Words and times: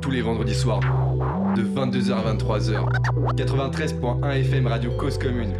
Tous 0.00 0.10
les 0.12 0.22
vendredis 0.22 0.54
soirs, 0.54 0.78
de 1.56 1.62
22h 1.62 2.12
à 2.12 2.32
23h. 2.32 3.34
93.1 3.34 4.30
FM 4.40 4.66
Radio 4.68 4.92
Cause 4.92 5.18
Commune. 5.18 5.52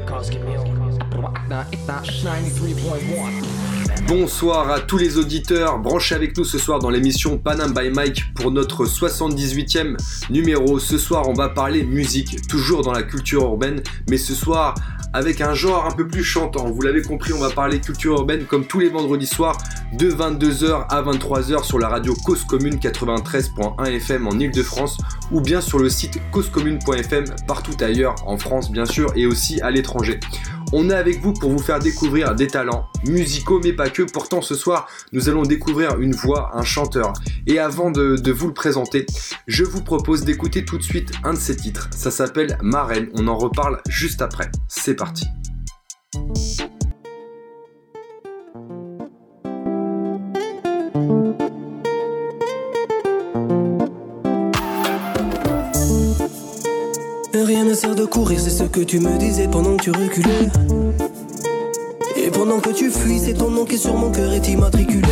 Bonsoir 4.07 4.71
à 4.71 4.79
tous 4.79 4.99
les 4.99 5.19
auditeurs, 5.19 5.81
branchez 5.81 6.15
avec 6.15 6.37
nous 6.37 6.45
ce 6.45 6.59
soir 6.59 6.79
dans 6.79 6.91
l'émission 6.91 7.39
Panam 7.39 7.75
by 7.75 7.91
Mike 7.91 8.35
pour 8.35 8.53
notre 8.53 8.85
78e 8.85 9.97
numéro. 10.31 10.79
Ce 10.79 10.97
soir 10.97 11.29
on 11.29 11.35
va 11.35 11.49
parler 11.49 11.83
musique, 11.83 12.47
toujours 12.47 12.83
dans 12.83 12.93
la 12.93 13.03
culture 13.03 13.43
urbaine, 13.43 13.83
mais 14.09 14.19
ce 14.19 14.35
soir 14.35 14.77
avec 15.13 15.41
un 15.41 15.55
genre 15.55 15.87
un 15.87 15.91
peu 15.91 16.07
plus 16.07 16.25
chantant. 16.25 16.71
Vous 16.71 16.83
l'avez 16.83 17.03
compris, 17.03 17.33
on 17.33 17.39
va 17.39 17.51
parler 17.51 17.81
culture 17.81 18.13
urbaine 18.15 18.45
comme 18.45 18.65
tous 18.65 18.81
les 18.81 18.89
vendredis 18.89 19.27
soirs 19.27 19.59
de 19.93 20.11
22h 20.11 20.87
à 20.89 21.03
23h 21.03 21.65
sur 21.65 21.79
la 21.79 21.89
radio 21.89 22.15
Cause 22.25 22.45
Commune 22.45 22.77
93.1 22.77 23.91
FM 23.91 24.27
en 24.27 24.39
Ile-de-France 24.39 24.99
ou 25.31 25.41
bien 25.41 25.61
sur 25.61 25.79
le 25.79 25.89
site 25.89 26.21
causecommune.fm 26.31 27.25
partout 27.47 27.77
ailleurs 27.81 28.15
en 28.27 28.37
France 28.37 28.71
bien 28.71 28.85
sûr 28.85 29.13
et 29.17 29.27
aussi 29.27 29.61
à 29.61 29.71
l'étranger. 29.71 30.21
On 30.73 30.91
est 30.91 30.95
avec 30.95 31.23
vous 31.23 31.33
pour 31.33 31.51
vous 31.51 31.59
faire 31.59 31.79
découvrir 31.79 32.35
des 32.35 32.47
talents 32.47 32.89
musicaux, 33.07 33.61
mais 33.63 33.73
pas 33.73 33.89
que. 33.89 34.03
Pourtant, 34.03 34.43
ce 34.43 34.55
soir, 34.55 34.87
nous 35.13 35.29
allons 35.29 35.43
découvrir 35.43 35.99
une 35.99 36.15
voix, 36.15 36.51
un 36.55 36.63
chanteur. 36.63 37.15
Et 37.47 37.59
avant 37.59 37.91
de, 37.91 38.31
vous 38.31 38.49
le 38.49 38.55
présenter, 38.55 39.07
je 39.47 39.65
vous 39.65 39.83
propose 39.83 40.25
d'écouter 40.25 40.65
tout 40.65 40.77
de 40.77 40.83
suite 40.83 41.13
un 41.25 41.33
de 41.33 41.39
ses 41.39 41.57
titres. 41.57 41.89
Ça 41.93 42.11
s'appelle 42.11 42.59
Marraine. 42.63 43.09
On 43.15 43.29
en 43.29 43.39
reparle 43.39 43.81
juste 43.89 44.21
après. 44.21 44.51
C'est 44.69 44.95
parti. 44.95 45.25
Ne 57.69 57.75
sert 57.75 57.95
de 57.95 58.07
courir, 58.07 58.41
c'est 58.41 58.51
ce 58.51 58.63
que 58.63 58.81
tu 58.81 58.99
me 58.99 59.19
disais 59.19 59.47
pendant 59.47 59.77
que 59.77 59.83
tu 59.83 59.91
reculais. 59.91 60.49
Et 62.17 62.31
pendant 62.31 62.61
que 62.61 62.71
tu 62.71 62.91
fuis, 62.91 63.19
c'est 63.19 63.35
ton 63.35 63.51
nom 63.51 63.67
qui 63.67 63.77
sur 63.77 63.95
mon 63.95 64.11
cœur 64.11 64.33
est 64.33 64.49
immatriculé. 64.49 65.09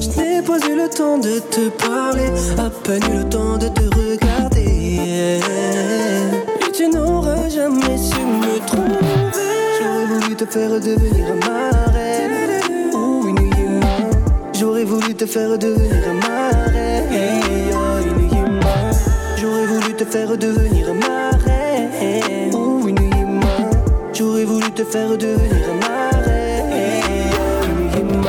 Je 0.00 0.20
n'ai 0.20 0.40
pas 0.42 0.58
eu 0.68 0.76
le 0.76 0.88
temps 0.88 1.18
de 1.18 1.40
te 1.40 1.68
parler, 1.84 2.30
à 2.58 2.70
peine 2.70 3.02
eu 3.12 3.18
le 3.18 3.28
temps 3.28 3.58
de 3.58 3.66
te 3.68 3.82
regarder. 3.82 5.40
Et 6.60 6.72
tu 6.72 6.88
n'auras 6.88 7.48
jamais 7.48 7.98
su 7.98 8.20
me 8.20 8.64
trouver. 8.66 9.32
J'aurais 9.80 10.06
voulu 10.06 10.36
te 10.36 10.46
faire 10.46 10.70
devenir 10.78 11.26
ma 11.44 11.90
reine. 11.90 12.92
Oh, 12.94 13.24
J'aurais 14.52 14.84
voulu 14.84 15.14
te 15.14 15.26
faire 15.26 15.58
devenir 15.58 16.14
ma 16.22 16.70
reine. 16.70 17.72
J'aurais 19.40 19.66
voulu 19.66 19.94
te 19.94 20.04
faire 20.04 20.38
devenir 20.38 20.94
ma 20.94 21.25
J'aurais 24.12 24.44
voulu 24.44 24.70
te 24.70 24.82
faire 24.82 25.16
devenir 25.18 25.66
ma 25.80 26.10
reine. 26.24 26.72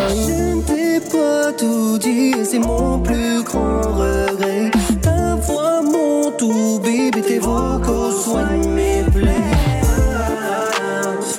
Je 0.10 0.56
ne 0.56 0.62
t'ai 0.62 1.00
pas 1.00 1.54
tout 1.54 1.98
dit, 1.98 2.34
c'est 2.44 2.60
mon 2.60 3.00
plus 3.00 3.42
grand 3.44 3.82
regret. 3.82 4.72
Ta 5.02 5.36
voix, 5.36 5.82
mon 5.82 6.32
tout, 6.32 6.80
bébé, 6.84 7.22
tes 7.22 7.40
vocaux 7.40 8.12
soignent 8.12 8.70
mes 8.70 9.04
plaies. 9.14 9.32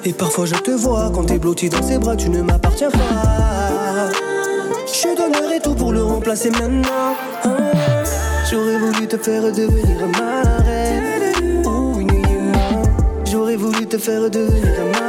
Et 0.04 0.12
parfois 0.14 0.46
je 0.46 0.54
te 0.54 0.70
vois 0.70 1.10
quand 1.14 1.24
t'es 1.24 1.38
blotti 1.38 1.68
dans 1.68 1.82
ses 1.82 1.98
bras, 1.98 2.16
tu 2.16 2.30
ne 2.30 2.40
m'appartiens 2.40 2.90
pas. 2.90 4.08
Je 4.86 5.14
donnerai 5.14 5.60
tout 5.60 5.74
pour 5.74 5.92
le 5.92 6.02
remplacer 6.02 6.50
maintenant. 6.50 7.14
J'aurais 8.50 8.78
voulu 8.78 9.06
te 9.06 9.18
faire 9.18 9.42
devenir 9.52 10.06
ma 10.18 10.27
te 13.98 14.04
faire 14.04 14.31
devenir 14.31 14.84
ma 14.92 15.07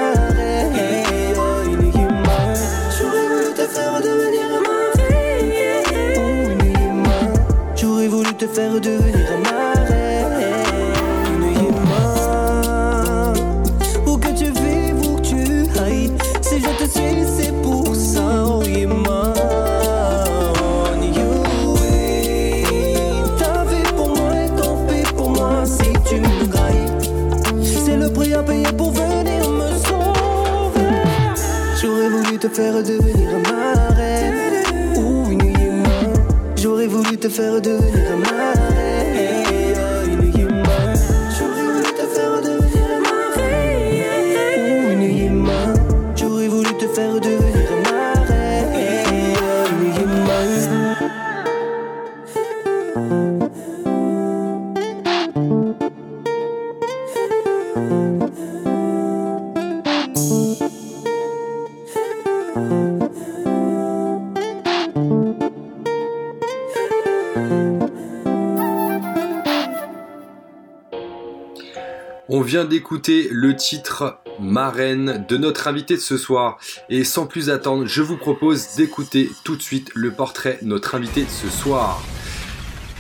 d'écouter 72.50 73.28
le 73.32 73.56
titre 73.56 74.18
Marraine 74.40 75.24
de 75.30 75.38
notre 75.38 75.68
invité 75.68 75.96
de 75.96 76.02
ce 76.02 76.18
soir. 76.18 76.58
Et 76.90 77.04
sans 77.04 77.28
plus 77.28 77.52
attendre, 77.52 77.86
je 77.86 78.02
vous 78.02 78.18
propose 78.18 78.76
d'écouter 78.76 79.30
tout 79.44 79.56
de 79.56 79.62
suite 79.62 79.92
le 79.94 80.10
portrait 80.10 80.58
notre 80.64 80.96
invité 80.96 81.24
de 81.26 81.30
ce 81.30 81.48
soir. 81.48 82.02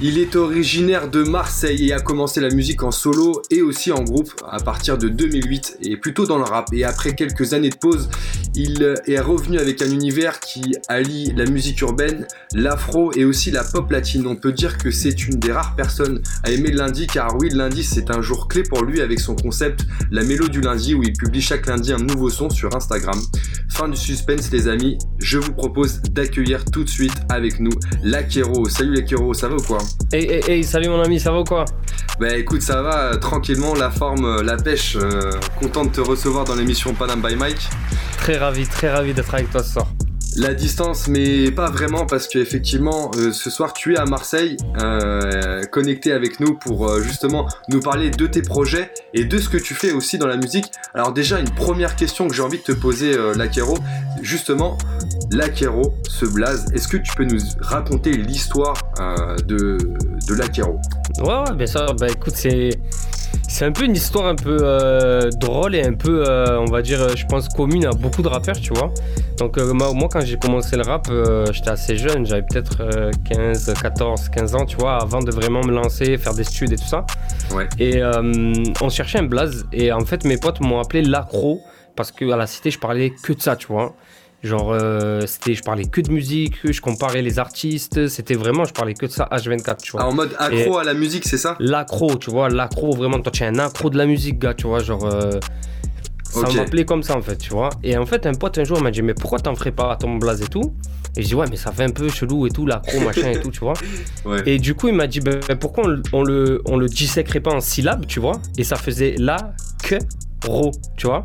Il 0.02 0.20
est 0.20 0.36
originaire 0.36 1.10
de 1.10 1.24
Marseille 1.24 1.90
et 1.90 1.94
a 1.94 2.00
commencé 2.00 2.40
la 2.40 2.50
musique 2.52 2.84
en 2.84 2.92
solo 2.92 3.42
et 3.50 3.64
aussi 3.64 3.92
en 3.92 4.04
groupe 4.04 4.32
à 4.48 4.60
partir 4.60 5.00
de 5.00 5.10
2008 5.10 5.80
et 5.82 5.98
plutôt 5.98 6.28
dans 6.28 6.38
le 6.38 6.44
rap. 6.44 6.72
Et 6.72 6.84
après 6.84 7.16
quelques 7.16 7.54
années 7.54 7.72
de 7.72 7.76
pause, 7.76 8.08
il 8.56 8.96
est 9.08 9.20
revenu 9.20 9.60
avec 9.60 9.82
un 9.82 9.90
univers 9.92 10.40
qui 10.40 10.76
allie 10.88 11.32
la 11.36 11.46
musique 11.46 11.82
urbaine, 11.82 12.28
l'afro 12.54 13.12
et 13.14 13.26
aussi 13.26 13.52
la 13.52 13.64
pop 13.64 13.90
latine. 13.92 14.26
On 14.28 14.36
peut 14.36 14.52
dire 14.52 14.78
que 14.78 14.92
c'est 14.92 15.28
une 15.28 15.40
des 15.40 15.52
rares 15.52 15.76
personnes 15.76 16.22
à 16.44 16.52
aimer 16.52 16.70
le 16.70 16.78
lundi 16.78 17.08
car 17.08 17.36
oui, 17.40 17.50
le 17.50 17.58
lundi 17.58 17.84
c'est 17.84 18.12
un 18.12 18.22
jour 18.22 18.48
clé 18.48 18.64
pour 18.64 18.84
lui 18.84 19.02
avec 19.02 19.20
son 19.20 19.36
concept 19.36 19.82
La 20.12 20.24
Mélo 20.24 20.48
du 20.48 20.62
lundi 20.62 20.94
où 20.94 21.04
il 21.04 21.14
publie 21.14 21.42
chaque 21.42 21.68
lundi 21.68 21.94
un 21.94 21.98
nouveau 21.98 22.30
son 22.30 22.50
sur 22.50 22.76
Instagram. 22.76 23.20
Fin 23.70 23.88
du 23.88 23.98
suspense 23.98 24.52
les 24.52 24.68
amis, 24.68 24.98
je 25.20 25.38
vous 25.38 25.54
propose 25.54 26.02
d'accueillir 26.02 26.66
tout 26.66 26.84
de 26.84 26.90
suite 26.90 27.16
avec 27.30 27.60
nous 27.60 27.72
Lakero. 28.04 28.68
Salut 28.68 28.96
Lakero, 28.96 29.34
ça 29.34 29.48
va 29.48 29.56
ou 29.56 29.62
quoi? 29.62 29.80
Hey, 30.12 30.26
hey, 30.26 30.42
hey, 30.48 30.64
salut 30.64 30.90
mon 30.90 31.02
ami, 31.02 31.20
ça 31.20 31.32
va 31.32 31.42
ou 31.42 31.44
quoi? 31.44 31.66
Bah 32.20 32.36
écoute, 32.36 32.62
ça 32.62 32.82
va, 32.82 33.14
euh, 33.14 33.16
tranquillement, 33.16 33.74
la 33.76 33.90
forme, 33.90 34.26
euh, 34.26 34.44
la 34.44 34.58
pêche, 34.58 34.98
euh, 34.98 35.32
content 35.58 35.86
de 35.86 35.90
te 35.90 36.02
recevoir 36.02 36.44
dans 36.44 36.56
l'émission 36.56 36.94
Panam 36.94 37.22
by 37.22 37.36
Mike. 37.36 37.70
Très 38.18 38.38
ravi, 38.40 38.68
très 38.68 38.92
ravi 38.92 39.14
d'être 39.14 39.34
avec 39.34 39.52
toi 39.52 39.64
ce 39.64 39.74
soir. 39.74 39.88
La 40.36 40.54
distance, 40.54 41.08
mais 41.08 41.50
pas 41.50 41.72
vraiment, 41.72 42.06
parce 42.06 42.28
qu'effectivement, 42.28 43.10
euh, 43.18 43.32
ce 43.32 43.50
soir, 43.50 43.74
tu 43.74 43.96
es 43.96 43.98
à 43.98 44.06
Marseille, 44.06 44.58
euh, 44.80 45.64
connecté 45.66 46.14
avec 46.14 46.40
nous 46.40 46.54
pour 46.54 46.88
euh, 46.88 47.02
justement 47.02 47.48
nous 47.68 47.80
parler 47.80 48.12
de 48.12 48.28
tes 48.28 48.44
projets 48.44 48.92
et 49.16 49.26
de 49.26 49.38
ce 49.40 49.50
que 49.50 49.58
tu 49.58 49.74
fais 49.74 49.92
aussi 49.92 50.20
dans 50.20 50.28
la 50.28 50.38
musique. 50.38 50.72
Alors 50.94 51.14
déjà, 51.14 51.40
une 51.40 51.50
première 51.50 51.96
question 51.96 52.28
que 52.28 52.36
j'ai 52.36 52.44
envie 52.44 52.60
de 52.60 52.64
te 52.64 52.72
poser, 52.72 53.18
Lakero, 53.36 53.78
justement, 54.22 54.78
Lakero, 55.32 55.96
ce 56.08 56.26
blaze, 56.26 56.68
est-ce 56.74 56.88
que 56.88 56.98
tu 56.98 57.14
peux 57.16 57.26
nous 57.26 57.42
raconter 57.60 58.12
l'histoire 58.12 58.76
de, 59.46 59.78
de 60.28 60.34
Lakero 60.36 60.80
Ouais, 61.22 61.28
ouais, 61.28 61.56
bien 61.56 61.66
sûr. 61.68 61.94
Bah 61.96 62.08
écoute, 62.08 62.36
c'est 62.36 62.70
c'est 63.50 63.66
un 63.66 63.72
peu 63.72 63.84
une 63.84 63.96
histoire 63.96 64.28
un 64.28 64.36
peu 64.36 64.58
euh, 64.62 65.32
drôle 65.32 65.76
et 65.76 65.82
un 65.82 65.94
peu, 65.94 66.24
euh, 66.26 66.60
on 66.60 66.66
va 66.66 66.84
dire, 66.84 67.18
je 67.18 67.26
pense, 67.26 67.50
commune 67.50 67.86
à 67.86 67.92
beaucoup 67.92 68.22
de 68.22 68.28
rappeurs, 68.28 68.60
tu 68.60 68.72
vois. 68.74 68.94
Donc, 69.40 69.58
euh, 69.58 69.74
moi, 69.74 70.08
quand 70.10 70.22
j'ai 70.22 70.38
commencé 70.38 70.78
le 70.78 70.84
rap, 70.84 71.10
j'étais 71.52 71.72
assez 71.72 71.98
jeune, 71.98 72.26
j'avais 72.28 72.44
peut-être 72.44 72.78
15, 73.28 73.74
14, 73.82 74.30
15 74.30 74.56
ans, 74.56 74.66
tu 74.66 74.78
vois, 74.78 75.02
avant 75.02 75.22
de 75.22 75.32
vraiment 75.32 75.62
me 75.62 75.72
lancer, 75.72 76.18
faire 76.18 76.36
des 76.36 76.44
studs 76.44 76.72
et 76.72 76.78
tout 76.78 76.88
ça. 76.88 77.06
Ouais. 77.52 77.68
Et 77.80 78.02
on 78.82 78.90
cherchait 78.90 79.20
un 79.20 79.24
blaze, 79.24 79.66
et 79.74 79.92
en 79.92 80.02
fait, 80.02 80.26
mes 80.26 80.38
potes 80.38 80.62
m'ont 80.62 80.80
appelé 80.80 81.02
l'accro, 81.02 81.62
parce 81.96 82.12
qu'à 82.12 82.38
la 82.38 82.46
cité, 82.46 82.70
je 82.70 82.80
parlais 82.80 83.12
que 83.12 83.34
de 83.34 83.42
ça, 83.42 83.56
tu 83.56 83.68
vois. 83.68 83.96
Genre, 84.42 84.72
euh, 84.72 85.26
c'était, 85.26 85.54
je 85.54 85.64
parlais 85.64 85.84
que 85.86 86.00
de 86.00 86.12
musique, 86.12 86.56
je 86.64 86.80
comparais 86.80 87.22
les 87.22 87.40
artistes, 87.40 88.08
c'était 88.08 88.36
vraiment, 88.36 88.64
je 88.64 88.72
parlais 88.72 88.94
que 88.94 89.06
de 89.06 89.12
ça 89.12 89.28
H24, 89.32 89.82
tu 89.82 89.92
vois. 89.92 90.04
Ah, 90.04 90.08
en 90.08 90.14
mode 90.14 90.34
accro 90.40 90.78
à 90.78 90.86
la 90.86 90.94
musique, 90.94 91.28
c'est 91.28 91.38
ça? 91.38 91.58
L'accro, 91.60 92.16
tu 92.16 92.30
vois, 92.30 92.48
l'accro, 92.48 92.96
vraiment, 92.96 93.20
toi, 93.20 93.34
tu 93.34 93.44
es 93.44 93.48
un 93.48 93.60
accro 93.60 93.90
de 93.90 93.98
la 93.98 94.06
musique, 94.06 94.40
gars, 94.40 94.54
tu 94.54 94.68
vois, 94.68 94.80
genre. 94.80 95.06
Euh, 95.06 95.40
ça 96.24 96.48
m'appelait 96.54 96.86
comme 96.86 97.04
ça, 97.04 97.18
en 97.18 97.22
fait, 97.22 97.38
tu 97.38 97.50
vois. 97.50 97.70
Et 97.84 97.98
en 97.98 98.06
fait, 98.06 98.26
un 98.28 98.34
pote 98.34 98.58
un 98.60 98.64
jour 98.64 98.82
m'a 98.82 98.92
dit, 98.92 99.02
mais 99.02 99.14
pourquoi 99.14 99.40
t'en 99.40 99.56
ferais 99.56 99.72
pas 99.72 99.94
à 99.94 99.96
ton 99.98 100.16
blaze 100.16 100.42
et 100.42 100.48
tout? 100.48 100.74
Et 101.18 101.24
je 101.24 101.28
dis, 101.28 101.36
ouais, 101.36 101.48
mais 101.50 101.58
ça 101.58 101.72
fait 101.72 101.84
un 101.84 101.90
peu 101.90 102.08
chelou 102.08 102.48
et 102.48 102.52
tout, 102.52 102.66
l'accro, 102.66 103.00
machin 103.02 103.32
et 103.32 103.40
tout, 103.42 103.52
tu 103.52 103.60
vois. 103.60 103.74
Et 104.46 104.60
du 104.60 104.76
coup, 104.76 104.88
il 104.88 104.94
m'a 104.94 105.08
dit, 105.08 105.20
ben, 105.20 105.42
pourquoi 105.60 105.86
on, 106.14 106.24
le, 106.24 106.62
on 106.66 106.78
le 106.78 106.88
disséquerait 106.88 107.40
pas 107.42 107.52
en 107.52 107.60
syllabes, 107.60 108.06
tu 108.06 108.20
vois? 108.20 108.40
Et 108.58 108.64
ça 108.64 108.76
faisait 108.76 109.16
la, 109.18 109.54
que, 109.84 109.96
ro, 110.46 110.72
tu 110.96 111.08
vois 111.08 111.24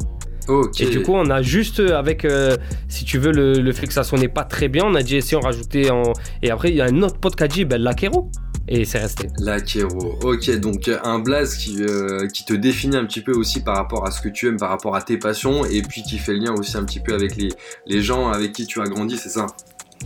et 0.78 0.86
du 0.86 1.02
coup, 1.02 1.12
on 1.14 1.30
a 1.30 1.42
juste, 1.42 1.80
euh, 1.80 1.98
avec, 1.98 2.24
euh, 2.24 2.56
si 2.88 3.04
tu 3.04 3.18
veux, 3.18 3.32
le, 3.32 3.72
fait 3.72 3.86
que 3.86 3.92
ça 3.92 4.04
sonnait 4.04 4.28
pas 4.28 4.44
très 4.44 4.68
bien, 4.68 4.84
on 4.84 4.94
a 4.94 5.02
dit 5.02 5.20
si 5.22 5.34
on 5.34 5.40
rajoutait 5.40 5.90
en. 5.90 6.12
Et 6.42 6.50
après, 6.50 6.70
il 6.70 6.76
y 6.76 6.80
a 6.80 6.86
un 6.86 7.02
autre 7.02 7.18
pote 7.18 7.36
qui 7.36 7.42
a 7.44 7.48
dit 7.48 7.64
ben, 7.64 7.80
l'Akero. 7.80 8.30
Et 8.66 8.86
c'est 8.86 8.98
resté. 8.98 9.28
L'Akero. 9.38 10.18
Ok, 10.22 10.50
donc 10.58 10.90
un 11.02 11.18
blaze 11.18 11.54
qui, 11.56 11.82
euh, 11.82 12.26
qui 12.28 12.46
te 12.46 12.54
définit 12.54 12.96
un 12.96 13.04
petit 13.04 13.20
peu 13.20 13.32
aussi 13.32 13.60
par 13.60 13.76
rapport 13.76 14.06
à 14.06 14.10
ce 14.10 14.22
que 14.22 14.30
tu 14.30 14.48
aimes, 14.48 14.56
par 14.56 14.70
rapport 14.70 14.96
à 14.96 15.02
tes 15.02 15.18
passions, 15.18 15.66
et 15.66 15.82
puis 15.82 16.02
qui 16.02 16.16
fait 16.16 16.32
le 16.32 16.38
lien 16.38 16.54
aussi 16.54 16.76
un 16.78 16.84
petit 16.84 17.00
peu 17.00 17.12
avec 17.12 17.36
les, 17.36 17.48
les 17.86 18.00
gens 18.00 18.28
avec 18.28 18.52
qui 18.52 18.66
tu 18.66 18.80
as 18.80 18.84
grandi, 18.84 19.18
c'est 19.18 19.28
ça? 19.28 19.46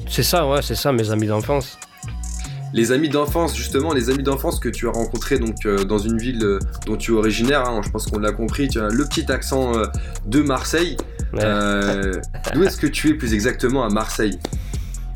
C'est 0.09 0.25
ça, 0.25 0.49
ouais, 0.49 0.61
c'est 0.61 0.75
ça, 0.75 0.93
mes 0.93 1.11
amis 1.13 1.29
d'enfance 1.29 1.79
les 2.73 2.93
amis 2.93 3.09
d'enfance, 3.09 3.57
justement, 3.57 3.93
les 3.93 4.11
amis 4.11 4.23
d'enfance 4.23 4.61
que 4.61 4.69
tu 4.69 4.89
as 4.89 4.91
rencontrés 4.91 5.39
donc, 5.39 5.65
euh, 5.65 5.85
dans 5.85 5.99
une 5.99 6.19
ville 6.19 6.43
euh, 6.45 6.59
dont 6.87 6.97
tu 6.97 7.13
es 7.13 7.15
originaire, 7.15 7.67
hein, 7.67 7.81
je 7.85 7.91
pense 7.91 8.07
qu'on 8.07 8.19
l'a 8.19 8.33
compris, 8.33 8.69
tu 8.69 8.81
as 8.81 8.89
le 8.89 9.05
petit 9.05 9.31
accent 9.33 9.77
euh, 9.77 9.87
de 10.27 10.41
Marseille. 10.43 10.97
D'où 11.33 12.65
est-ce 12.65 12.77
que 12.77 12.87
tu 12.87 13.11
es 13.11 13.15
plus 13.15 13.35
exactement 13.35 13.85
à 13.85 13.89
Marseille? 13.89 14.39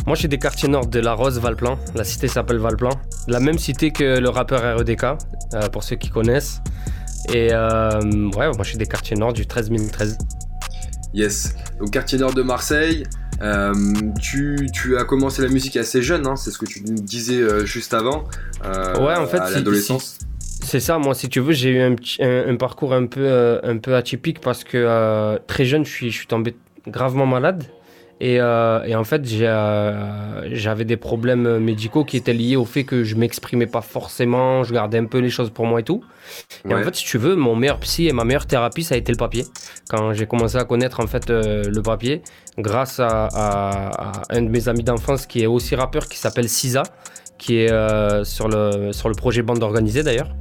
Moi, 0.06 0.16
je 0.16 0.20
suis 0.20 0.28
des 0.28 0.38
quartiers 0.38 0.68
nord 0.68 0.86
de 0.86 0.98
La 0.98 1.14
Rose, 1.14 1.38
Valplan. 1.38 1.78
La 1.94 2.04
cité 2.04 2.26
s'appelle 2.26 2.58
Valplan. 2.58 2.90
La 3.28 3.38
même 3.38 3.58
cité 3.58 3.92
que 3.92 4.18
le 4.18 4.28
rappeur 4.28 4.78
REDK, 4.78 5.06
pour 5.70 5.84
ceux 5.84 5.94
qui 5.94 6.10
connaissent. 6.10 6.60
Et 7.32 7.50
ouais, 7.52 8.30
moi, 8.34 8.62
je 8.62 8.68
suis 8.68 8.78
des 8.78 8.86
quartiers 8.86 9.16
nord 9.16 9.32
du 9.32 9.46
13 9.46 9.70
013. 9.92 10.18
Yes. 11.14 11.54
Au 11.80 11.86
quartier 11.86 12.18
nord 12.18 12.34
de 12.34 12.42
Marseille, 12.42 13.04
euh, 13.42 13.74
tu, 14.20 14.96
as 14.96 15.04
commencé 15.04 15.42
la 15.42 15.48
musique 15.48 15.76
assez 15.76 16.02
jeune, 16.02 16.26
hein, 16.26 16.36
c'est 16.36 16.50
ce 16.50 16.58
que 16.58 16.66
tu 16.66 16.82
nous 16.84 17.00
disais 17.00 17.40
euh, 17.40 17.64
juste 17.64 17.94
avant. 17.94 18.24
Euh, 18.64 19.04
ouais, 19.04 19.16
en 19.16 19.26
fait, 19.26 19.38
à 19.38 19.50
l'adolescence. 19.50 20.18
C'est 20.38 20.80
ça, 20.80 20.98
moi, 20.98 21.14
si 21.14 21.28
tu 21.28 21.40
veux, 21.40 21.52
j'ai 21.52 21.70
eu 21.70 21.80
un, 21.80 21.96
un, 22.20 22.56
parcours 22.56 22.94
un 22.94 23.06
peu, 23.06 23.60
un 23.64 23.78
peu 23.78 23.96
atypique 23.96 24.40
parce 24.40 24.62
que 24.62 25.38
très 25.48 25.64
jeune, 25.64 25.84
je 25.84 25.90
suis, 25.90 26.10
je 26.10 26.18
suis 26.18 26.26
tombé 26.28 26.54
gravement 26.86 27.26
malade. 27.26 27.64
Euh, 28.22 28.84
et, 28.84 28.94
en 28.94 29.04
fait, 29.04 29.22
euh, 29.32 30.42
j'avais 30.52 30.84
des 30.84 30.96
problèmes 30.96 31.58
médicaux 31.58 32.04
qui 32.04 32.16
étaient 32.16 32.32
liés 32.32 32.56
au 32.56 32.64
fait 32.64 32.84
que 32.84 33.02
je 33.02 33.16
m'exprimais 33.16 33.66
pas 33.66 33.80
forcément, 33.80 34.62
je 34.62 34.72
gardais 34.72 34.98
un 34.98 35.06
peu 35.06 35.18
les 35.18 35.30
choses 35.30 35.50
pour 35.50 35.66
moi 35.66 35.80
et 35.80 35.82
tout. 35.82 36.04
Et 36.68 36.74
en 36.74 36.82
fait, 36.82 36.94
si 36.94 37.04
tu 37.04 37.18
veux, 37.18 37.34
mon 37.34 37.56
meilleur 37.56 37.80
psy 37.80 38.06
et 38.06 38.12
ma 38.12 38.24
meilleure 38.24 38.46
thérapie, 38.46 38.84
ça 38.84 38.94
a 38.94 38.98
été 38.98 39.10
le 39.10 39.18
papier. 39.18 39.44
Quand 39.88 40.12
j'ai 40.12 40.26
commencé 40.26 40.56
à 40.56 40.64
connaître 40.64 41.00
en 41.00 41.06
fait 41.06 41.30
euh, 41.30 41.64
le 41.64 41.82
papier, 41.82 42.22
grâce 42.58 43.00
à, 43.00 44.12
un 44.30 44.42
de 44.42 44.48
mes 44.48 44.68
amis 44.68 44.84
d'enfance 44.84 45.26
qui 45.26 45.42
est 45.42 45.46
aussi 45.46 45.74
rappeur, 45.74 46.06
qui 46.06 46.18
s'appelle 46.18 46.48
Sisa, 46.48 46.84
qui 47.38 47.56
est 47.56 48.24
sur, 48.24 48.48
le, 48.48 48.92
sur 48.92 49.08
le 49.08 49.14
projet 49.16 49.42
Bande 49.42 49.62
Organisée 49.62 50.04
d'ailleurs. 50.04 50.32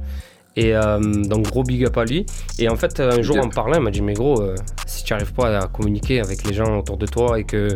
Et 0.56 0.74
euh, 0.74 0.98
donc 1.00 1.46
gros 1.46 1.62
big 1.62 1.84
up 1.84 1.96
à 1.96 2.04
lui. 2.04 2.26
Et 2.58 2.68
en 2.68 2.76
fait, 2.76 3.00
un 3.00 3.22
jour 3.22 3.38
en 3.38 3.48
parlant, 3.48 3.78
il 3.78 3.82
m'a 3.82 3.90
dit 3.90 4.02
mais 4.02 4.12
gros, 4.12 4.40
euh, 4.42 4.54
si 4.86 5.04
tu 5.04 5.12
n'arrives 5.12 5.32
pas 5.32 5.58
à 5.58 5.66
communiquer 5.66 6.20
avec 6.20 6.46
les 6.46 6.52
gens 6.52 6.78
autour 6.78 6.98
de 6.98 7.06
toi 7.06 7.38
et 7.38 7.44
que 7.44 7.68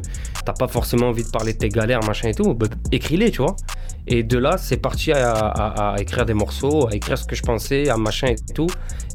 t'as 0.44 0.52
pas 0.52 0.68
forcément 0.68 1.08
envie 1.08 1.24
de 1.24 1.30
parler 1.30 1.54
de 1.54 1.58
tes 1.58 1.68
galères, 1.68 2.00
machin 2.04 2.28
et 2.28 2.34
tout, 2.34 2.54
bah, 2.54 2.66
écris-les, 2.92 3.30
tu 3.30 3.38
vois. 3.42 3.56
Et 4.06 4.22
de 4.22 4.38
là, 4.38 4.56
c'est 4.58 4.76
parti 4.76 5.12
à, 5.12 5.96
écrire 5.98 6.26
des 6.26 6.34
morceaux, 6.34 6.86
à 6.88 6.94
écrire 6.94 7.18
ce 7.18 7.24
que 7.24 7.34
je 7.34 7.42
pensais, 7.42 7.88
à 7.88 7.96
machin 7.96 8.28
et 8.28 8.52
tout. 8.54 8.68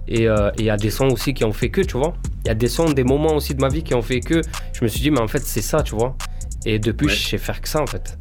Et 0.07 0.27
euh, 0.27 0.51
il 0.57 0.65
y 0.65 0.69
a 0.69 0.77
des 0.77 0.89
sons 0.89 1.07
aussi 1.07 1.33
qui 1.33 1.45
ont 1.45 1.53
fait 1.53 1.69
que, 1.69 1.81
tu 1.81 1.97
vois. 1.97 2.13
Il 2.43 2.47
y 2.47 2.51
a 2.51 2.55
des 2.55 2.67
sons, 2.67 2.91
des 2.91 3.03
moments 3.03 3.35
aussi 3.35 3.55
de 3.55 3.61
ma 3.61 3.69
vie 3.69 3.83
qui 3.83 3.93
ont 3.93 4.01
fait 4.01 4.19
que 4.19 4.41
je 4.73 4.83
me 4.83 4.89
suis 4.89 4.99
dit 4.99 5.11
mais 5.11 5.21
en 5.21 5.27
fait 5.27 5.43
c'est 5.45 5.61
ça, 5.61 5.83
tu 5.83 5.95
vois. 5.95 6.17
Et 6.65 6.79
depuis, 6.79 7.07
je 7.09 7.29
sais 7.29 7.37
faire 7.37 7.61
que 7.61 7.69
ça 7.69 7.81
en 7.81 7.87
fait. 7.87 8.17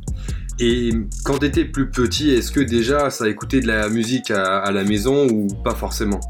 Et 0.63 0.91
quand 1.25 1.39
tu 1.39 1.47
étais 1.47 1.65
plus 1.65 1.91
petit, 1.91 2.31
est-ce 2.33 2.53
que 2.53 2.61
déjà 2.61 3.09
ça 3.09 3.29
écoutait 3.29 3.61
de 3.61 3.67
la 3.67 3.89
musique 3.89 4.31
à, 4.31 4.71
la 4.71 4.85
maison 4.85 5.27
ou 5.27 5.47
pas 5.65 5.75
forcément? 5.75 6.21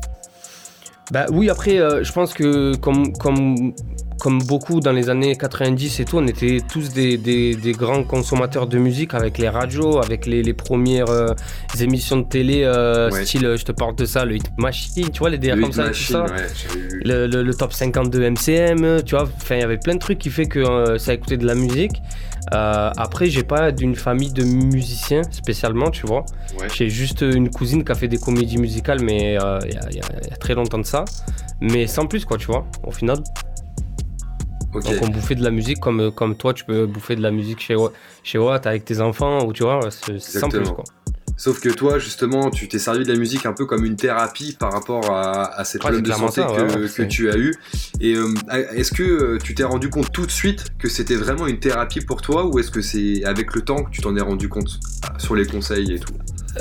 Bah 1.11 1.27
oui, 1.33 1.51
après, 1.51 1.81
euh, 1.81 2.05
je 2.05 2.13
pense 2.13 2.33
que 2.33 2.77
comme, 2.77 3.13
comme, 3.15 3.75
comme 4.21 4.41
beaucoup 4.45 4.79
dans 4.79 4.93
les 4.93 5.11
années 5.11 5.35
90 5.35 5.99
et 5.99 6.05
tout, 6.05 6.19
on 6.19 6.27
était 6.29 6.59
tous 6.73 6.93
des, 6.93 7.19
des, 7.19 7.73
grands 7.73 8.05
consommateurs 8.05 8.69
de 8.69 8.79
musique 8.79 9.15
avec 9.15 9.37
les 9.39 9.49
radios, 9.49 9.99
avec 9.99 10.27
les, 10.27 10.45
les 10.45 10.55
premières 10.55 11.11
euh, 11.11 11.35
émissions 11.81 12.19
de 12.19 12.29
télé, 12.29 12.63
euh, 12.63 13.11
style, 13.11 13.57
je 13.57 13.65
te 13.65 13.73
parle 13.73 13.97
de 13.97 14.05
ça, 14.05 14.25
le 14.25 14.37
Hit 14.37 14.49
Machine, 14.57 15.11
tu 15.11 15.19
vois, 15.19 15.31
les 15.31 15.39
DR 15.39 15.61
comme 15.61 15.73
ça, 15.73 15.89
tout 15.89 15.95
ça. 15.95 16.27
le, 17.05 17.27
le, 17.27 17.55
top 17.55 17.73
50 17.73 18.09
de 18.09 18.31
MCM, 18.31 19.03
tu 19.03 19.17
vois, 19.17 19.25
enfin, 19.25 19.57
il 19.57 19.61
y 19.63 19.65
avait 19.65 19.79
plein 19.79 19.95
de 19.95 20.01
trucs 20.01 20.19
qui 20.19 20.31
fait 20.31 20.47
que 20.47 20.97
ça 20.99 21.15
écoutait 21.15 21.39
de 21.39 21.47
la 21.47 21.57
musique. 21.57 22.01
Euh, 22.53 22.91
après, 22.97 23.27
j'ai 23.27 23.43
pas 23.43 23.73
d'une 23.73 23.95
famille 23.95 24.33
de 24.33 24.45
musiciens 24.45 25.23
spécialement, 25.31 25.91
tu 25.91 26.07
vois. 26.07 26.25
J'ai 26.73 26.89
juste 26.89 27.23
une 27.23 27.51
cousine 27.51 27.85
qui 27.85 27.93
a 27.93 27.95
fait 27.95 28.09
des 28.09 28.19
comédies 28.19 28.59
musicales, 28.59 29.01
mais 29.03 29.39
euh, 29.41 29.59
il 29.65 29.97
y, 29.97 30.33
a 30.33 30.37
très 30.37 30.55
longtemps 30.55 30.79
de 30.79 30.87
ça. 30.87 31.05
Mais 31.61 31.87
sans 31.87 32.07
plus, 32.07 32.25
quoi, 32.25 32.39
tu 32.39 32.47
vois, 32.47 32.67
au 32.85 32.91
final. 32.91 33.19
Donc 34.73 34.85
on 35.03 35.09
bouffait 35.09 35.35
de 35.35 35.43
la 35.43 35.51
musique 35.51 35.81
comme, 35.81 36.13
comme 36.13 36.37
toi, 36.37 36.55
tu 36.55 36.65
peux 36.65 36.87
bouffer 36.87 37.17
de 37.17 37.23
la 37.23 37.33
musique 37.33 37.61
chez, 37.61 37.75
chez 38.23 38.39
Watt 38.39 38.67
avec 38.67 38.85
tes 38.85 39.01
enfants, 39.01 39.45
ou 39.45 39.53
tu 39.53 39.65
vois, 39.65 39.81
c'est 39.91 40.21
sans 40.21 40.49
plus, 40.49 40.71
quoi. 40.71 40.85
Sauf 41.41 41.59
que 41.59 41.71
toi, 41.71 41.99
justement, 41.99 42.51
tu 42.51 42.69
t'es 42.69 42.79
servi 42.79 43.03
de 43.03 43.11
la 43.11 43.19
musique 43.19 43.47
un 43.47 43.55
peu 43.55 43.65
comme 43.65 43.87
une 43.87 43.97
thérapie 43.97 44.55
par 44.59 44.71
rapport 44.71 45.11
à, 45.11 45.65
cette 45.65 45.81
problème 45.81 46.03
de 46.03 46.13
santé 46.13 46.43
que, 46.43 47.03
tu 47.05 47.31
as 47.31 47.39
eu. 47.39 47.55
Et 47.99 48.15
euh, 48.15 48.35
est-ce 48.75 48.93
que 48.93 49.03
euh, 49.03 49.39
tu 49.43 49.55
t'es 49.55 49.65
rendu 49.65 49.89
compte 49.89 50.13
tout 50.13 50.27
de 50.27 50.31
suite 50.31 50.67
que 50.79 50.91
c'était 50.91 51.15
vraiment 51.15 51.47
une 51.47 51.59
thérapie 51.59 52.03
pour 52.03 52.21
toi 52.21 52.45
ou 52.45 52.59
est-ce 52.59 52.71
que 52.71 52.83
c'est 52.83 53.25
avec 53.25 53.55
le 53.55 53.63
temps 53.63 53.85
que 53.85 53.91
tu 53.91 54.03
t'en 54.03 54.15
es 54.19 54.21
rendu 54.21 54.51
compte 54.51 54.81
sur 55.17 55.35
les 55.35 55.47
conseils 55.47 55.95
et 55.95 55.99
tout? 55.99 56.13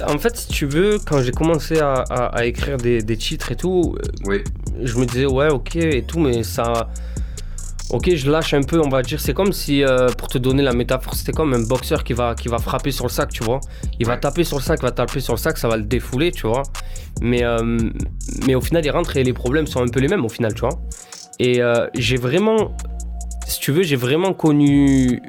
En 0.08 0.18
fait, 0.18 0.38
si 0.38 0.48
tu 0.48 0.66
veux, 0.66 0.98
quand 1.06 1.22
j'ai 1.22 1.34
commencé 1.34 1.82
à, 1.82 2.46
écrire 2.46 2.78
des, 2.78 3.02
des, 3.02 3.18
titres 3.18 3.52
et 3.52 3.58
tout, 3.58 3.98
oui. 4.24 4.46
je 4.82 4.98
me 4.98 5.06
disais 5.06 5.25
ouais, 5.25 5.50
ok 5.50 5.75
et 5.75 6.04
tout, 6.04 6.20
mais 6.20 6.44
ça 6.44 6.90
ok, 7.91 8.15
je 8.15 8.30
lâche 8.30 8.53
un 8.53 8.62
peu, 8.62 8.80
on 8.80 8.89
va 8.89 9.01
dire. 9.01 9.19
C'est 9.19 9.33
comme 9.33 9.51
si, 9.51 9.83
euh, 9.83 10.09
pour 10.09 10.27
te 10.27 10.38
donner 10.38 10.63
la 10.63 10.74
métaphore, 10.74 11.15
c'était 11.15 11.31
comme 11.31 11.53
un 11.53 11.63
boxeur 11.63 12.03
qui 12.03 12.13
va, 12.13 12.36
qui 12.36 12.47
va 12.47 12.60
frapper 12.60 12.91
sur 12.91 13.05
le 13.05 13.10
sac, 13.10 13.29
tu 13.29 13.43
vois. 13.43 13.60
Il 14.00 14.05
va 14.05 14.17
taper 14.17 14.43
sur 14.43 14.58
le 14.58 14.63
sac, 14.63 14.81
va 14.81 14.91
taper 14.91 15.19
sur 15.19 15.34
le 15.34 15.39
sac, 15.39 15.58
ça 15.58 15.67
va 15.67 15.77
le 15.77 15.84
défouler, 15.84 16.31
tu 16.31 16.48
vois. 16.48 16.63
Mais, 17.22 17.43
euh, 17.43 17.77
mais 18.46 18.55
au 18.55 18.62
final, 18.62 18.86
il 18.86 18.91
rentre 18.91 19.17
et 19.17 19.24
les 19.24 19.34
problèmes 19.34 19.67
sont 19.67 19.81
un 19.81 19.88
peu 19.88 20.00
les 20.00 20.08
mêmes, 20.08 20.25
au 20.25 20.29
final, 20.29 20.53
tu 20.53 20.62
vois. 20.62 20.81
Et 21.39 21.62
euh, 21.62 21.88
j'ai 21.96 22.17
vraiment, 22.17 22.75
si 23.48 23.60
tu 23.60 23.72
veux, 23.72 23.84
j'ai 23.84 23.96
vraiment 23.96 24.34
connu 24.34 25.22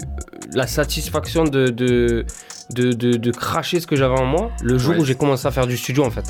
la 0.52 0.66
satisfaction 0.66 1.44
de, 1.44 1.68
de, 1.68 2.24
de, 2.70 3.30
cracher 3.30 3.80
ce 3.80 3.86
que 3.86 3.94
j'avais 3.94 4.18
en 4.18 4.26
moi 4.26 4.50
le 4.62 4.76
jour 4.76 4.98
où 4.98 5.04
j'ai 5.04 5.14
commencé 5.14 5.46
à 5.46 5.50
faire 5.50 5.66
du 5.66 5.76
studio, 5.76 6.04
en 6.04 6.10
fait. 6.10 6.28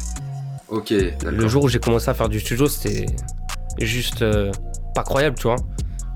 Ok, 0.69 0.93
Le 1.25 1.49
jour 1.49 1.65
où 1.65 1.69
j'ai 1.69 1.81
commencé 1.81 2.09
à 2.09 2.15
faire 2.15 2.29
du 2.29 2.39
studio, 2.39 2.67
c'était 2.67 3.07
juste 3.81 4.25
pas 4.95 5.03
croyable, 5.03 5.37
tu 5.37 5.45
vois. 5.45 5.57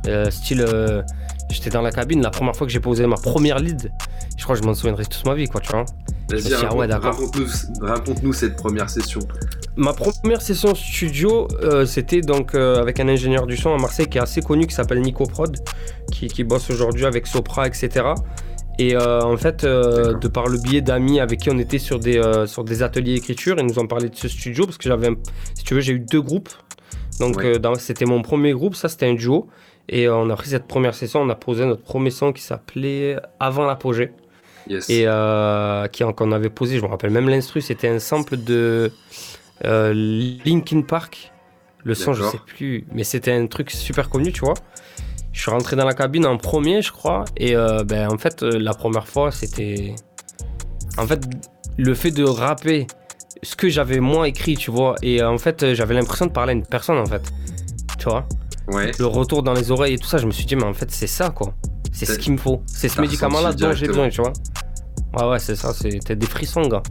Euh, 0.07 0.31
style, 0.31 0.65
euh, 0.67 1.03
j'étais 1.51 1.71
dans 1.71 1.83
la 1.83 1.91
cabine, 1.91 2.23
la 2.23 2.31
première 2.31 2.55
fois 2.55 2.67
que 2.67 2.73
j'ai 2.73 2.81
posé 2.81 3.07
ma 3.07 3.17
première 3.17 3.59
lead, 3.59 3.91
je 4.37 4.45
crois 4.45 4.57
que 4.57 4.63
je 4.63 4.67
m'en 4.67 4.75
souviendrai 4.75 5.05
toute 5.05 5.25
ma 5.25 5.35
vie, 5.35 5.49
quoi, 5.49 5.61
tu 5.61 5.71
vois. 5.71 5.85
Vas-y, 6.29 6.55
raconte-nous 6.55 8.33
cette 8.33 8.57
première 8.57 8.91
session. 8.91 9.21
Ma 9.77 9.93
première 9.93 10.41
session 10.41 10.75
studio, 10.75 11.49
euh, 11.63 11.85
c'était 11.85 12.21
donc 12.21 12.55
avec 12.55 13.01
un 13.01 13.09
ingénieur 13.09 13.47
du 13.47 13.57
son 13.57 13.75
à 13.75 13.79
Marseille 13.79 14.07
qui 14.07 14.19
est 14.19 14.23
assez 14.23 14.41
connu, 14.41 14.67
qui 14.67 14.75
s'appelle 14.75 15.01
Nico 15.01 15.25
Prod, 15.25 15.57
qui, 16.13 16.29
qui 16.29 16.45
bosse 16.45 16.71
aujourd'hui 16.71 17.07
avec 17.07 17.27
Sopra, 17.27 17.67
etc. 17.67 18.07
Et 18.79 18.97
en 18.97 19.37
fait, 19.37 19.65
de 19.65 20.29
par 20.29 20.47
le 20.47 20.59
biais 20.59 20.81
d'amis 20.81 21.21
avec 21.21 21.41
qui 21.41 21.51
on 21.51 21.59
était 21.59 21.79
sur 21.79 21.99
des, 21.99 22.21
sur 22.47 22.65
des 22.65 22.83
ateliers 22.83 23.15
d'écriture, 23.15 23.57
ils 23.59 23.67
nous 23.67 23.79
ont 23.79 23.87
parlé 23.87 24.09
de 24.09 24.17
ce 24.17 24.29
studio 24.29 24.65
parce 24.65 24.79
que 24.79 24.89
j'avais, 24.89 25.11
si 25.55 25.65
tu 25.65 25.75
veux, 25.75 25.81
j'ai 25.81 25.93
eu 25.93 26.01
deux 26.01 26.23
groupes. 26.23 26.51
Donc 27.21 27.45
c'était 27.79 28.07
mon 28.07 28.23
premier 28.23 28.53
groupe, 28.53 28.75
ça 28.75 28.89
c'était 28.89 29.07
un 29.07 29.15
duo. 29.15 29.49
Et 29.89 30.09
on 30.09 30.31
a 30.31 30.37
pris 30.37 30.49
cette 30.49 30.67
première 30.67 30.95
session, 30.95 31.21
on 31.21 31.29
a 31.29 31.35
posé 31.35 31.67
notre 31.67 31.83
premier 31.83 32.11
son 32.11 32.33
qui 32.33 32.43
s'appelait 32.43 33.17
Avant 33.39 33.67
l'apogée. 33.67 34.13
Et 34.89 35.05
euh, 35.07 35.87
qu'on 35.89 36.33
avait 36.33 36.51
posé, 36.51 36.79
je 36.79 36.83
me 36.83 36.89
rappelle 36.89 37.11
même 37.11 37.29
l'instru, 37.29 37.61
c'était 37.61 37.89
un 37.89 37.99
sample 37.99 38.37
de 38.39 38.91
euh, 39.65 39.93
Linkin 40.45 40.83
Park. 40.83 41.33
Le 41.85 41.95
son, 41.95 42.15
je 42.15 42.23
sais 42.25 42.41
plus, 42.47 42.87
mais 42.93 43.05
c'était 43.05 43.33
un 43.33 43.47
truc 43.47 43.71
super 43.71 44.09
connu, 44.09 44.33
tu 44.33 44.41
vois. 44.41 44.55
Je 45.33 45.41
suis 45.43 45.51
rentré 45.51 45.77
dans 45.77 45.85
la 45.85 45.93
cabine 45.93 46.25
en 46.25 46.39
premier, 46.39 46.81
je 46.81 46.91
crois, 46.91 47.27
et 47.37 47.55
euh, 47.55 47.85
ben, 47.85 48.11
en 48.11 48.17
fait, 48.17 48.43
la 48.43 48.73
première 48.73 49.07
fois, 49.07 49.31
c'était. 49.31 49.95
En 50.97 51.07
fait, 51.07 51.21
le 51.77 51.95
fait 51.95 52.11
de 52.11 52.25
rapper 52.25 52.87
ce 53.43 53.55
que 53.55 53.69
j'avais 53.69 54.01
moi 54.01 54.29
écrit, 54.29 54.57
tu 54.57 54.71
vois, 54.71 54.95
et 55.03 55.23
en 55.23 55.37
fait, 55.37 55.75
j'avais 55.75 55.93
l'impression 55.93 56.25
de 56.25 56.31
parler 56.31 56.53
à 56.53 56.55
une 56.55 56.67
personne, 56.67 56.97
en 56.97 57.05
fait. 57.05 57.31
Tu 57.99 58.09
vois? 58.09 58.27
Le 58.69 59.05
retour 59.07 59.43
dans 59.43 59.53
les 59.53 59.71
oreilles 59.71 59.95
et 59.95 59.99
tout 59.99 60.09
ça, 60.09 60.19
je 60.19 60.27
me 60.27 60.33
suis 60.33 60.47
dit, 60.47 60.57
mais 60.57 60.65
en 60.65 60.75
fait, 60.75 60.91
c'est 60.91 61.07
ça, 61.07 61.31
quoi. 61.31 61.55
C'est 61.93 62.07
ce 62.07 62.19
qu'il 62.19 62.33
me 62.33 62.39
faut. 62.39 62.63
C'est 62.67 62.89
ce 62.89 63.01
médicament-là 63.01 63.53
dont 63.53 63.73
j'ai 63.73 63.87
besoin, 63.87 64.09
tu 64.09 64.21
vois. 64.21 64.33
Ouais, 65.17 65.31
ouais, 65.31 65.39
c'est 65.39 65.55
ça, 65.55 65.73
c'était 65.73 66.17
des 66.17 66.27
frissons, 66.27 66.67
gars. 66.67 66.83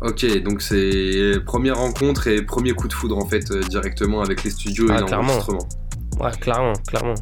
Ok, 0.00 0.26
donc 0.42 0.60
c'est 0.60 1.32
première 1.46 1.78
rencontre 1.78 2.26
et 2.26 2.42
premier 2.42 2.72
coup 2.72 2.88
de 2.88 2.92
foudre 2.92 3.16
en 3.16 3.26
fait 3.26 3.50
euh, 3.50 3.62
directement 3.62 4.20
avec 4.20 4.44
les 4.44 4.50
studios 4.50 4.88
et 4.88 4.92
ah, 4.92 5.00
l'enregistrement. 5.00 5.66
Ouais, 6.20 6.30
clairement, 6.40 6.74
clairement. 6.86 7.14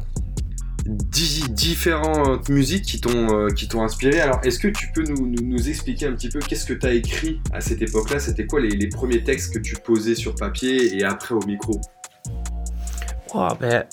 différentes 0.85 2.49
musiques 2.49 2.83
qui 2.83 2.99
t'ont 2.99 3.33
euh, 3.33 3.47
qui 3.49 3.69
t'ont 3.69 3.83
inspiré. 3.83 4.19
Alors, 4.19 4.41
est-ce 4.43 4.59
que 4.59 4.67
tu 4.67 4.91
peux 4.93 5.03
nous, 5.03 5.29
nous, 5.29 5.69
expliquer 5.69 6.07
un 6.07 6.11
petit 6.11 6.27
peu 6.27 6.39
qu'est-ce 6.39 6.65
que 6.65 6.73
tu 6.73 6.85
as 6.85 6.93
écrit 6.93 7.39
à 7.53 7.61
cette 7.61 7.81
époque-là? 7.81 8.19
C'était 8.19 8.47
quoi 8.47 8.59
les, 8.59 8.71
les, 8.71 8.89
premiers 8.89 9.23
textes 9.23 9.53
que 9.53 9.59
tu 9.59 9.75
posais 9.75 10.15
sur 10.15 10.35
papier 10.35 10.97
et 10.97 11.05
après 11.05 11.35
au 11.35 11.45
micro? 11.45 11.79
Ben, 13.33 13.83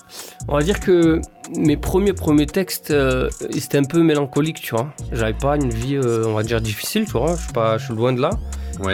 on 0.48 0.56
va 0.56 0.62
dire 0.62 0.80
que 0.80 1.20
mes 1.56 1.76
premiers 1.76 2.12
premiers 2.12 2.46
textes, 2.46 2.90
euh, 2.90 3.30
c'était 3.50 3.78
un 3.78 3.84
peu 3.84 4.02
mélancolique, 4.02 4.60
tu 4.60 4.74
vois. 4.74 4.92
J'avais 5.12 5.34
pas 5.34 5.56
une 5.56 5.70
vie, 5.70 5.96
euh, 5.96 6.24
on 6.26 6.34
va 6.34 6.42
dire, 6.42 6.60
difficile, 6.60 7.06
tu 7.06 7.12
vois. 7.12 7.36
Je 7.36 7.42
suis, 7.42 7.52
pas, 7.52 7.78
je 7.78 7.86
suis 7.86 7.94
loin 7.94 8.12
de 8.12 8.20
là. 8.20 8.30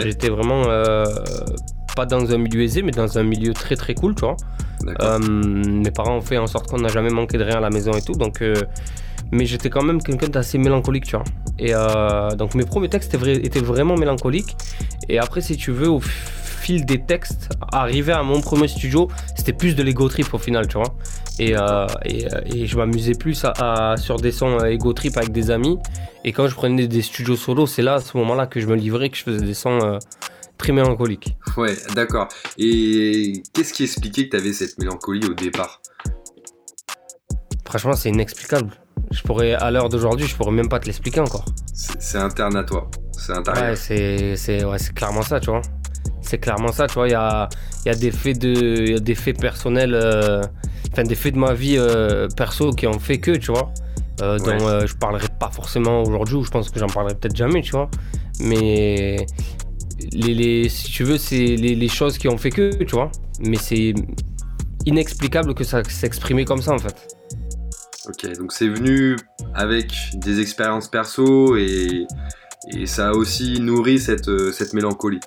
J'étais 0.01 0.29
vraiment 0.29 0.63
euh, 0.67 1.05
pas 1.95 2.05
dans 2.05 2.31
un 2.31 2.37
milieu 2.37 2.61
aisé, 2.61 2.81
mais 2.81 2.91
dans 2.91 3.17
un 3.17 3.23
milieu 3.23 3.53
très 3.53 3.75
très 3.75 3.93
cool, 3.93 4.15
tu 4.15 4.21
vois. 4.21 4.37
mes 5.19 5.91
parents 5.91 6.17
ont 6.17 6.21
fait 6.21 6.37
en 6.37 6.47
sorte 6.47 6.67
qu'on 6.67 6.79
n'a 6.79 6.89
jamais 6.89 7.09
manqué 7.09 7.37
de 7.37 7.43
rien 7.43 7.57
à 7.57 7.61
la 7.61 7.69
maison 7.69 7.91
et 7.91 8.01
tout, 8.01 8.13
donc. 8.13 8.43
mais 9.31 9.45
j'étais 9.45 9.69
quand 9.69 9.83
même 9.83 10.01
quelqu'un 10.01 10.29
d'assez 10.29 10.57
mélancolique, 10.57 11.05
tu 11.05 11.15
vois. 11.15 11.25
Et 11.59 11.73
donc 12.37 12.55
mes 12.55 12.65
premiers 12.65 12.89
textes 12.89 13.13
étaient, 13.13 13.45
étaient, 13.45 13.59
vraiment 13.59 13.95
mélancoliques. 13.95 14.55
Et 15.09 15.19
après, 15.19 15.41
si 15.41 15.55
tu 15.57 15.71
veux, 15.71 15.89
au 15.89 16.01
des 16.75 17.03
textes, 17.03 17.49
arrivé 17.71 18.11
à 18.11 18.23
mon 18.23 18.41
premier 18.41 18.67
studio, 18.67 19.07
c'était 19.35 19.53
plus 19.53 19.75
de 19.75 19.83
l'ego 19.83 20.07
trip 20.09 20.33
au 20.33 20.37
final, 20.37 20.67
tu 20.67 20.77
vois. 20.77 20.95
Et, 21.39 21.55
euh, 21.55 21.61
euh, 21.61 21.87
et, 22.45 22.65
je 22.65 22.77
m'amusais 22.77 23.13
plus 23.13 23.45
à, 23.45 23.95
sur 23.97 24.17
des 24.17 24.31
sons 24.31 24.59
euh, 24.59 24.71
ego 24.71 24.93
trip 24.93 25.17
avec 25.17 25.31
des 25.31 25.51
amis. 25.51 25.77
Et 26.23 26.33
quand 26.33 26.47
je 26.47 26.55
prenais 26.55 26.87
des 26.87 27.01
studios 27.01 27.35
solo, 27.35 27.67
c'est 27.67 27.81
là, 27.81 27.95
à 27.95 27.99
ce 28.01 28.17
moment-là, 28.17 28.47
que 28.47 28.59
je 28.59 28.67
me 28.67 28.75
livrais, 28.75 29.09
que 29.09 29.17
je 29.17 29.23
faisais 29.23 29.45
des 29.45 29.53
sons 29.53 29.99
très 30.57 30.73
mélancoliques. 30.73 31.37
Ouais, 31.55 31.75
d'accord. 31.95 32.27
Et 32.57 33.43
qu'est-ce 33.53 33.71
qui 33.71 33.83
expliquait 33.83 34.25
que 34.25 34.35
tu 34.35 34.37
avais 34.37 34.53
cette 34.53 34.77
mélancolie 34.77 35.25
au 35.25 35.33
départ? 35.33 35.81
Franchement, 37.65 37.93
c'est 37.93 38.09
inexplicable. 38.09 38.71
Je 39.11 39.21
pourrais, 39.21 39.53
à 39.53 39.71
l'heure 39.71 39.87
d'aujourd'hui, 39.87 40.27
je 40.27 40.35
pourrais 40.35 40.51
même 40.51 40.67
pas 40.67 40.79
te 40.79 40.85
l'expliquer 40.85 41.21
encore. 41.21 41.45
C'est 41.73 42.17
interne 42.17 42.57
à 42.57 42.63
toi. 42.63 42.89
C'est 43.13 43.33
intérieur. 43.33 43.69
Ouais, 43.69 44.35
c'est 44.35 44.65
ouais, 44.65 44.77
clairement 44.93 45.21
ça, 45.21 45.39
tu 45.39 45.49
vois 45.49 45.61
c'est 46.27 46.37
clairement 46.37 46.71
ça, 46.71 46.87
tu 46.87 46.95
vois. 46.95 47.07
Il 47.07 47.11
y 47.11 47.15
a, 47.15 47.49
y 47.85 47.89
a, 47.89 47.95
des 47.95 48.11
faits 48.11 48.39
de, 48.39 48.91
y 48.91 48.95
a 48.95 48.99
des 48.99 49.15
faits 49.15 49.39
personnels, 49.39 49.93
euh, 49.93 50.41
enfin 50.91 51.03
des 51.03 51.15
faits 51.15 51.33
de 51.33 51.39
ma 51.39 51.53
vie 51.53 51.75
euh, 51.77 52.27
perso 52.35 52.71
qui 52.71 52.85
ont 52.87 52.99
fait 52.99 53.19
que, 53.19 53.31
tu 53.31 53.51
vois. 53.51 53.71
Euh, 54.21 54.39
dont 54.39 54.85
je 54.85 54.95
parlerai 54.95 55.27
pas 55.39 55.51
forcément 55.51 56.01
aujourd'hui, 56.03 56.35
ou 56.35 56.43
je 56.43 56.49
pense 56.49 56.69
que 56.69 56.79
j'en 56.79 56.87
parlerai 56.87 57.15
peut-être 57.15 57.35
jamais, 57.35 57.61
tu 57.61 57.71
vois. 57.71 57.89
Mais 58.39 59.25
les, 60.11 60.33
les, 60.33 60.69
si 60.69 60.91
tu 60.91 61.03
veux, 61.03 61.17
c'est 61.17 61.55
les, 61.55 61.75
les, 61.75 61.87
choses 61.87 62.17
qui 62.17 62.27
ont 62.27 62.37
fait 62.37 62.49
que, 62.49 62.83
tu 62.83 62.95
vois. 62.95 63.11
Mais 63.39 63.57
c'est 63.57 63.93
inexplicable 64.85 65.53
que 65.53 65.63
ça 65.63 65.83
s'exprimait 65.83 66.45
comme 66.45 66.61
ça, 66.61 66.73
en 66.73 66.79
fait. 66.79 67.15
Ok, 68.07 68.37
donc 68.37 68.53
c'est 68.53 68.69
venu 68.69 69.15
avec 69.53 69.91
des 70.15 70.39
expériences 70.39 70.87
perso 70.87 71.55
et, 71.57 72.07
et 72.73 72.85
ça 72.85 73.09
a 73.09 73.11
aussi 73.11 73.59
nourri 73.59 73.99
cette, 73.99 74.29
cette 74.51 74.73
mélancolie. 74.73 75.19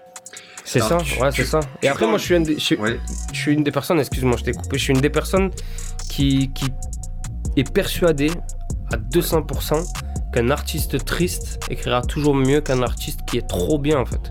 C'est 0.71 0.79
ça, 0.79 0.99
ouais, 0.99 1.33
c'est 1.33 1.47
ça. 1.47 1.59
Et 1.83 1.89
après, 1.89 2.07
moi, 2.07 2.17
je 2.17 2.23
suis, 2.23 2.37
une 2.37 2.45
des, 2.45 2.57
je, 2.57 2.77
suis 3.33 3.53
une 3.53 3.65
des 3.65 3.73
personnes, 3.73 3.99
excuse-moi, 3.99 4.37
je 4.39 4.45
t'ai 4.45 4.53
coupé, 4.53 4.79
je 4.79 4.85
suis 4.85 4.93
une 4.93 5.01
des 5.01 5.11
personnes 5.11 5.51
qui, 6.09 6.53
qui 6.53 6.67
est 7.57 7.69
persuadée 7.69 8.31
à 8.93 8.97
200% 8.97 9.85
qu'un 10.33 10.51
artiste 10.51 11.05
triste 11.05 11.59
écrira 11.71 12.03
toujours 12.03 12.37
mieux 12.37 12.61
qu'un 12.61 12.83
artiste 12.83 13.23
qui 13.27 13.39
est 13.39 13.49
trop 13.49 13.81
bien, 13.81 13.99
en 13.99 14.07
fait. 14.07 14.31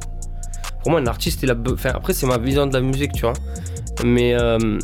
Pour 0.81 0.91
moi, 0.91 1.01
un 1.01 1.07
artiste, 1.07 1.43
il 1.43 1.51
a. 1.51 1.55
Enfin, 1.73 1.91
après, 1.93 2.13
c'est 2.13 2.25
ma 2.25 2.37
vision 2.37 2.65
de 2.67 2.73
la 2.73 2.79
musique, 2.79 3.11
tu 3.11 3.23
vois. 3.23 3.33
Mais 4.05 4.33
euh, 4.33 4.79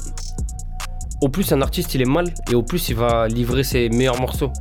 au 1.22 1.30
plus 1.30 1.54
un 1.54 1.62
artiste 1.62 1.96
il 1.96 2.02
est 2.02 2.06
mal, 2.06 2.34
et 2.52 2.56
au 2.56 2.64
plus 2.64 2.90
il 2.90 2.96
va 2.98 3.30
livrer 3.30 3.64
ses 3.64 3.88
meilleurs 3.88 4.20
morceaux. 4.20 4.52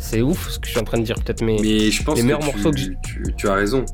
C'est 0.00 0.20
ouf 0.20 0.50
ce 0.50 0.58
que 0.58 0.66
je 0.66 0.72
suis 0.72 0.80
en 0.80 0.84
train 0.84 0.98
de 0.98 1.04
dire, 1.04 1.14
peut-être, 1.14 1.42
mais, 1.42 1.58
mais 1.62 1.92
je 1.92 2.02
pense 2.02 2.16
les 2.16 2.24
meilleurs 2.24 2.42
morceaux 2.42 2.72
que 2.72 2.76
tu, 2.76 3.22
tu 3.36 3.48
as 3.48 3.54
raison 3.54 3.84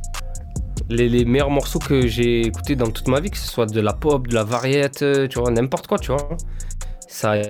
les, 0.89 1.25
meilleurs 1.25 1.51
morceaux 1.51 1.79
que 1.79 2.07
j'ai 2.07 2.47
écoutés 2.47 2.77
dans 2.77 2.91
toute 2.91 3.09
ma 3.09 3.21
vie, 3.21 3.31
que 3.31 3.37
ce 3.37 3.49
soit 3.49 3.67
de 3.67 3.81
la 3.81 3.93
pop, 3.93 4.27
de 4.29 4.35
la 4.35 4.45
variette, 4.45 5.03
euh, 5.03 5.29
tu 5.29 5.39
vois, 5.39 5.51
n'importe 5.51 5.87
quoi, 5.87 5.99
tu 5.99 6.13
vois. 6.13 6.37
Ça 7.09 7.33
a 7.33 7.43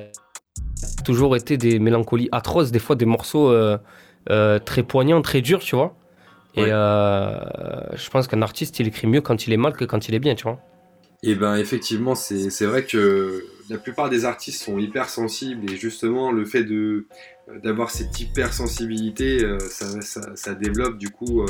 toujours 1.04 1.36
été 1.36 1.56
des 1.56 1.78
mélancolies 1.78 2.28
atroces, 2.32 2.70
des 2.70 2.78
fois 2.78 2.96
des 2.96 3.06
morceaux 3.06 3.50
euh, 3.50 3.78
euh, 4.30 4.58
très 4.58 4.82
poignants, 4.82 5.22
très 5.22 5.40
durs, 5.40 5.60
tu 5.60 5.76
vois. 5.76 5.96
Et 6.56 6.64
je 6.64 8.10
pense 8.10 8.28
qu'un 8.28 8.40
artiste, 8.40 8.78
il 8.80 8.88
écrit 8.88 9.06
mieux 9.06 9.20
quand 9.20 9.46
il 9.46 9.52
est 9.52 9.58
mal 9.58 9.74
que 9.74 9.84
quand 9.84 10.08
il 10.08 10.14
est 10.14 10.18
bien, 10.18 10.34
tu 10.34 10.44
vois. 10.44 10.58
Et 11.22 11.34
ben 11.34 11.56
effectivement, 11.56 12.14
c'est 12.14 12.66
vrai 12.66 12.84
que 12.84 13.44
la 13.68 13.78
plupart 13.78 14.08
des 14.08 14.24
artistes 14.24 14.62
sont 14.62 14.78
hyper 14.78 15.08
sensibles 15.08 15.70
et 15.70 15.76
justement 15.76 16.30
le 16.30 16.44
fait 16.44 16.64
de 16.64 17.06
d'avoir 17.62 17.90
cette 17.90 18.18
hypersensibilité, 18.18 19.44
euh, 19.44 19.58
ça, 19.70 19.86
ça, 20.34 20.54
développe 20.54 20.98
du 20.98 21.10
coup 21.10 21.42
euh, 21.42 21.46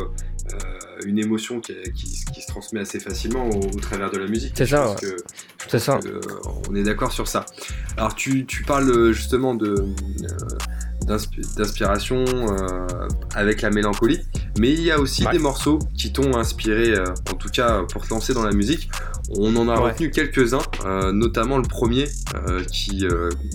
euh, 0.53 1.07
une 1.07 1.19
émotion 1.19 1.61
qui, 1.61 1.75
qui, 1.95 2.43
se 2.43 2.47
transmet 2.49 2.81
assez 2.81 3.01
facilement 3.01 3.49
au, 3.49 3.81
travers 3.81 4.11
de 4.11 4.19
la 4.19 4.27
musique. 4.27 4.53
C'est 4.57 4.67
ça. 4.67 4.95
C'est 5.69 5.79
ça. 5.79 5.99
on 6.69 6.75
est 6.75 6.83
d'accord 6.83 7.13
sur 7.13 7.27
ça. 7.27 7.47
Alors 7.97 8.15
tu, 8.15 8.45
tu 8.45 8.63
parles 8.63 9.13
justement 9.13 9.55
de 9.55 9.87
d'inspiration 11.07 12.25
avec 13.35 13.63
la 13.63 13.71
mélancolie, 13.71 14.21
mais 14.59 14.73
il 14.73 14.83
y 14.83 14.91
a 14.91 14.99
aussi 14.99 15.25
des 15.31 15.39
morceaux 15.39 15.79
qui 15.97 16.13
t'ont 16.13 16.37
inspiré, 16.37 16.95
en 17.31 17.35
tout 17.35 17.49
cas 17.49 17.83
pour 17.91 18.07
te 18.07 18.11
lancer 18.13 18.35
dans 18.35 18.45
la 18.45 18.53
musique. 18.53 18.91
On 19.31 19.55
en 19.57 19.69
a 19.69 19.77
retenu 19.77 20.11
quelques-uns, 20.11 20.63
notamment 21.13 21.59
le 21.59 21.69
premier 21.69 22.07
qui, 22.71 23.07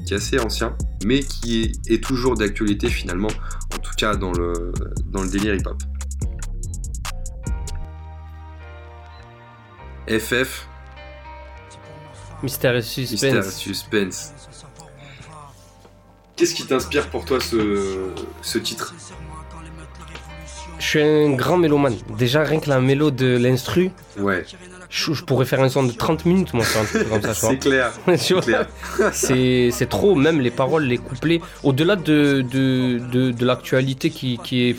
qui, 0.06 0.14
est 0.14 0.16
assez 0.16 0.40
ancien, 0.40 0.76
mais 1.06 1.20
qui 1.20 1.74
est 1.88 2.04
toujours 2.04 2.36
d'actualité 2.36 2.88
finalement, 2.90 3.30
en 3.74 3.78
tout 3.78 3.94
cas 3.98 4.16
dans 4.16 4.32
le, 4.32 4.72
dans 5.08 5.22
le 5.22 5.30
délire 5.30 5.56
hip-hop. 5.56 5.82
FF. 10.08 10.68
Mystère 12.44 12.84
Suspense. 12.84 13.56
Suspense. 13.56 14.41
Qu'est-ce 16.42 16.56
qui 16.56 16.66
t'inspire 16.66 17.08
pour 17.08 17.24
toi 17.24 17.40
ce, 17.40 18.10
ce 18.42 18.58
titre? 18.58 18.96
Je 20.80 20.84
suis 20.84 21.00
un 21.00 21.34
grand 21.34 21.56
mélomane. 21.56 21.96
Déjà, 22.18 22.42
rien 22.42 22.60
que 22.60 22.68
la 22.68 22.82
mélo 22.82 23.12
de 23.12 23.38
l'instru. 23.38 23.92
Ouais 24.18 24.44
je, 24.90 25.24
pourrais 25.24 25.46
faire 25.46 25.62
un 25.62 25.70
son 25.70 25.84
de 25.84 25.92
30 25.92 26.26
minutes, 26.26 26.56
moi, 26.56 26.66
sur 26.66 26.82
un 26.82 26.86
truc 26.86 27.10
comme 27.10 27.22
ça. 27.22 27.34
c'est 27.36 27.60
clair. 27.60 27.92
c'est 29.72 29.88
trop, 29.88 30.16
même 30.16 30.42
les 30.42 30.50
paroles, 30.50 30.86
les 30.86 30.98
couplets, 30.98 31.42
au-delà 31.62 31.96
de, 31.96 32.42
de, 32.42 32.98
de, 33.32 33.46
l'actualité 33.46 34.10
qui, 34.10 34.40
qui 34.44 34.70
est. 34.70 34.76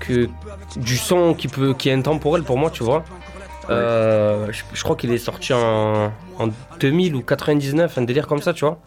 Que, 0.00 0.28
du 0.76 0.98
son 0.98 1.32
qui, 1.32 1.48
peut, 1.48 1.72
qui 1.72 1.88
est 1.88 1.94
intemporel 1.94 2.42
pour 2.42 2.58
moi, 2.58 2.68
tu 2.68 2.84
vois. 2.84 3.06
Euh, 3.70 4.48
je, 4.74 4.82
crois 4.82 4.96
qu'il 4.96 5.12
est 5.12 5.18
sorti 5.18 5.54
en, 5.54 6.12
en 6.38 6.48
2000 6.78 7.16
ou 7.16 7.22
99, 7.22 7.96
un 7.96 8.02
délire 8.02 8.26
comme 8.26 8.42
ça, 8.42 8.52
tu 8.52 8.66
vois. 8.66 8.78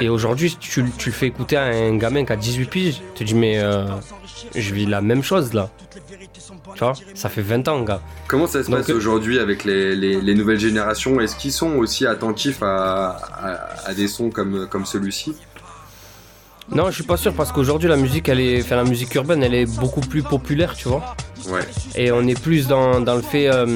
Et 0.00 0.08
aujourd'hui, 0.08 0.56
tu, 0.58 0.84
tu, 0.98 1.08
le 1.08 1.14
fais 1.14 1.26
écouter 1.26 1.56
à 1.56 1.64
un 1.64 1.96
gamin 1.96 2.24
qui 2.24 2.32
a 2.32 2.36
18 2.36 2.70
piges, 2.70 3.02
tu 3.14 3.24
te 3.24 3.24
dis, 3.24 3.34
mais 3.34 3.58
euh, 3.58 3.86
je 4.54 4.74
vis 4.74 4.86
la 4.86 5.00
même 5.00 5.22
chose 5.22 5.52
là. 5.52 5.70
Tu 6.74 6.80
vois, 6.80 6.94
ça 7.14 7.28
fait 7.28 7.42
20 7.42 7.68
ans, 7.68 7.82
gars. 7.82 8.00
Comment 8.26 8.46
ça 8.46 8.64
se 8.64 8.70
passe 8.70 8.90
aujourd'hui 8.90 9.38
avec 9.38 9.64
les, 9.64 9.94
les, 9.94 10.34
nouvelles 10.34 10.58
générations? 10.58 11.20
Est-ce 11.20 11.36
qu'ils 11.36 11.52
sont 11.52 11.76
aussi 11.76 12.06
attentifs 12.06 12.62
à, 12.62 13.16
à, 13.84 13.94
des 13.94 14.08
sons 14.08 14.30
comme, 14.30 14.66
comme 14.68 14.84
celui-ci? 14.84 15.34
Non, 16.70 16.88
je 16.88 16.94
suis 16.94 17.04
pas 17.04 17.18
sûr 17.18 17.34
parce 17.34 17.52
qu'aujourd'hui 17.52 17.88
la 17.88 17.96
musique, 17.96 18.28
elle 18.28 18.40
est, 18.40 18.62
enfin 18.62 18.76
la 18.76 18.84
musique 18.84 19.14
urbaine, 19.14 19.42
elle 19.42 19.54
est 19.54 19.78
beaucoup 19.78 20.00
plus 20.00 20.22
populaire, 20.22 20.74
tu 20.74 20.88
vois. 20.88 21.14
Ouais. 21.48 21.60
Et 21.94 22.10
on 22.10 22.26
est 22.26 22.40
plus 22.40 22.66
dans, 22.66 23.00
dans 23.00 23.16
le 23.16 23.22
fait, 23.22 23.48
euh, 23.52 23.66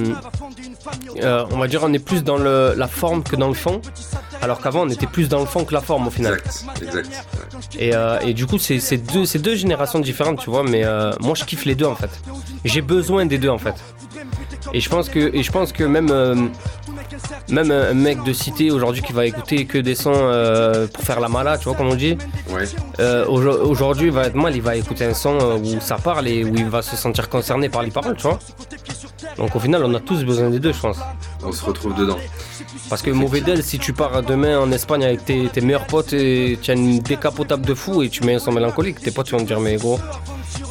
euh, 1.23 1.45
on 1.51 1.59
va 1.59 1.69
dire, 1.69 1.81
on 1.83 1.93
est 1.93 1.99
plus 1.99 2.23
dans 2.23 2.37
le, 2.37 2.75
la 2.77 2.89
forme 2.89 3.23
que 3.23 3.37
dans 3.37 3.49
le 3.49 3.55
fond. 3.55 3.81
Alors 4.41 4.61
qu'avant, 4.61 4.83
on 4.83 4.89
était 4.89 5.07
plus 5.07 5.29
dans 5.29 5.41
le 5.41 5.47
fond 5.47 5.65
que 5.65 5.75
la 5.75 5.81
forme 5.81 6.07
au 6.07 6.11
final. 6.11 6.35
Exact, 6.35 6.83
exact. 6.83 7.27
Et, 7.79 7.95
euh, 7.95 8.21
et, 8.21 8.35
du 8.35 8.47
coup, 8.47 8.59
c'est 8.59 8.97
deux, 8.99 9.25
deux 9.39 9.57
générations 9.57 9.99
différentes, 9.99 10.41
tu 10.41 10.51
vois. 10.51 10.63
Mais 10.63 10.85
moi, 11.21 11.35
je 11.35 11.45
kiffe 11.45 11.65
les 11.65 11.75
deux 11.75 11.87
en 11.87 11.97
fait. 11.97 12.11
J'ai 12.65 12.83
besoin 12.83 13.27
des 13.27 13.39
deux 13.39 13.51
en 13.51 13.59
fait. 13.59 13.75
Et 14.75 14.81
je 14.81 14.89
pense 14.89 15.09
que, 15.09 15.35
et 15.35 15.43
je 15.43 15.51
pense 15.51 15.73
que 15.73 15.85
même, 15.85 16.11
euh, 16.11 16.35
même 17.49 17.71
un 17.71 17.95
mec 17.95 18.23
de 18.25 18.33
cité 18.33 18.71
aujourd'hui 18.71 19.03
qui 19.03 19.13
va 19.13 19.25
écouter 19.25 19.65
que 19.65 19.79
des 19.79 19.95
sons 19.95 20.13
euh, 20.15 20.87
pour 20.87 21.05
faire 21.05 21.21
la 21.21 21.29
mala, 21.29 21.57
tu 21.59 21.65
vois, 21.65 21.75
comme 21.75 21.89
on 21.89 21.95
dit. 21.95 22.19
Euh, 23.01 23.25
aujourd'hui, 23.27 24.09
il 24.09 24.13
va 24.13 24.25
être 24.27 24.35
mal, 24.35 24.55
il 24.55 24.63
va 24.63 24.77
écouter 24.77 25.05
un 25.05 25.15
son 25.15 25.39
où 25.63 25.81
ça 25.81 25.97
parle 25.97 26.29
et 26.29 26.45
où 26.45 26.55
il 26.55 26.69
va 26.69 26.83
se 26.83 26.97
sentir 26.97 27.29
concerné 27.29 27.69
par 27.69 27.83
les 27.83 27.91
paroles, 27.91 28.17
tu 28.17 28.25
vois. 28.25 28.39
Donc 29.39 29.55
au 29.55 29.61
final, 29.61 29.85
on 29.85 29.95
a 29.95 30.01
tous 30.01 30.25
besoin 30.25 30.51
des 30.51 30.59
deux, 30.59 30.73
je 30.73 30.81
pense. 30.81 30.99
On 31.45 31.53
se 31.53 31.65
retrouve 31.65 31.95
dedans. 31.95 32.19
Parce 32.91 33.03
que 33.03 33.11
mauvais 33.11 33.41
d'elle, 33.41 33.63
si 33.63 33.79
tu 33.79 33.93
pars 33.93 34.23
demain 34.23 34.59
en 34.59 34.71
Espagne 34.73 35.05
avec 35.05 35.25
tes, 35.25 35.49
tes 35.49 35.61
meilleurs 35.61 35.87
potes 35.87 36.13
et 36.13 36.59
tu 36.61 36.71
as 36.73 36.75
une 36.75 36.99
décapotable 36.99 37.65
de 37.65 37.75
fou 37.75 38.03
et 38.03 38.09
tu 38.09 38.25
mets 38.25 38.35
un 38.35 38.39
son 38.41 38.53
mélancolique, 38.53 39.01
tes 39.01 39.13
potes 39.13 39.31
vont 39.31 39.39
te 39.39 39.45
dire 39.45 39.61
mais 39.61 39.77
gros, 39.77 40.01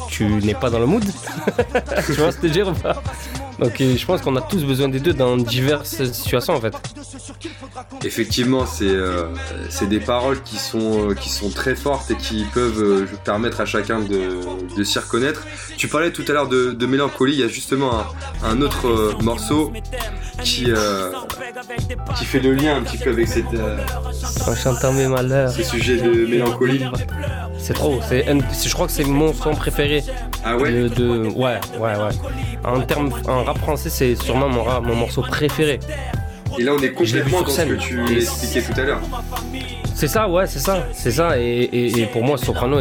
tu 0.08 0.26
n'es 0.26 0.54
pas 0.54 0.68
dans 0.68 0.78
le 0.78 0.86
mood. 0.86 1.04
tu 2.06 2.12
vois 2.12 2.30
ce 2.30 2.36
que 2.36 2.42
je 2.42 2.48
veux 2.48 2.64
dire 2.64 2.68
ou 2.68 2.74
pas? 2.74 3.02
Donc 3.58 3.80
euh, 3.80 3.96
je 3.96 4.06
pense 4.06 4.20
qu'on 4.22 4.36
a 4.36 4.40
tous 4.40 4.64
besoin 4.64 4.88
des 4.88 5.00
deux 5.00 5.12
dans 5.14 5.36
diverses 5.36 6.02
situations 6.12 6.54
en 6.54 6.60
fait. 6.60 6.74
Effectivement, 8.04 8.66
c'est 8.66 8.88
euh, 8.88 9.24
des 9.88 10.00
paroles 10.00 10.40
qui 10.42 10.56
sont, 10.56 11.10
euh, 11.10 11.14
qui 11.14 11.28
sont 11.28 11.50
très 11.50 11.74
fortes 11.74 12.10
et 12.10 12.16
qui 12.16 12.44
peuvent 12.54 12.80
euh, 12.82 13.06
permettre 13.24 13.60
à 13.60 13.66
chacun 13.66 14.00
de, 14.00 14.40
de 14.76 14.84
s'y 14.84 14.98
reconnaître. 14.98 15.44
Tu 15.76 15.88
parlais 15.88 16.12
tout 16.12 16.24
à 16.28 16.32
l'heure 16.32 16.48
de, 16.48 16.70
de 16.72 16.86
mélancolie, 16.86 17.34
il 17.34 17.40
y 17.40 17.42
a 17.42 17.48
justement 17.48 17.90
un, 18.00 18.06
un 18.50 18.60
autre 18.62 18.86
euh, 18.86 19.12
morceau 19.22 19.72
qui, 20.42 20.68
qui 22.16 22.24
fait 22.24 22.38
le 22.40 22.54
lien 22.54 22.76
un 22.76 22.82
petit 22.82 22.98
peu 22.98 23.10
avec 23.10 23.26
cette, 23.26 23.46
En 24.46 24.54
chantant 24.54 24.92
mes 24.92 25.08
malheurs. 25.08 25.50
ces 25.50 25.64
sujets 25.64 25.96
de 25.96 26.26
mélancolie. 26.26 26.84
C'est 27.58 27.74
trop. 27.74 28.00
Je 28.10 28.72
crois 28.72 28.86
que 28.86 28.92
c'est 28.92 29.04
mon 29.04 29.34
son 29.34 29.50
préféré. 29.54 30.04
Ah 30.44 30.56
ouais? 30.56 30.70
De, 30.72 30.88
de- 30.88 31.26
ouais, 31.28 31.60
ouais, 31.78 31.96
ouais. 31.96 32.10
En 32.64 32.80
termes, 32.82 33.10
en 33.26 33.47
rap 33.48 33.58
français, 33.58 33.90
c'est 33.90 34.14
sûrement 34.16 34.48
mon, 34.48 34.62
rap- 34.62 34.84
mon 34.84 34.94
morceau 34.94 35.22
préféré. 35.22 35.80
Et 36.58 36.62
là, 36.62 36.72
on 36.76 36.82
est 36.82 36.92
complètement 36.92 37.38
sur 37.38 37.42
dans 37.44 37.50
ce 37.50 37.56
scène. 37.56 37.68
que 37.68 37.74
tu 37.82 38.12
Et- 38.12 38.16
expliquais 38.22 38.62
tout 38.62 38.80
à 38.80 38.84
l'heure. 38.84 39.00
C'est 39.94 40.06
ça, 40.08 40.28
ouais, 40.28 40.46
c'est 40.46 40.60
ça, 40.60 40.86
c'est 40.92 41.10
ça. 41.10 41.38
Et, 41.40 41.42
et- 41.78 42.00
et 42.02 42.06
pour 42.06 42.22
moi, 42.22 42.38
Soprano, 42.38 42.78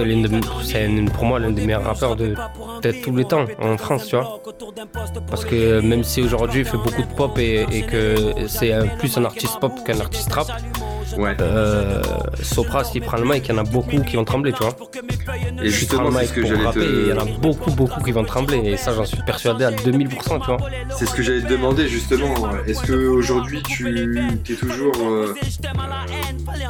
c'est 0.64 0.88
pour 1.16 1.26
moi 1.26 1.40
l'un 1.40 1.50
des 1.52 1.66
meilleurs 1.66 1.84
rappeurs 1.84 2.16
de 2.16 2.36
peut-être 2.82 3.02
tous 3.02 3.16
les 3.16 3.26
temps 3.26 3.46
en 3.60 3.76
France, 3.78 4.06
tu 4.08 4.16
vois. 4.16 4.40
Parce 5.30 5.44
que 5.44 5.80
même 5.82 6.04
si 6.04 6.22
aujourd'hui 6.22 6.62
il 6.62 6.66
fait 6.66 6.78
beaucoup 6.78 7.02
de 7.02 7.14
pop 7.16 7.38
et, 7.40 7.66
et 7.72 7.82
que 7.84 8.16
c'est 8.48 8.72
plus 9.00 9.18
un 9.18 9.26
artiste 9.26 9.60
pop 9.60 9.74
qu'un 9.86 10.00
artiste 10.00 10.32
rap, 10.32 10.48
Ouais. 11.16 11.36
euh, 11.42 12.02
Sopra, 12.42 12.84
s'il 12.84 13.02
prend 13.02 13.18
le 13.18 13.26
mic, 13.26 13.44
il 13.48 13.50
y 13.50 13.52
en 13.54 13.60
a 13.60 13.64
beaucoup 13.64 14.02
qui 14.02 14.16
vont 14.16 14.26
trembler, 14.26 14.52
tu 14.54 14.64
vois. 14.64 14.76
Et 15.64 15.70
justement, 15.70 16.12
c'est 16.12 16.26
ce 16.28 16.34
que 16.34 16.46
j'allais 16.46 16.64
rapper, 16.66 16.80
il 16.86 17.08
y 17.08 17.14
en 17.14 17.18
a 17.18 17.26
te... 17.26 17.40
beaucoup, 17.40 17.72
beaucoup 17.72 18.02
qui 18.04 18.12
vont 18.12 18.24
trembler. 18.24 18.58
Et 18.66 18.78
ça, 18.78 18.94
j'en 18.94 19.06
suis 19.06 19.22
persuadé 19.26 19.64
à 19.66 19.72
2000%, 19.72 20.40
tu 20.40 20.46
vois. 20.46 20.58
C'est 20.98 21.06
ce 21.06 21.14
que 21.16 21.24
j'allais 21.24 21.42
te 21.42 21.48
demander 21.50 21.88
justement. 21.88 22.34
Est-ce 22.68 22.82
que 22.82 23.08
aujourd'hui 23.08 23.62
tu 23.64 24.20
es 24.50 24.56
toujours 24.56 24.94
euh, 25.02 25.34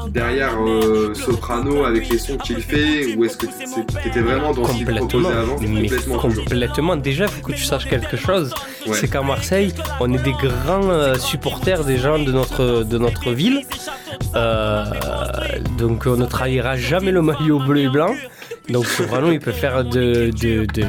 derrière 0.09 0.55
euh, 0.61 1.13
Soprano 1.13 1.83
avec 1.85 2.09
les 2.09 2.17
sons 2.17 2.37
qu'il 2.37 2.61
fait 2.61 3.15
ou 3.15 3.25
est-ce 3.25 3.37
que 3.37 3.45
tu 3.47 4.07
étais 4.07 4.21
vraiment 4.21 4.53
dans 4.53 4.65
ce 4.65 4.71
Complètement. 4.71 5.07
proposait 5.07 5.33
avant? 5.33 5.55
Complètement. 5.55 6.17
complètement. 6.19 6.95
Déjà, 6.97 7.25
il 7.25 7.31
faut 7.31 7.47
que 7.47 7.53
tu 7.53 7.63
saches 7.63 7.87
quelque 7.89 8.17
chose. 8.17 8.53
Ouais. 8.85 8.95
C'est 8.95 9.07
qu'à 9.09 9.21
Marseille, 9.21 9.73
on 9.99 10.13
est 10.13 10.21
des 10.23 10.31
grands 10.33 10.89
euh, 10.89 11.15
supporters 11.15 11.83
des 11.83 11.97
gens 11.97 12.19
de 12.19 12.31
notre, 12.31 12.83
de 12.83 12.97
notre 12.97 13.31
ville. 13.31 13.61
Euh, 14.35 14.83
donc, 15.77 16.03
on 16.05 16.15
ne 16.17 16.25
trahira 16.25 16.75
jamais 16.77 17.11
le 17.11 17.21
maillot 17.21 17.59
bleu 17.59 17.81
et 17.81 17.89
blanc. 17.89 18.13
Donc, 18.69 18.85
Soprano, 18.85 19.31
il 19.31 19.39
peut 19.39 19.53
faire 19.53 19.85
de, 19.85 20.29
de, 20.41 20.65
de- 20.65 20.85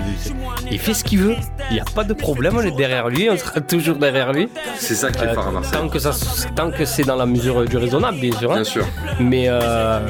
Il 0.70 0.78
fait 0.80 0.94
ce 0.94 1.04
qu'il 1.04 1.20
veut. 1.20 1.36
Il 1.70 1.74
n'y 1.74 1.80
a 1.80 1.84
pas 1.94 2.02
de 2.02 2.12
problème. 2.12 2.56
On 2.56 2.60
est 2.62 2.72
derrière 2.76 3.08
lui. 3.08 3.28
On 3.30 3.36
sera 3.36 3.60
toujours 3.60 3.96
derrière 3.96 4.32
lui. 4.32 4.48
C'est 4.76 4.94
ça 4.96 5.12
qui 5.12 5.22
est 5.22 5.28
Euh, 5.28 5.34
fort 5.34 5.46
à 5.48 5.50
Marseille. 5.52 5.72
tant 5.80 5.88
que 5.88 5.98
ça, 6.00 6.10
tant 6.56 6.70
que 6.72 6.84
c'est 6.84 7.04
dans 7.04 7.14
la 7.16 7.26
mesure 7.26 7.64
du 7.66 7.76
raisonnable, 7.76 8.18
bien 8.18 8.32
sûr. 8.36 8.50
hein. 8.50 8.54
Bien 8.56 8.64
sûr. 8.64 8.84
Mais 9.20 9.44
euh, 9.46 10.00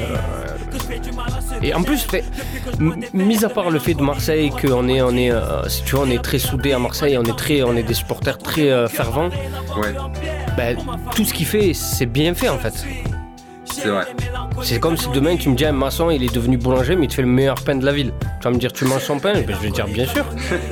et 1.62 1.74
en 1.74 1.82
plus, 1.82 1.98
fait, 2.02 2.24
mis 3.12 3.44
à 3.44 3.48
part 3.50 3.68
le 3.70 3.78
fait 3.78 3.94
de 3.94 4.02
Marseille, 4.02 4.50
qu'on 4.50 4.88
est, 4.88 5.02
on 5.02 5.14
est, 5.16 5.30
euh, 5.32 5.68
si 5.68 5.82
tu 5.82 5.96
vois, 5.96 6.04
on 6.06 6.10
est 6.10 6.22
très 6.22 6.38
soudés 6.38 6.72
à 6.72 6.78
Marseille, 6.78 7.18
on 7.18 7.24
est 7.24 7.36
très, 7.36 7.62
on 7.62 7.76
est 7.76 7.82
des 7.82 7.94
supporters 7.94 8.38
très 8.38 8.70
euh, 8.70 8.88
fervents. 8.88 9.28
Ouais, 9.76 9.94
Ben, 10.56 10.76
tout 11.14 11.24
ce 11.24 11.34
qu'il 11.34 11.46
fait, 11.46 11.72
c'est 11.74 12.06
bien 12.06 12.32
fait 12.34 12.48
en 12.48 12.58
fait. 12.58 12.84
C'est 13.72 13.88
vrai. 13.88 14.04
C'est 14.62 14.80
comme 14.80 14.96
si 14.96 15.08
demain 15.10 15.36
tu 15.36 15.48
me 15.50 15.54
dis 15.54 15.64
un 15.64 15.72
maçon, 15.72 16.10
il 16.10 16.22
est 16.22 16.34
devenu 16.34 16.56
boulanger, 16.58 16.96
mais 16.96 17.04
il 17.04 17.08
te 17.08 17.14
fait 17.14 17.22
le 17.22 17.28
meilleur 17.28 17.56
pain 17.62 17.76
de 17.76 17.84
la 17.84 17.92
ville. 17.92 18.12
Tu 18.40 18.44
vas 18.44 18.50
me 18.50 18.58
dire, 18.58 18.72
tu 18.72 18.84
manges 18.84 19.02
son 19.04 19.18
pain? 19.20 19.34
Ben, 19.34 19.46
Je 19.56 19.62
vais 19.62 19.68
te 19.70 19.74
dire, 19.74 19.86
bien 19.86 20.06
sûr. 20.06 20.24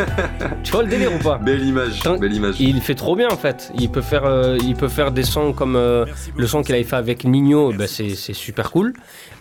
tu 0.64 0.72
vois 0.72 0.82
le 0.82 0.88
délire 0.88 1.14
ou 1.14 1.18
pas? 1.18 1.38
Belle 1.38 1.62
image. 1.64 2.00
Tant- 2.02 2.18
Belle 2.18 2.32
image. 2.34 2.56
Il 2.60 2.80
fait 2.80 2.94
trop 2.94 3.14
bien 3.16 3.28
en 3.30 3.36
fait. 3.36 3.70
Il 3.78 3.90
peut 3.90 4.00
faire, 4.02 4.24
euh, 4.24 4.56
il 4.62 4.74
peut 4.74 4.88
faire 4.88 5.12
des 5.12 5.22
sons 5.22 5.52
comme 5.52 5.76
euh, 5.76 6.04
le 6.36 6.46
son 6.46 6.62
qu'il 6.62 6.74
avait 6.74 6.84
fait 6.84 6.96
avec 6.96 7.24
Nino, 7.24 7.72
ben, 7.72 7.86
c'est 7.86 8.14
super 8.32 8.70
cool. 8.72 8.92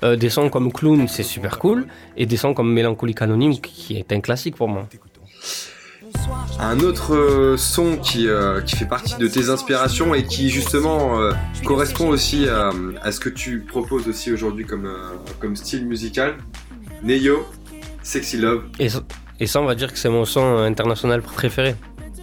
Euh, 0.04 0.16
des 0.16 0.30
sons 0.30 0.50
comme 0.50 0.72
Clown, 0.72 1.08
c'est 1.08 1.24
super 1.24 1.58
cool. 1.60 1.88
Et 2.18 2.26
des 2.26 2.38
sons 2.38 2.54
comme 2.54 2.72
Mélancolie 2.72 3.16
Anonyme, 3.20 3.58
qui 3.60 3.98
est 3.98 4.12
un 4.12 4.20
classique 4.22 4.56
pour 4.56 4.68
moi. 4.68 4.88
Un 6.60 6.80
autre 6.80 7.14
euh, 7.14 7.58
son 7.58 7.98
qui, 7.98 8.28
euh, 8.28 8.62
qui 8.62 8.76
fait 8.76 8.86
partie 8.86 9.16
de 9.18 9.28
tes 9.28 9.50
inspirations 9.50 10.14
et 10.16 10.24
qui 10.24 10.50
justement 10.50 11.20
euh, 11.22 11.32
correspond 11.66 12.08
aussi 12.08 12.48
à, 12.48 12.72
à 13.02 13.12
ce 13.12 13.20
que 13.20 13.30
tu 13.30 13.60
proposes 13.60 14.08
aussi 14.08 14.32
aujourd'hui 14.32 14.66
comme, 14.66 14.90
comme 15.40 15.56
style 15.56 15.86
musical. 15.86 16.36
Neyo, 17.04 17.46
Sexy 18.04 18.38
Love. 18.38 18.64
Et, 18.80 18.90
ça- 18.90 19.04
et 19.40 19.48
ça, 19.48 19.62
on 19.62 19.66
va 19.66 19.76
dire 19.76 19.92
que 19.92 20.00
c'est 20.00 20.10
mon 20.10 20.26
son 20.26 20.58
international 20.60 21.22
préféré. 21.22 21.76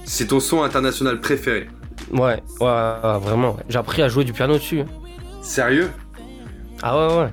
C'est 0.04 0.26
ton 0.28 0.40
son 0.40 0.62
international 0.62 1.20
préféré. 1.20 1.68
Ouais, 2.12 2.42
ouais, 2.60 2.66
ouais, 2.66 3.18
vraiment. 3.20 3.56
J'ai 3.68 3.78
appris 3.78 4.02
à 4.02 4.08
jouer 4.08 4.24
du 4.24 4.32
piano 4.32 4.54
dessus. 4.54 4.82
Sérieux? 5.42 5.90
Ah 6.82 6.96
ouais, 7.08 7.16
ouais. 7.22 7.28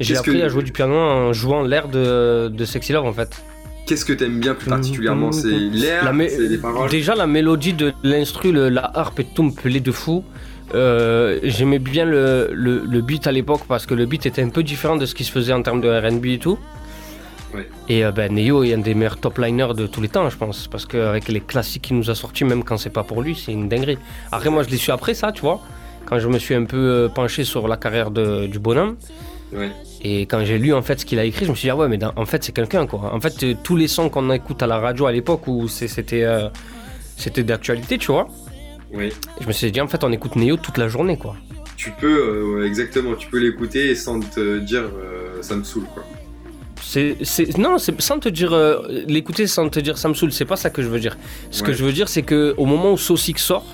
J'ai 0.00 0.16
appris 0.16 0.32
que- 0.40 0.44
à 0.44 0.48
jouer 0.48 0.62
du 0.64 0.72
piano 0.72 0.94
en 0.94 1.32
jouant 1.32 1.62
l'air 1.62 1.88
de, 1.88 2.48
de 2.52 2.64
Sexy 2.64 2.92
Love 2.92 3.04
en 3.06 3.12
fait. 3.12 3.44
Qu'est-ce 3.86 4.04
que 4.04 4.12
t'aimes 4.14 4.40
bien 4.40 4.54
plus 4.54 4.68
particulièrement? 4.70 5.30
C'est 5.32 5.48
l'air, 5.50 6.04
La 6.04 6.12
mé- 6.12 6.30
c'est 6.30 6.48
les 6.48 6.56
paroles? 6.58 6.88
Déjà 6.90 7.14
la 7.14 7.26
mélodie 7.26 7.74
de 7.74 7.92
l'instru, 8.02 8.50
le- 8.52 8.68
la 8.70 8.90
harpe 8.94 9.20
et 9.20 9.24
tout 9.24 9.42
me 9.42 9.50
plaît 9.52 9.80
de 9.80 9.92
fou. 9.92 10.24
Euh, 10.74 11.38
J'aimais 11.42 11.78
bien 11.78 12.06
le, 12.06 12.48
le, 12.52 12.78
le 12.84 13.00
beat 13.02 13.26
à 13.26 13.32
l'époque 13.32 13.60
parce 13.68 13.84
que 13.84 13.92
le 13.94 14.06
beat 14.06 14.24
était 14.26 14.42
un 14.42 14.48
peu 14.48 14.62
différent 14.62 14.96
de 14.96 15.04
ce 15.06 15.14
qui 15.14 15.24
se 15.24 15.30
faisait 15.30 15.52
en 15.52 15.62
termes 15.62 15.82
de 15.82 15.88
RB 15.88 16.24
et 16.26 16.38
tout. 16.38 16.58
Ouais. 17.54 17.68
Et 17.88 18.04
euh, 18.04 18.10
ben, 18.10 18.32
Neo 18.34 18.64
est 18.64 18.72
un 18.72 18.78
des 18.78 18.94
meilleurs 18.94 19.18
top 19.18 19.38
liners 19.38 19.74
de 19.76 19.86
tous 19.86 20.00
les 20.00 20.08
temps, 20.08 20.28
je 20.30 20.36
pense. 20.36 20.66
Parce 20.66 20.86
qu'avec 20.86 21.28
les 21.28 21.40
classiques 21.40 21.82
qu'il 21.82 21.96
nous 21.98 22.10
a 22.10 22.14
sortis, 22.14 22.44
même 22.44 22.64
quand 22.64 22.78
c'est 22.78 22.90
pas 22.90 23.04
pour 23.04 23.22
lui, 23.22 23.36
c'est 23.36 23.52
une 23.52 23.68
dinguerie. 23.68 23.98
Après, 24.32 24.48
moi 24.50 24.62
je 24.62 24.70
l'ai 24.70 24.78
su 24.78 24.90
après 24.90 25.12
ça, 25.14 25.30
tu 25.30 25.42
vois. 25.42 25.60
Quand 26.06 26.18
je 26.18 26.28
me 26.28 26.38
suis 26.38 26.54
un 26.54 26.64
peu 26.64 26.76
euh, 26.78 27.08
penché 27.08 27.44
sur 27.44 27.68
la 27.68 27.76
carrière 27.76 28.10
de- 28.10 28.46
du 28.46 28.58
bonhomme. 28.58 28.96
Ouais. 29.54 29.70
Et 30.06 30.22
quand 30.26 30.44
j'ai 30.44 30.58
lu 30.58 30.74
en 30.74 30.82
fait 30.82 31.00
ce 31.00 31.06
qu'il 31.06 31.18
a 31.18 31.24
écrit, 31.24 31.46
je 31.46 31.50
me 31.50 31.56
suis 31.56 31.66
dit 31.66 31.70
ah 31.70 31.76
ouais 31.76 31.88
mais 31.88 31.96
dans- 31.96 32.12
en 32.16 32.26
fait 32.26 32.44
c'est 32.44 32.52
quelqu'un 32.52 32.86
quoi. 32.86 33.10
En 33.14 33.20
fait 33.20 33.42
euh, 33.42 33.54
tous 33.62 33.76
les 33.76 33.88
sons 33.88 34.10
qu'on 34.10 34.30
écoute 34.32 34.62
à 34.62 34.66
la 34.66 34.78
radio 34.78 35.06
à 35.06 35.12
l'époque 35.12 35.46
où 35.48 35.66
c'était 35.68 36.24
euh, 36.24 36.48
c'était 37.16 37.42
d'actualité 37.42 37.96
tu 37.98 38.12
vois. 38.12 38.28
Oui. 38.92 39.10
Je 39.40 39.46
me 39.46 39.52
suis 39.52 39.72
dit 39.72 39.80
en 39.80 39.88
fait 39.88 40.04
on 40.04 40.12
écoute 40.12 40.36
Neo 40.36 40.56
toute 40.58 40.76
la 40.78 40.88
journée 40.88 41.16
quoi. 41.16 41.36
Tu 41.76 41.90
peux, 42.00 42.06
euh, 42.60 42.66
exactement, 42.66 43.14
tu 43.14 43.28
peux 43.28 43.38
l'écouter 43.38 43.94
sans 43.94 44.20
te 44.20 44.58
dire 44.60 44.84
ça 45.40 45.56
me 45.56 45.64
saoule 45.64 45.84
quoi. 45.94 46.04
C'est 46.82 47.16
c'est- 47.22 47.56
non 47.56 47.78
c'est 47.78 47.98
sans 48.02 48.18
te 48.18 48.28
dire 48.28 48.52
l'écouter 49.08 49.46
sans 49.46 49.68
te 49.70 49.80
dire 49.80 49.96
ça 49.96 50.08
me 50.10 50.14
saoule 50.14 50.32
c'est 50.32 50.44
pas 50.44 50.56
ça 50.56 50.68
que 50.68 50.82
je 50.82 50.88
veux 50.88 51.00
dire. 51.00 51.16
Ce 51.50 51.62
que 51.62 51.72
je 51.72 51.82
veux 51.82 51.92
dire 51.92 52.08
c'est 52.10 52.22
que 52.22 52.54
au 52.58 52.66
moment 52.66 52.92
où 52.92 52.98
Sosik 52.98 53.38
sort 53.38 53.64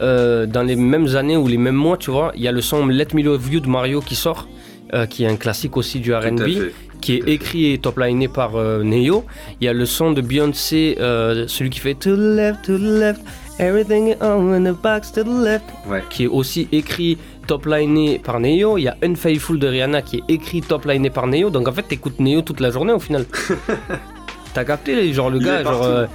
dans 0.00 0.66
les 0.66 0.74
mêmes 0.76 1.14
années 1.14 1.36
ou 1.36 1.46
les 1.46 1.56
mêmes 1.56 1.76
mois 1.86 1.96
tu 1.96 2.10
vois 2.10 2.32
il 2.34 2.42
y 2.42 2.48
a 2.48 2.52
le 2.52 2.60
son 2.60 2.84
Let 2.86 3.08
Me 3.14 3.22
Love 3.22 3.52
You 3.52 3.60
de 3.60 3.68
Mario 3.68 4.00
qui 4.00 4.16
sort. 4.16 4.48
Euh, 4.94 5.06
qui 5.06 5.24
est 5.24 5.28
un 5.28 5.36
classique 5.36 5.76
aussi 5.76 6.00
du 6.00 6.12
R&B. 6.14 6.70
qui 7.00 7.14
est 7.14 7.28
écrit 7.28 7.72
et 7.72 7.78
top-liné 7.78 8.26
par 8.28 8.56
euh, 8.56 8.82
Neo. 8.82 9.24
Il 9.60 9.64
y 9.66 9.68
a 9.68 9.72
le 9.72 9.86
son 9.86 10.10
de 10.10 10.20
Beyoncé, 10.20 10.96
euh, 11.00 11.44
celui 11.46 11.70
qui 11.70 11.78
fait 11.80 11.94
To 11.94 12.16
the 12.16 12.18
left, 12.18 12.62
to 12.64 12.76
the 12.76 12.80
left, 12.82 13.20
everything 13.60 14.14
on 14.20 14.52
in 14.52 14.64
the 14.72 14.76
box 14.76 15.12
to 15.12 15.22
the 15.22 15.44
left, 15.44 15.64
Ouais. 15.88 16.02
qui 16.10 16.24
est 16.24 16.26
aussi 16.26 16.66
écrit 16.72 17.16
top-liné 17.46 18.18
par 18.18 18.40
Neo. 18.40 18.78
Il 18.78 18.82
y 18.82 18.88
a 18.88 18.96
Unfaithful 19.02 19.58
de 19.60 19.68
Rihanna 19.68 20.02
qui 20.02 20.16
est 20.16 20.24
écrit 20.34 20.60
top-liné 20.60 21.08
par 21.10 21.26
Neo. 21.28 21.50
Donc 21.50 21.68
en 21.68 21.72
fait, 21.72 21.82
t'écoutes 21.84 22.18
Neo 22.18 22.42
toute 22.42 22.58
la 22.60 22.70
journée 22.70 22.92
au 22.92 22.98
final. 22.98 23.24
T'as 24.54 24.64
capté, 24.64 25.12
genre 25.12 25.30
le 25.30 25.38
Il 25.38 25.44
gars, 25.44 25.62
genre. 25.62 25.82
euh, 25.84 26.06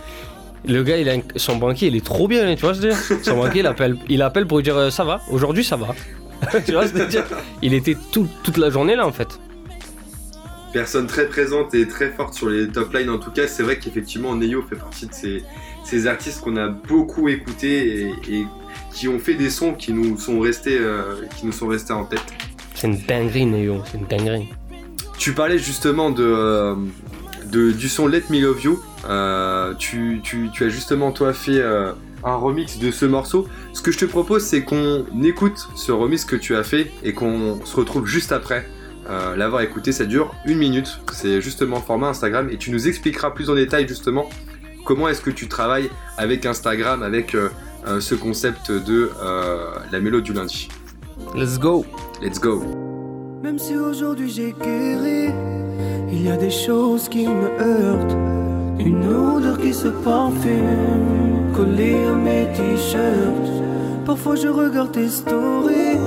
le 0.67 0.83
gars, 0.83 0.97
il 0.97 1.07
a 1.09 1.13
un- 1.13 1.21
son 1.37 1.55
banquier, 1.57 1.87
il 1.87 1.95
est 1.95 2.05
trop 2.05 2.27
bien, 2.27 2.53
tu 2.55 2.61
vois 2.61 2.73
ce 2.73 2.81
que 2.81 2.91
je 2.91 2.95
veux 2.95 3.15
dire? 3.17 3.25
Son 3.25 3.37
banquier, 3.37 3.61
il 3.61 3.67
appelle, 3.67 3.95
il 4.09 4.21
appelle 4.21 4.45
pour 4.47 4.57
lui 4.57 4.63
dire 4.63 4.91
ça 4.91 5.03
va, 5.03 5.21
aujourd'hui 5.31 5.63
ça 5.63 5.75
va. 5.77 5.87
tu 6.65 6.71
vois 6.73 6.87
ce 6.87 6.93
que 6.93 6.99
je 6.99 7.03
veux 7.03 7.09
dire? 7.09 7.25
Il 7.61 7.73
était 7.73 7.97
tout- 8.11 8.27
toute 8.43 8.57
la 8.57 8.69
journée 8.69 8.95
là 8.95 9.05
en 9.07 9.11
fait. 9.11 9.39
Personne 10.71 11.05
très 11.05 11.27
présente 11.27 11.75
et 11.75 11.87
très 11.87 12.09
forte 12.09 12.33
sur 12.33 12.49
les 12.49 12.67
top 12.67 12.93
lines 12.93 13.09
en 13.09 13.19
tout 13.19 13.29
cas. 13.31 13.47
C'est 13.47 13.61
vrai 13.63 13.77
qu'effectivement 13.77 14.35
Neyo 14.35 14.63
fait 14.67 14.75
partie 14.75 15.05
de 15.05 15.13
ces, 15.13 15.43
ces 15.85 16.07
artistes 16.07 16.41
qu'on 16.41 16.57
a 16.57 16.67
beaucoup 16.67 17.29
écoutés 17.29 18.01
et, 18.01 18.13
et 18.39 18.47
qui 18.91 19.07
ont 19.07 19.19
fait 19.19 19.35
des 19.35 19.51
sons 19.51 19.73
qui 19.73 19.93
nous 19.93 20.17
sont 20.17 20.39
restés, 20.39 20.77
euh, 20.79 21.21
qui 21.37 21.45
nous 21.45 21.51
sont 21.51 21.67
restés 21.67 21.93
en 21.93 22.05
tête. 22.05 22.23
C'est 22.73 22.87
une 22.87 22.97
dinguerie, 22.97 23.45
Neo, 23.45 23.83
c'est 23.91 23.99
une 23.99 24.07
dinguerie. 24.07 24.49
Tu 25.19 25.33
parlais 25.33 25.59
justement 25.59 26.09
de, 26.09 26.23
euh, 26.25 26.75
de- 27.51 27.71
du 27.71 27.87
son 27.87 28.07
Let 28.07 28.23
Me 28.31 28.39
Love 28.41 28.63
You. 28.63 28.83
Euh, 29.07 29.73
tu, 29.75 30.21
tu- 30.23 30.49
tu 30.51 30.63
as 30.63 30.69
justement 30.69 31.11
toi 31.11 31.33
fait 31.33 31.61
un 32.25 32.35
remix 32.35 32.79
de 32.79 32.91
ce 32.91 33.05
morceau. 33.05 33.47
Ce 33.73 33.81
que 33.81 33.91
je 33.91 33.99
te 33.99 34.05
propose, 34.05 34.43
c'est 34.43 34.63
qu'on 34.63 35.05
écoute 35.23 35.67
ce 35.75 35.91
remix 35.91 36.25
que 36.25 36.35
tu 36.35 36.55
as 36.55 36.63
fait 36.63 36.91
et 37.03 37.13
qu'on 37.13 37.59
se 37.65 37.75
retrouve 37.75 38.05
juste 38.05 38.31
après 38.31 38.67
euh, 39.09 39.35
l'avoir 39.35 39.61
écouté. 39.61 39.91
Ça 39.91 40.05
dure 40.05 40.33
une 40.45 40.57
minute. 40.57 40.99
C'est 41.11 41.41
justement 41.41 41.81
format 41.81 42.09
Instagram 42.09 42.49
et 42.51 42.57
tu 42.57 42.71
nous 42.71 42.87
expliqueras 42.87 43.31
plus 43.31 43.49
en 43.49 43.55
détail 43.55 43.87
justement 43.87 44.29
comment 44.85 45.07
est-ce 45.07 45.21
que 45.21 45.31
tu 45.31 45.47
travailles 45.47 45.89
avec 46.17 46.45
Instagram, 46.45 47.03
avec 47.03 47.37
ce 47.99 48.15
concept 48.15 48.69
de 48.71 49.11
la 49.91 49.99
mélodie 49.99 50.31
du 50.31 50.33
lundi 50.33 50.67
Let's 51.35 51.57
go 51.57 51.85
Let's 52.21 52.39
go 52.39 52.61
Même 53.41 53.57
si 53.57 53.75
aujourd'hui 53.75 54.29
j'ai 54.29 54.53
guéri, 54.53 55.33
il 56.11 56.21
y 56.21 56.29
a 56.29 56.37
des 56.37 56.51
choses 56.51 57.09
qui 57.09 57.27
me 57.27 57.49
heurtent. 57.59 58.42
Une 58.85 59.05
odeur 59.07 59.57
qui 59.57 59.73
se 59.73 59.87
parfume, 59.87 61.51
collée 61.55 62.05
à 62.05 62.13
mes 62.13 62.47
t-shirts. 62.53 63.53
Parfois 64.05 64.35
je 64.35 64.49
regarde 64.49 64.91
tes 64.91 65.07
stories 65.07 65.97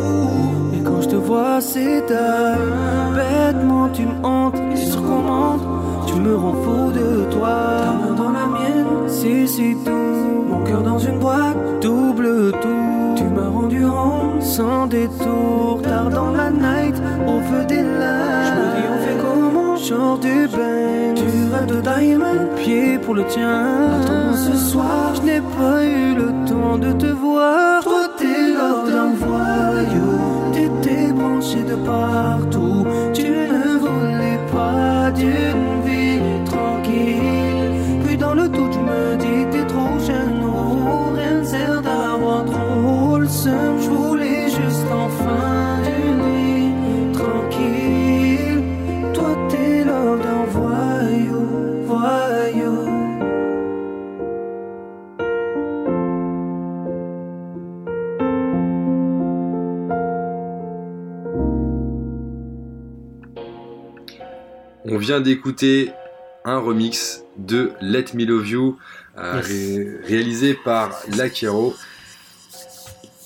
Et 0.74 0.82
quand 0.84 1.00
je 1.00 1.08
te 1.08 1.16
vois 1.16 1.60
c'est 1.60 2.06
dingue 2.06 3.14
Bêtement 3.14 3.88
tu 3.88 4.02
me 4.02 4.24
hantes 4.24 4.60
et 4.72 4.76
sur 4.76 5.02
commande 5.02 5.62
Tu 6.06 6.14
me 6.14 6.36
rends 6.36 6.52
fou 6.52 6.92
de 6.92 7.24
toi. 7.32 7.56
Ta 7.80 7.92
main 7.92 8.14
dans 8.14 8.30
la 8.30 8.46
mienne 8.46 8.86
C'est 9.06 9.46
si 9.46 9.74
doux 9.74 10.44
Mon 10.50 10.62
cœur 10.64 10.82
dans 10.82 10.98
une 10.98 11.18
boîte 11.18 11.56
Double 11.80 12.52
tour 12.52 13.14
Tu 13.16 13.24
m'as 13.24 13.48
rendu 13.48 13.86
rond 13.86 14.40
sans 14.40 14.86
détour 14.86 15.80
Tard 15.82 16.10
dans 16.10 16.30
la 16.30 16.50
night 16.50 16.96
Au 17.26 17.40
feu 17.40 17.64
des 17.66 17.82
lampes 17.82 18.44
Je 18.44 18.52
me 18.52 18.66
dis 18.76 18.86
on 18.92 18.98
fait 19.06 19.18
comment 19.22 19.76
Genre 19.76 20.18
du 20.18 20.48
bain 20.48 21.05
De 21.66 21.80
diamond 21.80 22.48
Pied 22.56 22.98
pour 22.98 23.14
le 23.14 23.24
tien. 23.24 24.00
Attends 24.00 24.36
ce 24.36 24.56
soir 24.56 25.14
Je 25.16 25.22
n'ai 25.22 25.40
pas 25.40 25.84
eu 25.84 26.14
le 26.14 26.28
temps 26.48 26.78
de 26.78 26.92
te 26.92 27.06
voir. 27.06 27.82
Toi 27.82 28.08
t'es 28.16 28.52
l'or 28.54 28.84
d'un 28.86 29.10
voyou. 29.14 30.52
T'étais 30.52 31.12
branché 31.12 31.62
de 31.64 31.74
partout. 31.74 32.86
Tu 33.12 33.28
ne 33.28 33.78
voulais 33.78 34.40
pas 34.52 35.10
d'une 35.10 35.82
vie 35.84 36.20
tranquille. 36.44 38.04
Puis 38.04 38.16
dans 38.16 38.34
le 38.34 38.48
doute 38.48 38.72
je 38.72 38.78
me 38.78 39.16
dis 39.16 39.50
t'es 39.50 39.66
trop 39.66 39.98
jeune. 40.06 40.44
Ou 40.44 41.14
rien 41.16 41.44
sert 41.44 41.82
d'avoir 41.82 42.44
trop 42.44 43.18
le 43.18 43.26
On 64.96 64.98
vient 64.98 65.20
d'écouter 65.20 65.90
un 66.46 66.56
remix 66.58 67.22
de 67.36 67.72
Let 67.82 68.06
Me 68.14 68.24
Love 68.24 68.48
You, 68.48 68.78
euh, 69.18 69.42
ré- 69.42 69.98
réalisé 70.08 70.54
par 70.54 70.98
Lakero. 71.18 71.74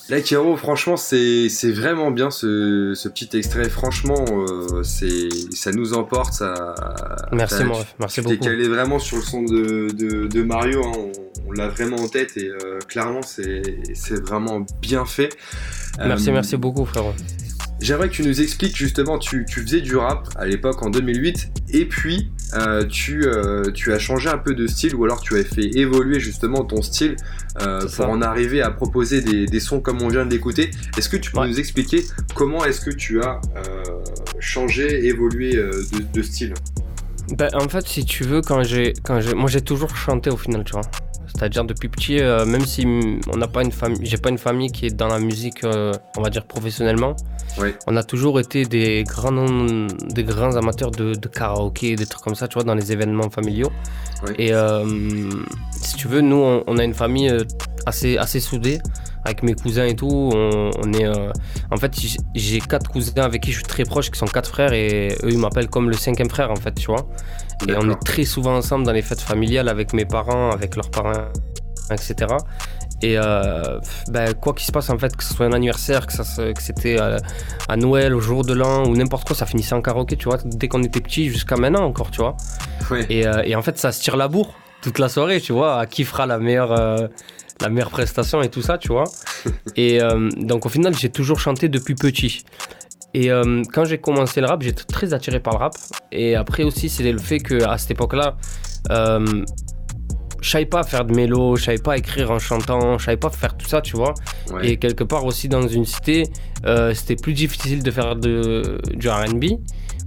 Lakero, 0.08 0.56
franchement, 0.56 0.96
c'est 0.96 1.46
vraiment 1.70 2.10
bien 2.10 2.32
ce, 2.32 2.94
ce 2.96 3.08
petit 3.08 3.28
extrait. 3.36 3.68
Franchement, 3.70 4.24
euh, 4.32 4.82
ça 4.82 5.70
nous 5.70 5.94
emporte. 5.94 6.32
Ça, 6.32 6.74
Merci 7.30 7.62
merci 8.00 8.20
tu 8.20 8.26
t'es 8.26 8.34
beaucoup. 8.34 8.44
calé 8.48 8.66
vraiment 8.68 8.98
sur 8.98 9.18
le 9.18 9.22
son 9.22 9.42
de, 9.44 9.90
de, 9.92 10.26
de 10.26 10.42
Mario. 10.42 10.84
hein. 10.84 10.92
On, 10.96 11.12
on 11.46 11.52
l'a 11.52 11.68
vraiment 11.68 11.98
en 11.98 12.08
tête 12.08 12.36
et 12.36 12.48
euh, 12.48 12.80
clairement, 12.88 13.22
c'est 13.22 13.62
c'est 13.94 14.20
vraiment 14.20 14.66
bien 14.82 15.04
fait. 15.04 15.28
Merci, 16.00 16.30
Euh, 16.30 16.32
merci 16.32 16.56
beaucoup 16.56 16.84
frérot. 16.84 17.12
J'aimerais 17.80 18.08
que 18.08 18.14
tu 18.14 18.22
nous 18.22 18.40
expliques 18.42 18.76
justement, 18.76 19.18
tu, 19.18 19.44
tu 19.46 19.60
faisais 19.62 19.80
du 19.80 19.96
rap 19.96 20.28
à 20.36 20.46
l'époque 20.46 20.82
en 20.82 20.90
2008 20.90 21.50
et 21.70 21.86
puis 21.86 22.30
euh, 22.54 22.84
tu, 22.84 23.24
euh, 23.24 23.70
tu 23.72 23.92
as 23.92 23.98
changé 23.98 24.28
un 24.28 24.36
peu 24.38 24.54
de 24.54 24.66
style 24.66 24.94
ou 24.94 25.04
alors 25.04 25.20
tu 25.22 25.38
as 25.38 25.44
fait 25.44 25.64
évoluer 25.78 26.20
justement 26.20 26.64
ton 26.64 26.82
style 26.82 27.16
euh, 27.62 27.80
pour 27.96 28.08
en 28.10 28.20
arriver 28.20 28.60
à 28.60 28.70
proposer 28.70 29.22
des, 29.22 29.46
des 29.46 29.60
sons 29.60 29.80
comme 29.80 30.02
on 30.02 30.08
vient 30.08 30.26
de 30.26 30.30
l'écouter. 30.30 30.70
Est-ce 30.98 31.08
que 31.08 31.16
tu 31.16 31.30
peux 31.30 31.38
Ouais. 31.40 31.48
nous 31.48 31.58
expliquer 31.58 32.04
comment 32.34 32.64
est-ce 32.66 32.82
que 32.82 32.90
tu 32.90 33.22
as 33.22 33.40
changé, 34.40 35.06
évolué 35.06 35.52
de, 35.54 35.72
de 36.12 36.22
style? 36.22 36.52
Ben, 37.38 37.48
en 37.54 37.68
fait, 37.68 37.86
si 37.86 38.04
tu 38.04 38.24
veux, 38.24 38.42
quand 38.42 38.62
j'ai, 38.62 38.92
quand 39.04 39.20
j'ai, 39.20 39.34
moi 39.34 39.48
j'ai 39.48 39.60
toujours 39.60 39.96
chanté 39.96 40.28
au 40.30 40.36
final, 40.36 40.64
tu 40.64 40.72
vois. 40.72 40.82
C'est-à-dire 41.40 41.64
depuis 41.64 41.88
petit, 41.88 42.20
euh, 42.20 42.44
même 42.44 42.66
si 42.66 42.84
on 43.32 43.36
n'a 43.38 43.48
pas 43.48 43.62
une 43.62 43.72
famille, 43.72 44.00
j'ai 44.02 44.18
pas 44.18 44.28
une 44.28 44.36
famille 44.36 44.70
qui 44.70 44.84
est 44.84 44.94
dans 44.94 45.08
la 45.08 45.18
musique, 45.18 45.64
euh, 45.64 45.90
on 46.18 46.20
va 46.20 46.28
dire 46.28 46.44
professionnellement. 46.44 47.16
On 47.86 47.96
a 47.96 48.02
toujours 48.02 48.38
été 48.40 48.66
des 48.66 49.04
grands, 49.04 49.86
des 50.10 50.22
grands 50.22 50.56
amateurs 50.56 50.90
de, 50.90 51.14
de 51.14 51.28
karaoké, 51.28 51.96
des 51.96 52.04
trucs 52.04 52.22
comme 52.22 52.34
ça, 52.34 52.46
tu 52.46 52.56
vois, 52.56 52.64
dans 52.64 52.74
les 52.74 52.92
événements 52.92 53.30
familiaux. 53.30 53.72
Et 54.36 54.52
euh, 54.52 54.84
si 55.80 55.96
tu 55.96 56.08
veux, 56.08 56.20
nous, 56.20 56.36
on, 56.36 56.62
on 56.66 56.76
a 56.76 56.84
une 56.84 56.92
famille 56.92 57.34
assez, 57.86 58.18
assez 58.18 58.40
soudée. 58.40 58.78
Avec 59.24 59.42
mes 59.42 59.54
cousins 59.54 59.84
et 59.84 59.94
tout, 59.94 60.30
on, 60.34 60.70
on 60.82 60.92
est. 60.94 61.04
euh, 61.04 61.30
en 61.70 61.76
fait, 61.76 61.92
j'ai- 62.34 62.60
quatre 62.60 62.90
cousins 62.90 63.22
avec 63.22 63.42
qui 63.42 63.50
je 63.52 63.56
suis 63.58 63.66
très 63.66 63.84
proche, 63.84 64.10
qui 64.10 64.18
sont 64.18 64.26
quatre 64.26 64.48
frères, 64.50 64.72
et 64.72 65.08
eux, 65.22 65.30
ils 65.30 65.38
m'appellent 65.38 65.68
comme 65.68 65.90
le 65.90 65.96
cinquième 65.96 66.30
frère, 66.30 66.50
en 66.50 66.56
fait, 66.56 66.72
tu 66.72 66.86
vois. 66.86 67.06
Et 67.68 67.72
on 67.76 67.90
est 67.90 68.02
très 68.04 68.24
souvent 68.24 68.56
ensemble 68.56 68.84
dans 68.86 68.92
les 68.92 69.02
fêtes 69.02 69.20
familiales 69.20 69.68
avec 69.68 69.92
mes 69.92 70.06
parents, 70.06 70.50
avec 70.50 70.76
leurs 70.76 70.90
parents, 70.90 71.12
etc. 71.90 72.14
Et 73.02 73.16
euh, 73.18 73.78
ben, 74.10 74.34
quoi 74.34 74.52
qu'il 74.54 74.66
se 74.66 74.72
passe, 74.72 74.90
en 74.90 74.98
fait, 74.98 75.16
que 75.16 75.24
ce 75.24 75.32
soit 75.34 75.46
un 75.46 75.52
anniversaire, 75.52 76.06
que, 76.06 76.12
ça 76.12 76.22
que 76.52 76.62
c'était 76.62 76.98
à, 76.98 77.16
à 77.68 77.76
Noël, 77.76 78.14
au 78.14 78.20
jour 78.20 78.44
de 78.44 78.52
l'an 78.52 78.84
ou 78.86 78.94
n'importe 78.96 79.26
quoi, 79.26 79.34
ça 79.36 79.46
finissait 79.46 79.74
en 79.74 79.80
karaoké, 79.82 80.16
tu 80.16 80.26
vois, 80.26 80.38
dès 80.44 80.68
qu'on 80.68 80.82
était 80.82 81.00
petit 81.00 81.28
jusqu'à 81.30 81.56
maintenant 81.56 81.84
encore, 81.84 82.10
tu 82.10 82.20
vois. 82.20 82.36
Ouais. 82.90 83.06
Et, 83.08 83.26
euh, 83.26 83.42
et 83.44 83.54
en 83.56 83.62
fait, 83.62 83.78
ça 83.78 83.90
se 83.92 84.02
tire 84.02 84.16
la 84.16 84.28
bourre 84.28 84.54
toute 84.82 84.98
la 84.98 85.08
soirée, 85.08 85.40
tu 85.40 85.52
vois, 85.52 85.78
à 85.78 85.86
qui 85.86 86.04
fera 86.04 86.26
la 86.26 86.38
meilleure, 86.38 86.72
euh, 86.72 87.08
la 87.60 87.68
meilleure 87.68 87.90
prestation 87.90 88.42
et 88.42 88.48
tout 88.48 88.62
ça, 88.62 88.78
tu 88.78 88.88
vois. 88.88 89.04
et 89.76 90.00
euh, 90.02 90.28
donc, 90.36 90.66
au 90.66 90.68
final, 90.68 90.94
j'ai 90.96 91.10
toujours 91.10 91.38
chanté 91.40 91.68
depuis 91.68 91.94
petit. 91.94 92.44
Et 93.12 93.30
euh, 93.30 93.62
quand 93.72 93.84
j'ai 93.84 93.98
commencé 93.98 94.40
le 94.40 94.46
rap, 94.46 94.62
j'étais 94.62 94.84
très 94.84 95.12
attiré 95.14 95.40
par 95.40 95.54
le 95.54 95.58
rap. 95.58 95.74
Et 96.12 96.36
après 96.36 96.62
aussi, 96.62 96.88
c'est 96.88 97.10
le 97.10 97.18
fait 97.18 97.40
qu'à 97.40 97.76
cette 97.76 97.90
époque-là, 97.90 98.36
euh, 98.90 99.44
je 100.40 100.48
savais 100.50 100.64
pas 100.66 100.84
faire 100.84 101.04
de 101.04 101.14
mélo, 101.14 101.56
je 101.56 101.64
savais 101.64 101.78
pas 101.78 101.98
écrire 101.98 102.30
en 102.30 102.38
chantant, 102.38 102.96
je 102.98 103.04
savais 103.04 103.16
pas 103.16 103.28
faire 103.30 103.56
tout 103.56 103.66
ça, 103.68 103.80
tu 103.82 103.96
vois. 103.96 104.14
Ouais. 104.52 104.68
Et 104.70 104.76
quelque 104.78 105.04
part 105.04 105.24
aussi 105.26 105.48
dans 105.48 105.66
une 105.66 105.84
cité, 105.84 106.22
euh, 106.66 106.94
c'était 106.94 107.16
plus 107.16 107.32
difficile 107.34 107.82
de 107.82 107.90
faire 107.90 108.16
de, 108.16 108.78
du 108.94 109.08
RB 109.10 109.44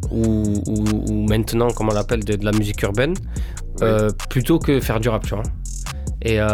ou, 0.09 0.63
ou- 0.65 1.11
ou 1.11 1.27
maintenant, 1.27 1.69
comme 1.71 1.89
on 1.89 1.93
l'appelle, 1.93 2.23
de, 2.23 2.35
de 2.35 2.45
la 2.45 2.51
musique 2.51 2.81
urbaine, 2.83 3.13
euh, 3.81 4.09
plutôt 4.29 4.59
que 4.59 4.79
faire 4.79 4.99
du 4.99 5.09
rap, 5.09 5.23
tu 5.23 5.35
vois. 5.35 5.43
Et 6.25 6.39
euh, 6.39 6.45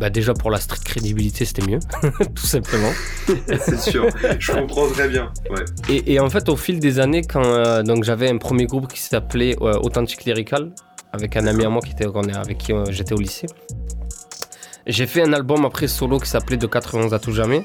bah 0.00 0.08
déjà 0.08 0.32
pour 0.32 0.50
la 0.50 0.58
street 0.58 0.80
crédibilité, 0.82 1.44
c'était 1.44 1.66
mieux, 1.70 1.80
tout 2.34 2.46
simplement. 2.46 2.90
c'est 3.58 3.78
sûr. 3.78 4.06
Je 4.38 4.52
comprends 4.52 4.88
très 4.88 5.08
bien. 5.08 5.30
Ouais. 5.50 5.64
Et, 5.90 6.14
et 6.14 6.20
en 6.20 6.30
fait, 6.30 6.48
au 6.48 6.56
fil 6.56 6.80
des 6.80 6.98
années, 6.98 7.22
quand 7.22 7.44
euh, 7.44 7.82
donc 7.82 8.04
j'avais 8.04 8.30
un 8.30 8.38
premier 8.38 8.64
groupe 8.64 8.90
qui 8.90 9.00
s'appelait 9.00 9.54
euh, 9.60 9.78
Authentic 9.82 10.24
Lyrical, 10.24 10.70
avec 11.12 11.36
un 11.36 11.46
ami 11.46 11.64
à 11.64 11.68
moi 11.68 11.82
qui 11.82 11.92
était, 11.92 12.06
avec 12.34 12.56
qui 12.56 12.72
euh, 12.72 12.84
j'étais 12.88 13.12
au 13.12 13.18
lycée. 13.18 13.46
J'ai 14.86 15.06
fait 15.06 15.22
un 15.22 15.34
album 15.34 15.66
après 15.66 15.86
solo 15.86 16.18
qui 16.18 16.28
s'appelait 16.28 16.56
De 16.56 16.66
91 16.66 17.12
à 17.12 17.18
tout 17.18 17.32
jamais. 17.32 17.62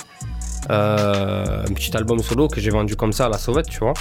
Un 0.70 1.74
petit 1.74 1.96
album 1.96 2.20
solo 2.20 2.48
que 2.48 2.60
j'ai 2.60 2.70
vendu 2.70 2.96
comme 2.96 3.14
ça 3.14 3.26
à 3.26 3.30
la 3.30 3.38
sauvette, 3.38 3.70
tu 3.70 3.80
vois. 3.80 3.94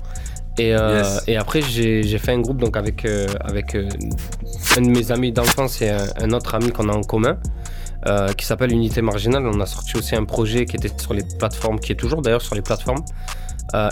Et, 0.59 0.75
euh, 0.75 1.03
Yes. 1.03 1.23
et 1.29 1.37
après, 1.37 1.62
j'ai 1.62 2.18
fait 2.18 2.33
un 2.33 2.40
groupe 2.40 2.59
donc 2.59 2.77
avec, 2.77 3.05
euh, 3.05 3.27
avec 3.40 3.75
euh, 3.75 3.88
un 4.77 4.81
de 4.83 4.88
mes 4.88 5.12
amis 5.12 5.33
d'enfance 5.33 5.81
et 5.83 5.90
un, 5.90 6.07
un 6.21 6.31
autre 6.33 6.55
ami 6.55 6.71
qu'on 6.71 6.88
a 6.88 6.92
en 6.94 7.03
commun. 7.03 7.38
qui 8.37 8.47
s'appelle 8.47 8.73
Unité 8.73 9.03
Marginale. 9.03 9.47
On 9.47 9.61
a 9.61 9.66
sorti 9.66 9.97
aussi 9.97 10.14
un 10.16 10.25
projet 10.25 10.64
qui 10.66 10.77
était 10.77 10.90
sur 10.97 11.12
les 11.14 11.25
plateformes, 11.38 11.79
qui 11.79 11.92
est 11.92 11.97
toujours 11.97 12.23
d'ailleurs 12.23 12.40
sur 12.42 12.55
les 12.55 12.62
plateformes. 12.62 13.05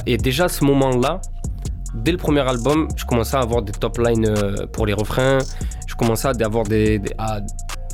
Et 0.07 0.17
déjà 0.17 0.45
à 0.45 0.49
ce 0.49 0.65
moment-là, 0.65 1.21
dès 1.95 2.13
le 2.13 2.17
premier 2.19 2.41
album, 2.41 2.89
je 2.97 3.05
commençais 3.05 3.37
à 3.37 3.41
avoir 3.41 3.63
des 3.63 3.73
top 3.73 3.99
lines 3.99 4.33
pour 4.73 4.87
les 4.87 4.95
refrains. 4.95 5.39
Je 5.87 5.95
commençais 5.97 6.29
à 6.29 6.33
avoir, 6.45 6.65
des, 6.65 6.99
des- 6.99 7.13
à, 7.19 7.37
à 7.37 7.41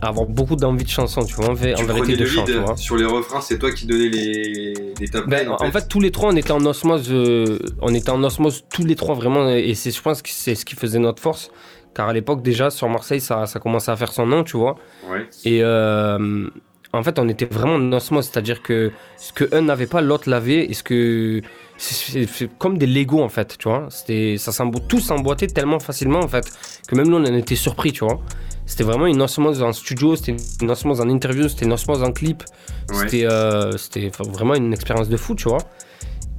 avoir 0.08 0.26
beaucoup 0.26 0.56
d'envie 0.56 0.84
de 0.84 0.88
chansons, 0.88 1.24
tu 1.24 1.34
vois, 1.34 1.50
en, 1.50 1.54
vé- 1.54 1.74
Tu 1.74 1.82
en 1.82 1.86
vérité 1.86 2.16
de 2.16 2.26
chant, 2.26 2.44
tu 2.44 2.58
vois. 2.58 2.76
sur 2.76 2.96
les 2.96 3.04
refrains, 3.04 3.40
c'est 3.40 3.58
toi 3.58 3.70
qui 3.72 3.86
donnais 3.86 4.08
les, 4.08 4.74
les 5.00 5.06
Ben, 5.26 5.48
en, 5.48 5.70
fait. 5.70 5.88
tous 5.88 6.00
les 6.00 6.10
trois, 6.10 6.30
on 6.32 6.36
était 6.36 6.50
en 6.52 6.64
osmose. 6.66 7.08
euh, 7.10 7.58
on 7.80 7.94
était 7.94 8.10
en 8.10 8.22
osmose 8.24 8.64
tous 8.72 8.84
les 8.84 8.96
trois 8.96 9.14
vraiment, 9.14 9.48
et 9.48 9.74
c'est, 9.74 9.90
je 9.90 10.02
pense 10.02 10.20
que 10.22 10.30
c'est 10.30 10.54
ce 10.54 10.64
qui 10.64 10.74
faisait 10.76 10.98
notre 10.98 11.22
force. 11.22 11.50
Car 11.94 12.08
à 12.08 12.12
l'époque 12.14 12.42
déjà 12.42 12.70
sur 12.70 12.88
Marseille, 12.88 13.20
ça, 13.20 13.44
ça 13.46 13.60
commençait 13.60 13.90
à 13.90 13.96
faire 13.96 14.12
son 14.12 14.26
nom, 14.26 14.44
tu 14.44 14.56
vois. 14.56 14.76
Ouais. 15.10 15.26
Et 15.44 15.62
euh, 15.62 16.48
en 16.94 17.02
fait, 17.02 17.18
on 17.18 17.28
était 17.28 17.44
vraiment 17.44 17.74
en 17.74 17.92
osmose, 17.92 18.28
c'est-à-dire 18.32 18.62
que 18.62 18.90
ce 19.18 19.32
que 19.32 19.44
un 19.54 19.60
n'avait 19.62 19.86
pas, 19.86 20.00
l'autre 20.00 20.28
l'avait, 20.30 20.64
et 20.64 20.72
ce 20.74 20.82
que 20.82 21.42
c'est, 21.76 22.26
comme 22.58 22.78
des 22.78 22.87
Lego 22.87 23.22
en 23.22 23.28
fait, 23.28 23.56
tu 23.58 23.68
vois. 23.68 23.87
C'était, 23.90 24.37
ça 24.38 24.52
tout 24.88 25.00
s'emboîtait 25.00 25.48
tellement 25.48 25.80
facilement 25.80 26.20
en 26.20 26.28
fait 26.28 26.50
que 26.87 26.94
même 26.94 27.08
nous 27.08 27.16
on 27.16 27.24
en 27.24 27.35
était 27.35 27.56
surpris, 27.56 27.92
tu 27.92 28.04
vois. 28.04 28.20
C'était 28.64 28.85
vraiment 28.85 29.06
une 29.06 29.20
osmose 29.20 29.62
en 29.62 29.72
studio, 29.72 30.14
c'était 30.16 30.37
une 30.61 30.70
osmose 30.70 31.00
en 31.00 31.08
interview, 31.08 31.48
c'était 31.48 31.64
une 31.64 31.72
osmose 31.72 32.02
en 32.02 32.12
clip. 32.12 32.44
Ouais. 32.88 32.96
C'était, 32.98 33.26
euh, 33.26 33.76
c'était 33.76 34.11
vraiment 34.30 34.54
une 34.54 34.72
expérience 34.72 35.08
de 35.08 35.16
fou, 35.16 35.35
tu 35.35 35.48
vois. 35.48 35.58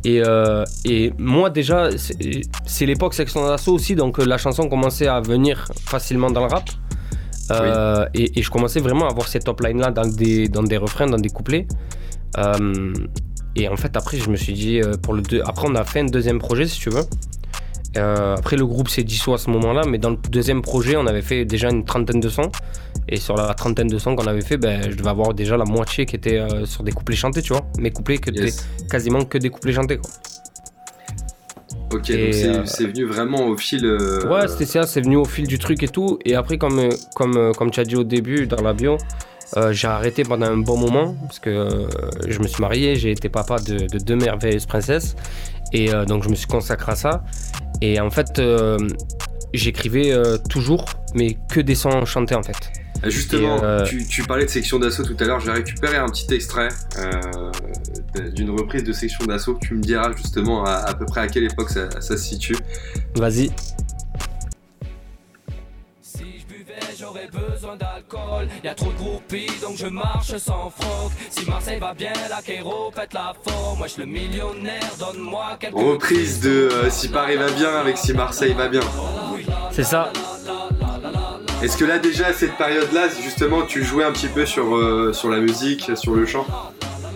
Et, 0.05 0.21
euh, 0.25 0.65
et 0.83 1.13
moi 1.17 1.49
déjà, 1.49 1.89
c'est, 1.97 2.85
l'époque 2.85 3.13
section 3.13 3.45
d'assaut 3.47 3.73
aussi, 3.73 3.95
donc 3.95 4.19
euh, 4.19 4.25
la 4.25 4.37
chanson 4.37 4.67
commençait 4.67 5.07
à 5.07 5.21
venir 5.21 5.65
facilement 5.85 6.29
dans 6.29 6.41
le 6.41 6.51
rap. 6.51 6.69
Euh, 7.51 8.05
et, 8.13 8.41
je 8.41 8.49
commençais 8.49 8.79
vraiment 8.79 9.05
à 9.05 9.11
avoir 9.11 9.27
ces 9.27 9.39
top 9.39 9.61
lines 9.61 9.79
là 9.79 9.91
dans 9.91 10.07
des, 10.07 10.47
dans 10.47 10.63
des 10.63 10.77
refrains, 10.77 11.07
dans 11.07 11.17
des 11.17 11.29
couplets. 11.29 11.67
Euh, 13.57 13.61
et 13.61 13.67
en 13.67 13.75
fait, 13.75 13.95
après, 13.95 14.17
je 14.17 14.29
me 14.29 14.35
suis 14.35 14.53
dit, 14.53 14.81
euh, 14.81 14.93
pour 15.01 15.13
le 15.13 15.21
deux... 15.21 15.41
après, 15.45 15.67
on 15.69 15.75
a 15.75 15.83
fait 15.83 16.01
un 16.01 16.05
deuxième 16.05 16.39
projet, 16.39 16.67
si 16.67 16.79
tu 16.79 16.89
veux. 16.89 17.03
après, 17.95 18.55
le 18.55 18.65
groupe 18.65 18.89
s'est 18.89 19.03
dissous 19.03 19.33
à 19.33 19.37
ce 19.37 19.49
moment-là, 19.51 19.83
mais 19.87 19.97
dans 19.97 20.11
le 20.11 20.17
deuxième 20.29 20.61
projet, 20.61 20.95
on 20.95 21.05
avait 21.05 21.21
fait 21.21 21.45
déjà 21.45 21.69
une 21.69 21.85
trentaine 21.85 22.19
de 22.19 22.29
sons. 22.29 22.51
Et 23.09 23.17
sur 23.17 23.35
la 23.35 23.53
trentaine 23.53 23.87
de 23.87 23.97
sons 23.97 24.15
qu'on 24.15 24.27
avait 24.27 24.41
fait, 24.41 24.57
ben, 24.57 24.89
je 24.89 24.95
devais 24.95 25.09
avoir 25.09 25.33
déjà 25.33 25.57
la 25.57 25.65
moitié 25.65 26.05
qui 26.05 26.15
était 26.15 26.41
sur 26.65 26.83
des 26.83 26.91
couplets 26.91 27.17
chantés, 27.17 27.41
tu 27.41 27.53
vois. 27.53 27.65
Mes 27.77 27.91
couplets 27.91 28.17
qui 28.17 28.29
étaient 28.29 28.53
quasiment 28.89 29.25
que 29.25 29.37
des 29.37 29.49
couplets 29.49 29.73
chantés, 29.73 29.97
quoi. 29.97 30.09
Ok, 31.93 32.09
donc 32.09 32.67
c'est 32.67 32.87
venu 32.87 33.05
vraiment 33.05 33.45
au 33.45 33.57
fil. 33.57 33.85
Ouais, 33.85 34.47
c'était 34.47 34.65
ça, 34.65 34.83
c'est 34.83 35.01
venu 35.01 35.17
au 35.17 35.25
fil 35.25 35.45
du 35.45 35.59
truc 35.59 35.83
et 35.83 35.87
tout. 35.87 36.17
Et 36.25 36.33
après, 36.33 36.57
comme, 36.57 36.89
comme, 37.13 37.51
comme 37.55 37.69
tu 37.69 37.79
as 37.79 37.83
dit 37.83 37.95
au 37.95 38.03
début 38.03 38.47
dans 38.47 38.61
la 38.63 38.73
bio, 38.73 38.97
euh, 39.57 39.71
j'ai 39.71 39.87
arrêté 39.87 40.23
pendant 40.23 40.47
un 40.47 40.57
bon 40.57 40.77
moment 40.77 41.15
parce 41.21 41.39
que 41.39 41.49
euh, 41.49 41.87
je 42.27 42.39
me 42.39 42.47
suis 42.47 42.61
marié, 42.61 42.95
j'ai 42.95 43.11
été 43.11 43.29
papa 43.29 43.57
de, 43.59 43.87
deux 43.99 44.15
merveilleuses 44.15 44.65
princesses 44.65 45.15
et 45.71 45.93
euh, 45.93 46.05
donc 46.05 46.23
je 46.23 46.29
me 46.29 46.35
suis 46.35 46.47
consacré 46.47 46.93
à 46.93 46.95
ça. 46.95 47.23
Et 47.81 47.99
en 47.99 48.09
fait, 48.09 48.41
j'écrivais 49.53 50.13
toujours, 50.49 50.85
mais 51.13 51.37
que 51.49 51.59
des 51.59 51.75
sons 51.75 52.05
chantés 52.05 52.35
en 52.35 52.43
fait. 52.43 52.71
Justement, 53.05 53.59
tu, 53.83 54.23
parlais 54.23 54.45
de 54.45 54.49
section 54.49 54.79
d'assaut 54.79 55.03
tout 55.03 55.17
à 55.19 55.25
l'heure, 55.25 55.41
je 55.41 55.47
vais 55.47 55.57
récupérer 55.57 55.97
un 55.97 56.07
petit 56.07 56.33
extrait 56.33 56.69
d'une 58.33 58.51
reprise 58.51 58.85
de 58.85 58.93
section 58.93 59.25
d'assaut. 59.25 59.57
Tu 59.61 59.73
me 59.73 59.81
diras 59.81 60.13
justement 60.15 60.63
à, 60.63 60.93
peu 60.93 61.05
près 61.05 61.21
à 61.21 61.27
quelle 61.27 61.43
époque 61.43 61.71
ça 61.71 61.89
se 61.99 62.15
situe. 62.15 62.55
Vas-y. 63.15 63.51
Besoin 67.31 67.75
d'alcool. 67.75 68.47
Y 68.63 68.67
a 68.67 68.75
trop 68.75 68.91
de 68.91 68.97
groupies, 68.97 69.51
donc 69.61 69.77
je 69.77 69.87
marche 69.87 70.37
sans 70.37 70.69
froc. 70.69 71.11
Si 71.29 71.45
Marseille 71.45 71.79
va 71.79 71.93
bien, 71.93 72.13
la 72.29 72.41
Kéro 72.41 72.91
pète 72.91 73.13
la 73.13 73.33
forme. 73.43 73.79
Moi, 73.79 73.87
je 73.87 74.01
le 74.01 74.05
millionnaire, 74.05 74.91
donne-moi 74.99 75.57
quelques. 75.59 75.75
Reprise 75.75 76.41
de 76.41 76.69
euh, 76.71 76.89
Si 76.89 77.09
Paris 77.09 77.35
va 77.35 77.49
bien 77.51 77.75
avec 77.75 77.97
Si 77.97 78.13
Marseille 78.13 78.53
va 78.53 78.67
bien. 78.67 78.81
C'est 79.71 79.83
ça. 79.83 80.11
Est-ce 81.61 81.77
que 81.77 81.85
là, 81.85 81.97
déjà, 81.97 82.27
à 82.27 82.33
cette 82.33 82.57
période-là, 82.57 83.07
justement, 83.23 83.61
tu 83.61 83.83
jouais 83.83 84.03
un 84.03 84.11
petit 84.11 84.27
peu 84.27 84.45
sur, 84.45 84.75
euh, 84.75 85.13
sur 85.13 85.29
la 85.29 85.39
musique, 85.39 85.91
sur 85.95 86.13
le 86.13 86.25
chant? 86.25 86.45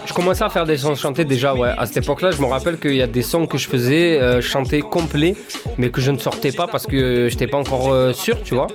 Je 0.08 0.13
commençais 0.13 0.43
à 0.43 0.50
faire 0.50 0.65
des 0.65 0.78
sons 0.78 0.96
chantés 0.96 1.26
déjà, 1.26 1.54
ouais. 1.54 1.74
À 1.78 1.86
cette 1.86 1.98
époque-là, 1.98 2.32
je 2.32 2.41
me 2.41 2.48
rappelle 2.48 2.80
qu'il 2.80 2.96
y 2.96 3.02
a 3.02 3.08
des 3.08 3.22
sons 3.22 3.46
que 3.46 3.58
je 3.58 3.67
faisais 3.67 4.20
euh, 4.20 4.41
chanter 4.41 4.80
complets, 4.82 5.36
mais 5.78 5.89
que 5.89 6.02
je 6.02 6.12
ne 6.12 6.17
sortais 6.17 6.52
pas 6.52 6.67
parce 6.67 6.88
que 6.88 7.28
j'étais 7.30 7.48
pas 7.48 7.58
encore 7.58 7.91
euh, 7.91 8.13
sûr, 8.13 8.41
tu 8.41 8.56
vois. 8.56 8.67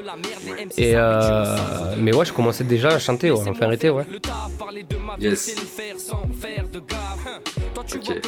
Et 0.76 0.92
euh, 0.94 1.56
mais 1.98 2.14
ouais, 2.14 2.24
je 2.24 2.32
commençais 2.32 2.64
déjà 2.64 2.90
à 2.90 2.98
chanter, 2.98 3.30
ouais, 3.30 3.48
en 3.48 3.52
vérité, 3.52 3.90
ouais. 3.90 4.04
Yes. 5.18 5.56
Ok. 7.94 8.20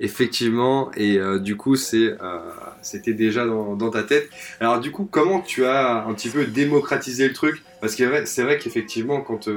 Effectivement, 0.00 0.92
et 0.96 1.18
du 1.40 1.56
coup, 1.56 1.74
c'était 1.74 3.12
déjà 3.14 3.44
dans, 3.46 3.74
dans, 3.74 3.90
ta 3.90 4.04
tête. 4.04 4.28
Alors, 4.60 4.78
du 4.78 4.92
coup, 4.92 5.08
comment 5.10 5.40
tu 5.40 5.64
as 5.64 6.04
un 6.04 6.14
petit 6.14 6.28
peu 6.28 6.44
démocratisé 6.46 7.26
le 7.26 7.34
truc? 7.34 7.62
Parce 7.80 7.96
que 7.96 8.24
c'est 8.24 8.42
vrai 8.42 8.58
qu'effectivement, 8.58 9.20
quand 9.20 9.48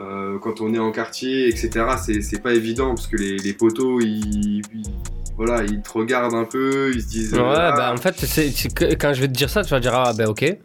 euh, 0.00 0.38
quand 0.38 0.60
on 0.60 0.72
est 0.74 0.78
en 0.78 0.92
quartier, 0.92 1.48
etc., 1.48 1.86
c'est 2.20 2.42
pas 2.42 2.54
évident 2.54 2.94
parce 2.94 3.06
que 3.06 3.16
les, 3.16 3.36
les 3.38 3.52
poteaux, 3.52 4.00
ils, 4.00 4.62
voilà, 5.36 5.64
ils 5.64 5.80
te 5.80 5.90
regardent 5.90 6.34
un 6.34 6.44
peu, 6.44 6.92
ils 6.94 7.02
se 7.02 7.08
disent. 7.08 7.34
Ouais, 7.34 7.40
ah. 7.44 7.72
bah 7.76 7.92
en 7.92 7.96
fait, 7.96 8.14
quand 8.98 9.12
je 9.14 9.20
vais 9.20 9.28
te 9.28 9.32
dire 9.32 9.50
ça, 9.50 9.62
tu 9.62 9.70
vas 9.70 9.80
dire 9.80 9.94
ah 9.94 10.12
bah 10.12 10.26
ok. 10.28 10.56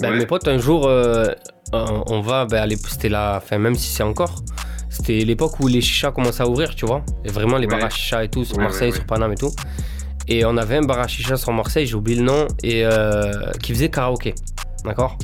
Bah, 0.00 0.10
Mes 0.10 0.26
potes, 0.26 0.48
un 0.48 0.58
jour, 0.58 0.86
euh, 0.86 1.26
on 1.72 2.20
va, 2.20 2.46
bah, 2.46 2.64
c'était 2.88 3.08
là, 3.08 3.36
enfin 3.36 3.58
même 3.58 3.74
si 3.74 3.88
c'est 3.88 4.02
encore, 4.02 4.42
c'était 4.88 5.18
l'époque 5.18 5.60
où 5.60 5.68
les 5.68 5.80
chichas 5.80 6.10
commençaient 6.10 6.42
à 6.42 6.48
ouvrir, 6.48 6.74
tu 6.74 6.86
vois. 6.86 7.04
Et 7.24 7.28
vraiment 7.28 7.58
les 7.58 7.66
ouais. 7.66 7.76
bars 7.76 7.86
à 7.86 7.90
chicha 7.90 8.24
et 8.24 8.28
tout, 8.28 8.44
sur 8.44 8.58
Marseille, 8.58 8.92
sur 8.92 9.04
Paname 9.04 9.32
et 9.32 9.36
tout. 9.36 9.52
Et 10.28 10.44
on 10.44 10.56
avait 10.58 10.76
un 10.76 10.82
bar 10.82 10.98
à 10.98 11.08
chicha 11.08 11.36
sur 11.36 11.52
Marseille, 11.52 11.86
j'ai 11.86 11.94
oublié 11.94 12.18
le 12.18 12.24
nom, 12.24 12.46
et 12.62 12.84
euh, 12.84 13.50
qui 13.62 13.72
faisait 13.72 13.88
karaoké. 13.88 14.34
D'accord? 14.84 15.16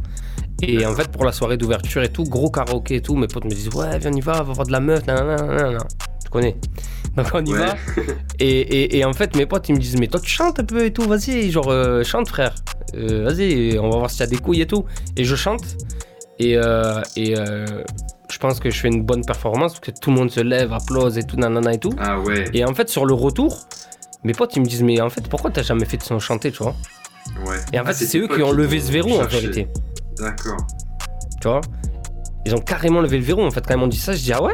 Et 0.63 0.87
en 0.87 0.95
fait, 0.95 1.09
pour 1.09 1.25
la 1.25 1.33
soirée 1.33 1.57
d'ouverture 1.57 2.03
et 2.03 2.09
tout, 2.09 2.25
gros 2.25 2.51
karaoké 2.51 2.97
et 2.97 3.01
tout, 3.01 3.17
mes 3.17 3.27
potes 3.27 3.45
me 3.45 3.51
disent 3.51 3.69
Ouais, 3.75 3.99
viens, 3.99 4.13
on 4.13 4.17
y 4.17 4.21
va, 4.21 4.41
on 4.41 4.45
va 4.45 4.53
voir 4.53 4.67
de 4.67 4.73
la 4.73 4.81
meuf, 4.81 5.07
nanana, 5.07 5.79
Tu 6.23 6.31
connais. 6.31 6.57
Donc 7.17 7.27
on 7.33 7.45
y 7.45 7.53
va. 7.53 7.77
Et, 8.41 8.99
et, 8.99 9.05
en 9.05 9.13
fait, 9.13 9.37
mes 9.37 9.47
potes, 9.47 9.69
ils 9.69 9.75
me 9.75 9.79
disent 9.79 9.97
Mais 9.99 10.09
toi, 10.09 10.19
tu 10.21 10.31
chantes 10.31 10.59
un 10.59 10.65
peu 10.65 10.85
et 10.85 10.93
tout, 10.93 11.03
vas-y, 11.03 11.51
genre, 11.51 11.69
euh, 11.69 12.03
chante, 12.03 12.29
frère. 12.29 12.55
Euh, 12.97 13.25
vas-y, 13.25 13.79
on 13.79 13.89
va 13.89 13.99
voir 13.99 14.11
s'il 14.11 14.21
y 14.21 14.23
a 14.25 14.27
des 14.27 14.39
couilles 14.39 14.63
et 14.63 14.67
tout. 14.67 14.85
Et 15.17 15.25
je 15.25 15.37
chante. 15.37 15.77
Et, 16.41 16.57
euh, 16.57 17.01
et 17.17 17.35
je 17.37 18.39
pense 18.39 18.59
que 18.59 18.71
je 18.71 18.81
fais 18.81 18.89
une 18.89 19.05
bonne 19.05 19.25
performance 19.25 19.75
parce 19.75 19.81
que 19.81 19.93
tout 19.93 20.11
le 20.11 20.17
monde 20.17 20.31
se 20.31 20.41
lève, 20.41 20.73
applause 20.73 21.17
et 21.19 21.23
tout, 21.23 21.37
nanana 21.37 21.75
et 21.75 21.79
tout. 21.79 21.95
Ah 21.99 22.19
ouais. 22.19 22.51
Et 22.53 22.65
en 22.65 22.75
fait, 22.75 22.89
sur 22.89 23.07
le 23.07 23.15
retour, 23.15 23.69
mes 24.25 24.33
potes, 24.33 24.57
ils 24.57 24.61
me 24.61 24.67
disent 24.67 24.83
Mais 24.83 25.01
en 25.01 25.11
fait, 25.11 25.29
pourquoi 25.29 25.53
t'as 25.53 25.63
jamais 25.63 25.85
fait 25.85 25.99
de 25.99 26.03
son 26.03 26.19
chanter, 26.19 26.51
tu 26.51 26.65
vois? 26.65 26.75
Ouais. 27.47 27.59
Et 27.73 27.79
en 27.79 27.85
fait, 27.85 27.91
ah, 27.91 27.95
c'est 27.95 28.19
eux 28.19 28.27
qui 28.27 28.43
ont 28.43 28.53
levé 28.53 28.81
ce 28.81 28.91
verrou 28.91 29.13
en 29.13 29.27
vérité. 29.27 29.69
D'accord. 30.19 30.67
Tu 31.41 31.49
vois? 31.49 31.61
Ils 32.47 32.55
ont 32.55 32.61
carrément 32.61 33.01
levé 33.01 33.19
le 33.19 33.25
verrou. 33.25 33.43
En 33.43 33.51
fait, 33.51 33.65
quand 33.67 33.75
ils 33.75 33.81
m'ont 33.81 33.87
dit 33.87 33.99
ça, 33.99 34.13
je 34.13 34.23
dis 34.23 34.33
ah 34.33 34.43
ouais? 34.43 34.53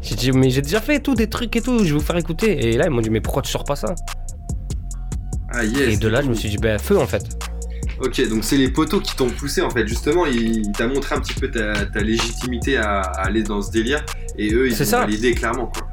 J'ai 0.00 0.14
dit 0.14 0.32
mais 0.32 0.50
j'ai 0.50 0.62
déjà 0.62 0.80
fait 0.80 1.00
tout, 1.00 1.14
des 1.14 1.28
trucs 1.28 1.54
et 1.56 1.60
tout, 1.60 1.78
je 1.80 1.84
vais 1.84 1.90
vous 1.92 2.00
faire 2.00 2.16
écouter. 2.16 2.68
Et 2.68 2.76
là, 2.76 2.84
ils 2.86 2.90
m'ont 2.90 3.00
dit 3.00 3.10
mais 3.10 3.20
pourquoi 3.20 3.42
tu 3.42 3.50
sors 3.50 3.64
pas 3.64 3.76
ça? 3.76 3.94
Ah 5.50 5.64
yes. 5.64 5.94
Et 5.94 5.96
de 5.96 6.08
là, 6.08 6.22
je 6.22 6.28
me 6.28 6.34
suis 6.34 6.48
dit 6.48 6.58
ben 6.58 6.78
feu 6.78 6.98
en 6.98 7.06
fait. 7.06 7.24
Ok, 8.00 8.28
donc 8.28 8.44
c'est 8.44 8.56
les 8.56 8.70
poteaux 8.70 9.00
qui 9.00 9.16
t'ont 9.16 9.30
poussé 9.30 9.60
en 9.60 9.70
fait. 9.70 9.86
Justement, 9.86 10.24
il, 10.24 10.70
t'a 10.72 10.86
montré 10.86 11.16
un 11.16 11.20
petit 11.20 11.34
peu 11.34 11.50
ta, 11.50 12.00
légitimité 12.00 12.76
à, 12.76 13.00
aller 13.00 13.42
dans 13.42 13.60
ce 13.60 13.72
délire. 13.72 14.04
Et 14.36 14.52
eux, 14.52 14.68
ils 14.68 14.94
ont 14.94 14.98
validé 14.98 15.34
clairement 15.34 15.66
quoi. 15.66 15.88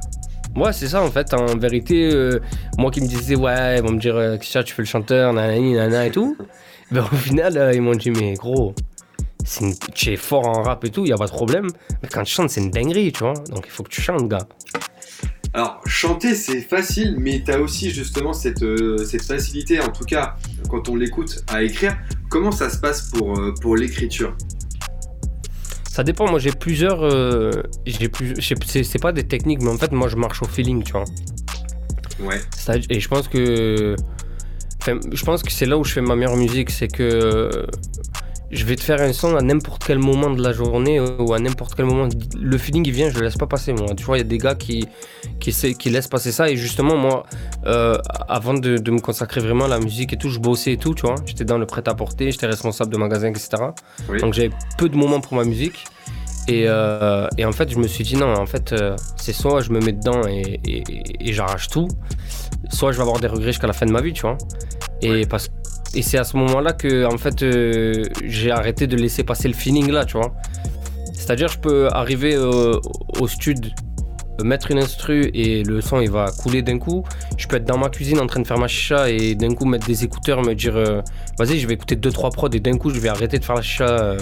Ouais, 0.55 0.71
c'est 0.71 0.87
ça 0.87 1.01
en 1.01 1.11
fait. 1.11 1.33
En 1.33 1.57
vérité, 1.57 2.09
euh, 2.13 2.39
moi 2.77 2.91
qui 2.91 3.01
me 3.01 3.07
disais, 3.07 3.35
ouais, 3.35 3.77
ils 3.77 3.83
vont 3.83 3.91
me 3.91 3.99
dire, 3.99 4.15
euh, 4.15 4.37
tu 4.37 4.73
fais 4.73 4.81
le 4.81 4.85
chanteur, 4.85 5.33
nanani, 5.33 5.73
nanana 5.73 6.05
et 6.05 6.11
tout. 6.11 6.37
ben, 6.95 7.05
au 7.11 7.15
final, 7.15 7.57
euh, 7.57 7.73
ils 7.73 7.81
m'ont 7.81 7.93
dit, 7.95 8.09
mais 8.09 8.33
gros, 8.33 8.73
tu 9.93 10.13
es 10.13 10.15
fort 10.15 10.47
en 10.47 10.63
rap 10.63 10.83
et 10.85 10.89
tout, 10.89 11.05
il 11.05 11.09
y 11.09 11.13
a 11.13 11.17
pas 11.17 11.27
de 11.27 11.31
problème. 11.31 11.67
Mais 12.01 12.09
quand 12.09 12.23
tu 12.23 12.33
chantes, 12.33 12.49
c'est 12.49 12.61
une 12.61 12.71
dinguerie, 12.71 13.11
tu 13.11 13.19
vois. 13.19 13.33
Donc 13.51 13.65
il 13.65 13.71
faut 13.71 13.83
que 13.83 13.89
tu 13.89 14.01
chantes, 14.01 14.27
gars. 14.27 14.47
Alors, 15.53 15.81
chanter, 15.85 16.35
c'est 16.35 16.61
facile, 16.61 17.15
mais 17.19 17.43
tu 17.43 17.51
as 17.51 17.59
aussi 17.59 17.91
justement 17.91 18.33
cette, 18.33 18.65
cette 19.05 19.23
facilité, 19.23 19.79
en 19.79 19.89
tout 19.89 20.03
cas, 20.03 20.35
quand 20.69 20.89
on 20.89 20.95
l'écoute, 20.95 21.43
à 21.47 21.63
écrire. 21.63 21.97
Comment 22.29 22.51
ça 22.51 22.69
se 22.69 22.77
passe 22.77 23.09
pour, 23.11 23.39
pour 23.61 23.75
l'écriture? 23.75 24.35
Ça 25.95 26.03
dépend, 26.03 26.29
moi 26.29 26.39
j'ai 26.39 26.51
plusieurs. 26.51 27.05
Euh, 27.05 27.51
j'ai 27.85 28.09
plus, 28.09 28.35
c'est 28.41 29.01
pas 29.01 29.13
des 29.13 29.23
techniques, 29.23 29.61
mais 29.61 29.69
en 29.69 29.77
fait, 29.77 29.93
moi 29.93 30.09
je 30.09 30.17
marche 30.17 30.41
au 30.41 30.45
feeling, 30.45 30.83
tu 30.83 30.91
vois. 30.91 31.05
Ouais. 32.19 32.41
Et 32.89 32.99
je 32.99 33.07
pense 33.07 33.29
que. 33.29 33.95
Je 34.85 35.23
pense 35.23 35.43
que 35.43 35.51
c'est 35.51 35.65
là 35.65 35.77
où 35.77 35.83
je 35.83 35.93
fais 35.93 36.01
ma 36.01 36.15
meilleure 36.15 36.37
musique, 36.37 36.69
c'est 36.69 36.87
que 36.87 37.67
je 38.51 38.65
vais 38.65 38.75
te 38.75 38.83
faire 38.83 39.01
un 39.01 39.13
son 39.13 39.35
à 39.35 39.41
n'importe 39.41 39.83
quel 39.85 39.99
moment 39.99 40.29
de 40.29 40.41
la 40.41 40.53
journée 40.53 40.99
euh, 40.99 41.17
ou 41.19 41.33
à 41.33 41.39
n'importe 41.39 41.75
quel 41.75 41.85
moment. 41.85 42.07
Le 42.39 42.57
feeling 42.57 42.85
il 42.85 42.93
vient, 42.93 43.09
je 43.09 43.17
le 43.17 43.25
laisse 43.25 43.37
pas 43.37 43.47
passer 43.47 43.73
moi. 43.73 43.87
Tu 43.95 44.03
vois, 44.03 44.17
il 44.17 44.21
y 44.21 44.25
a 44.25 44.27
des 44.27 44.37
gars 44.37 44.55
qui, 44.55 44.87
qui, 45.39 45.51
qui 45.75 45.89
laissent 45.89 46.07
passer 46.07 46.31
ça. 46.31 46.49
Et 46.49 46.55
justement, 46.55 46.95
moi, 46.95 47.25
euh, 47.65 47.97
avant 48.27 48.53
de, 48.53 48.91
me 48.91 48.99
consacrer 48.99 49.41
vraiment 49.41 49.65
à 49.65 49.67
la 49.67 49.79
musique 49.79 50.13
et 50.13 50.17
tout, 50.17 50.29
je 50.29 50.39
bossais 50.39 50.73
et 50.73 50.77
tout, 50.77 50.93
tu 50.93 51.01
vois. 51.01 51.15
J'étais 51.25 51.45
dans 51.45 51.57
le 51.57 51.65
prêt-à-porter, 51.65 52.31
j'étais 52.31 52.47
responsable 52.47 52.91
de 52.91 52.97
magasin, 52.97 53.29
etc. 53.29 53.49
Donc 54.19 54.33
j'avais 54.33 54.51
peu 54.77 54.89
de 54.89 54.95
moments 54.95 55.19
pour 55.19 55.35
ma 55.35 55.43
musique. 55.43 55.85
Et, 56.47 56.65
euh, 56.67 57.27
et, 57.39 57.45
en 57.45 57.51
fait, 57.51 57.71
je 57.71 57.77
me 57.77 57.87
suis 57.87 58.03
dit 58.03 58.15
non, 58.15 58.31
en 58.35 58.45
fait, 58.45 58.75
c'est 59.17 59.33
soit 59.33 59.61
je 59.61 59.71
me 59.71 59.79
mets 59.79 59.93
dedans 59.93 60.21
et, 60.27 60.61
et, 60.63 61.33
j'arrache 61.33 61.69
tout, 61.69 61.87
soit 62.69 62.91
je 62.91 62.97
vais 62.97 63.03
avoir 63.03 63.19
des 63.19 63.27
regrets 63.27 63.47
jusqu'à 63.47 63.67
la 63.67 63.73
fin 63.73 63.85
de 63.85 63.91
ma 63.91 64.01
vie, 64.01 64.13
tu 64.13 64.21
vois. 64.21 64.37
Et 65.01 65.25
parce 65.25 65.49
et 65.93 66.01
c'est 66.01 66.17
à 66.17 66.23
ce 66.23 66.35
moment-là 66.37 66.73
que 66.73 67.05
en 67.05 67.17
fait 67.17 67.41
euh, 67.41 68.03
j'ai 68.25 68.51
arrêté 68.51 68.85
de 68.85 68.97
laisser 68.97 69.23
passer 69.23 69.47
le 69.47 69.53
feeling 69.53 69.91
là, 69.91 70.05
tu 70.05 70.17
vois. 70.17 70.33
C'est-à-dire 71.13 71.47
je 71.47 71.59
peux 71.59 71.87
arriver 71.87 72.35
euh, 72.35 72.79
au 73.19 73.27
stud, 73.27 73.71
mettre 74.43 74.71
une 74.71 74.79
instru 74.79 75.29
et 75.33 75.63
le 75.63 75.81
son 75.81 76.01
il 76.01 76.09
va 76.09 76.31
couler 76.31 76.61
d'un 76.61 76.79
coup. 76.79 77.03
Je 77.37 77.47
peux 77.47 77.57
être 77.57 77.65
dans 77.65 77.77
ma 77.77 77.89
cuisine 77.89 78.19
en 78.19 78.27
train 78.27 78.41
de 78.41 78.47
faire 78.47 78.57
ma 78.57 78.67
chicha 78.67 79.09
et 79.09 79.35
d'un 79.35 79.53
coup 79.53 79.65
mettre 79.65 79.87
des 79.87 80.03
écouteurs, 80.03 80.41
me 80.43 80.53
dire 80.53 80.75
euh, 80.75 81.01
vas-y 81.37 81.59
je 81.59 81.67
vais 81.67 81.73
écouter 81.73 81.95
2-3 81.95 82.33
prods 82.33 82.49
et 82.49 82.59
d'un 82.59 82.77
coup 82.77 82.89
je 82.89 82.99
vais 82.99 83.09
arrêter 83.09 83.39
de 83.39 83.45
faire 83.45 83.55
la 83.55 83.61
chicha 83.61 84.15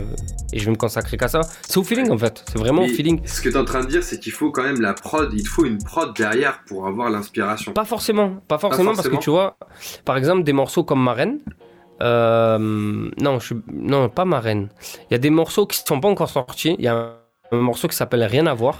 et 0.51 0.59
je 0.59 0.65
vais 0.65 0.71
me 0.71 0.77
consacrer 0.77 1.17
qu'à 1.17 1.27
ça. 1.27 1.41
C'est 1.67 1.77
au 1.77 1.83
feeling 1.83 2.11
en 2.11 2.17
fait, 2.17 2.43
c'est 2.47 2.59
vraiment 2.59 2.83
au 2.83 2.87
feeling. 2.87 3.21
Ce 3.25 3.41
que 3.41 3.49
tu 3.49 3.55
es 3.55 3.57
en 3.57 3.65
train 3.65 3.81
de 3.81 3.87
dire 3.87 4.03
c'est 4.03 4.19
qu'il 4.19 4.33
faut 4.33 4.51
quand 4.51 4.63
même 4.63 4.81
la 4.81 4.93
prod, 4.93 5.31
il 5.33 5.43
te 5.43 5.49
faut 5.49 5.65
une 5.65 5.77
prod 5.77 6.15
derrière 6.15 6.63
pour 6.67 6.87
avoir 6.87 7.09
l'inspiration. 7.09 7.73
Pas 7.73 7.85
forcément, 7.85 8.37
pas 8.47 8.57
forcément, 8.57 8.93
parce 8.93 9.09
que 9.09 9.17
tu 9.17 9.29
vois, 9.29 9.57
par 10.05 10.17
exemple 10.17 10.43
des 10.43 10.53
morceaux 10.53 10.83
comme 10.83 11.01
Marraine, 11.01 11.39
euh, 12.01 12.57
non, 13.19 13.39
je, 13.39 13.53
non, 13.71 14.09
pas 14.09 14.25
Marraine. 14.25 14.69
Il 15.09 15.13
y 15.13 15.15
a 15.15 15.19
des 15.19 15.29
morceaux 15.29 15.65
qui 15.65 15.81
ne 15.81 15.87
sont 15.87 15.99
pas 15.99 16.09
encore 16.09 16.29
sortis. 16.29 16.75
Il 16.77 16.85
y 16.85 16.87
a 16.87 17.15
un, 17.51 17.57
morceau 17.57 17.87
qui 17.87 17.95
s'appelle 17.95 18.23
Rien 18.23 18.47
à 18.47 18.53
voir, 18.53 18.79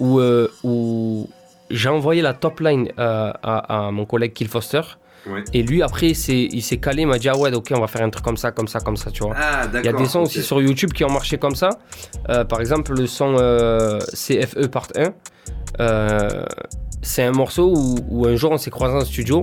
où, 0.00 0.18
euh, 0.18 0.48
où 0.62 1.28
j'ai 1.70 1.88
envoyé 1.88 2.22
la 2.22 2.34
top 2.34 2.60
line 2.60 2.88
euh, 2.98 3.32
à, 3.42 3.90
mon 3.92 4.04
collègue 4.04 4.32
Kill 4.32 4.48
Foster. 4.48 4.82
Ouais. 5.26 5.42
Et 5.52 5.62
lui, 5.64 5.82
après, 5.82 6.10
il 6.10 6.62
s'est 6.62 6.76
calé, 6.78 7.02
il 7.02 7.08
m'a 7.08 7.18
dit, 7.18 7.28
ah 7.28 7.36
ouais, 7.36 7.52
ok, 7.52 7.72
on 7.74 7.80
va 7.80 7.88
faire 7.88 8.02
un 8.02 8.10
truc 8.10 8.24
comme 8.24 8.36
ça, 8.36 8.52
comme 8.52 8.68
ça, 8.68 8.78
comme 8.78 8.96
ça, 8.96 9.10
tu 9.10 9.24
vois. 9.24 9.34
Ah. 9.36 9.66
Il 9.74 9.84
y 9.84 9.88
a 9.88 9.92
des 9.92 10.06
sons 10.06 10.20
aussi 10.20 10.42
sur 10.42 10.60
YouTube 10.60 10.92
qui 10.92 11.04
ont 11.04 11.10
marché 11.10 11.36
comme 11.36 11.56
ça. 11.56 11.70
Euh, 12.28 12.44
par 12.44 12.60
exemple, 12.60 12.94
le 12.94 13.06
son 13.06 13.36
euh, 13.38 13.98
CFE 14.12 14.68
Part 14.68 14.88
1. 14.96 15.12
euh, 15.80 16.44
c'est 17.02 17.24
un 17.24 17.32
morceau 17.32 17.72
où, 17.76 17.96
où 18.08 18.26
un 18.26 18.36
jour 18.36 18.52
on 18.52 18.58
s'est 18.58 18.70
croisé 18.70 18.94
en 18.94 19.04
studio. 19.04 19.40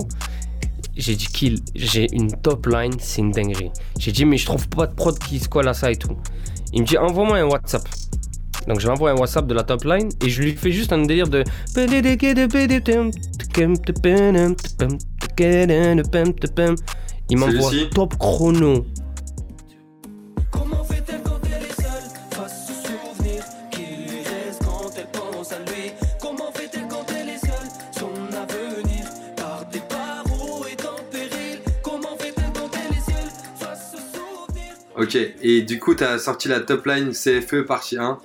J'ai 0.96 1.16
dit 1.16 1.26
kill, 1.26 1.60
j'ai 1.74 2.06
une 2.14 2.30
top 2.40 2.66
line, 2.66 2.94
c'est 2.98 3.20
une 3.20 3.32
dinguerie. 3.32 3.70
J'ai 3.98 4.12
dit 4.12 4.24
mais 4.24 4.36
je 4.36 4.46
trouve 4.46 4.68
pas 4.68 4.86
de 4.86 4.94
prod 4.94 5.18
qui 5.18 5.40
se 5.40 5.48
colle 5.48 5.68
à 5.68 5.74
ça 5.74 5.90
et 5.90 5.96
tout. 5.96 6.16
Il 6.72 6.82
me 6.82 6.86
dit 6.86 6.98
envoie-moi 6.98 7.38
un 7.38 7.44
WhatsApp. 7.44 7.82
Donc 8.66 8.80
je 8.80 8.86
lui 8.86 8.92
envoie 8.92 9.10
un 9.10 9.16
WhatsApp 9.16 9.46
de 9.46 9.54
la 9.54 9.62
top 9.62 9.84
line 9.84 10.08
et 10.24 10.28
je 10.28 10.42
lui 10.42 10.52
fais 10.52 10.72
juste 10.72 10.92
un 10.92 11.02
délire 11.02 11.28
de. 11.28 11.44
Il 17.30 17.38
m'envoie 17.38 17.70
top 17.92 18.16
chrono. 18.18 18.84
Ok, 34.96 35.18
et 35.42 35.62
du 35.62 35.80
coup, 35.80 35.94
t'as 35.94 36.18
sorti 36.18 36.48
la 36.48 36.60
top 36.60 36.86
line 36.86 37.10
CFE 37.10 37.66
partie 37.66 37.98
1. 37.98 38.18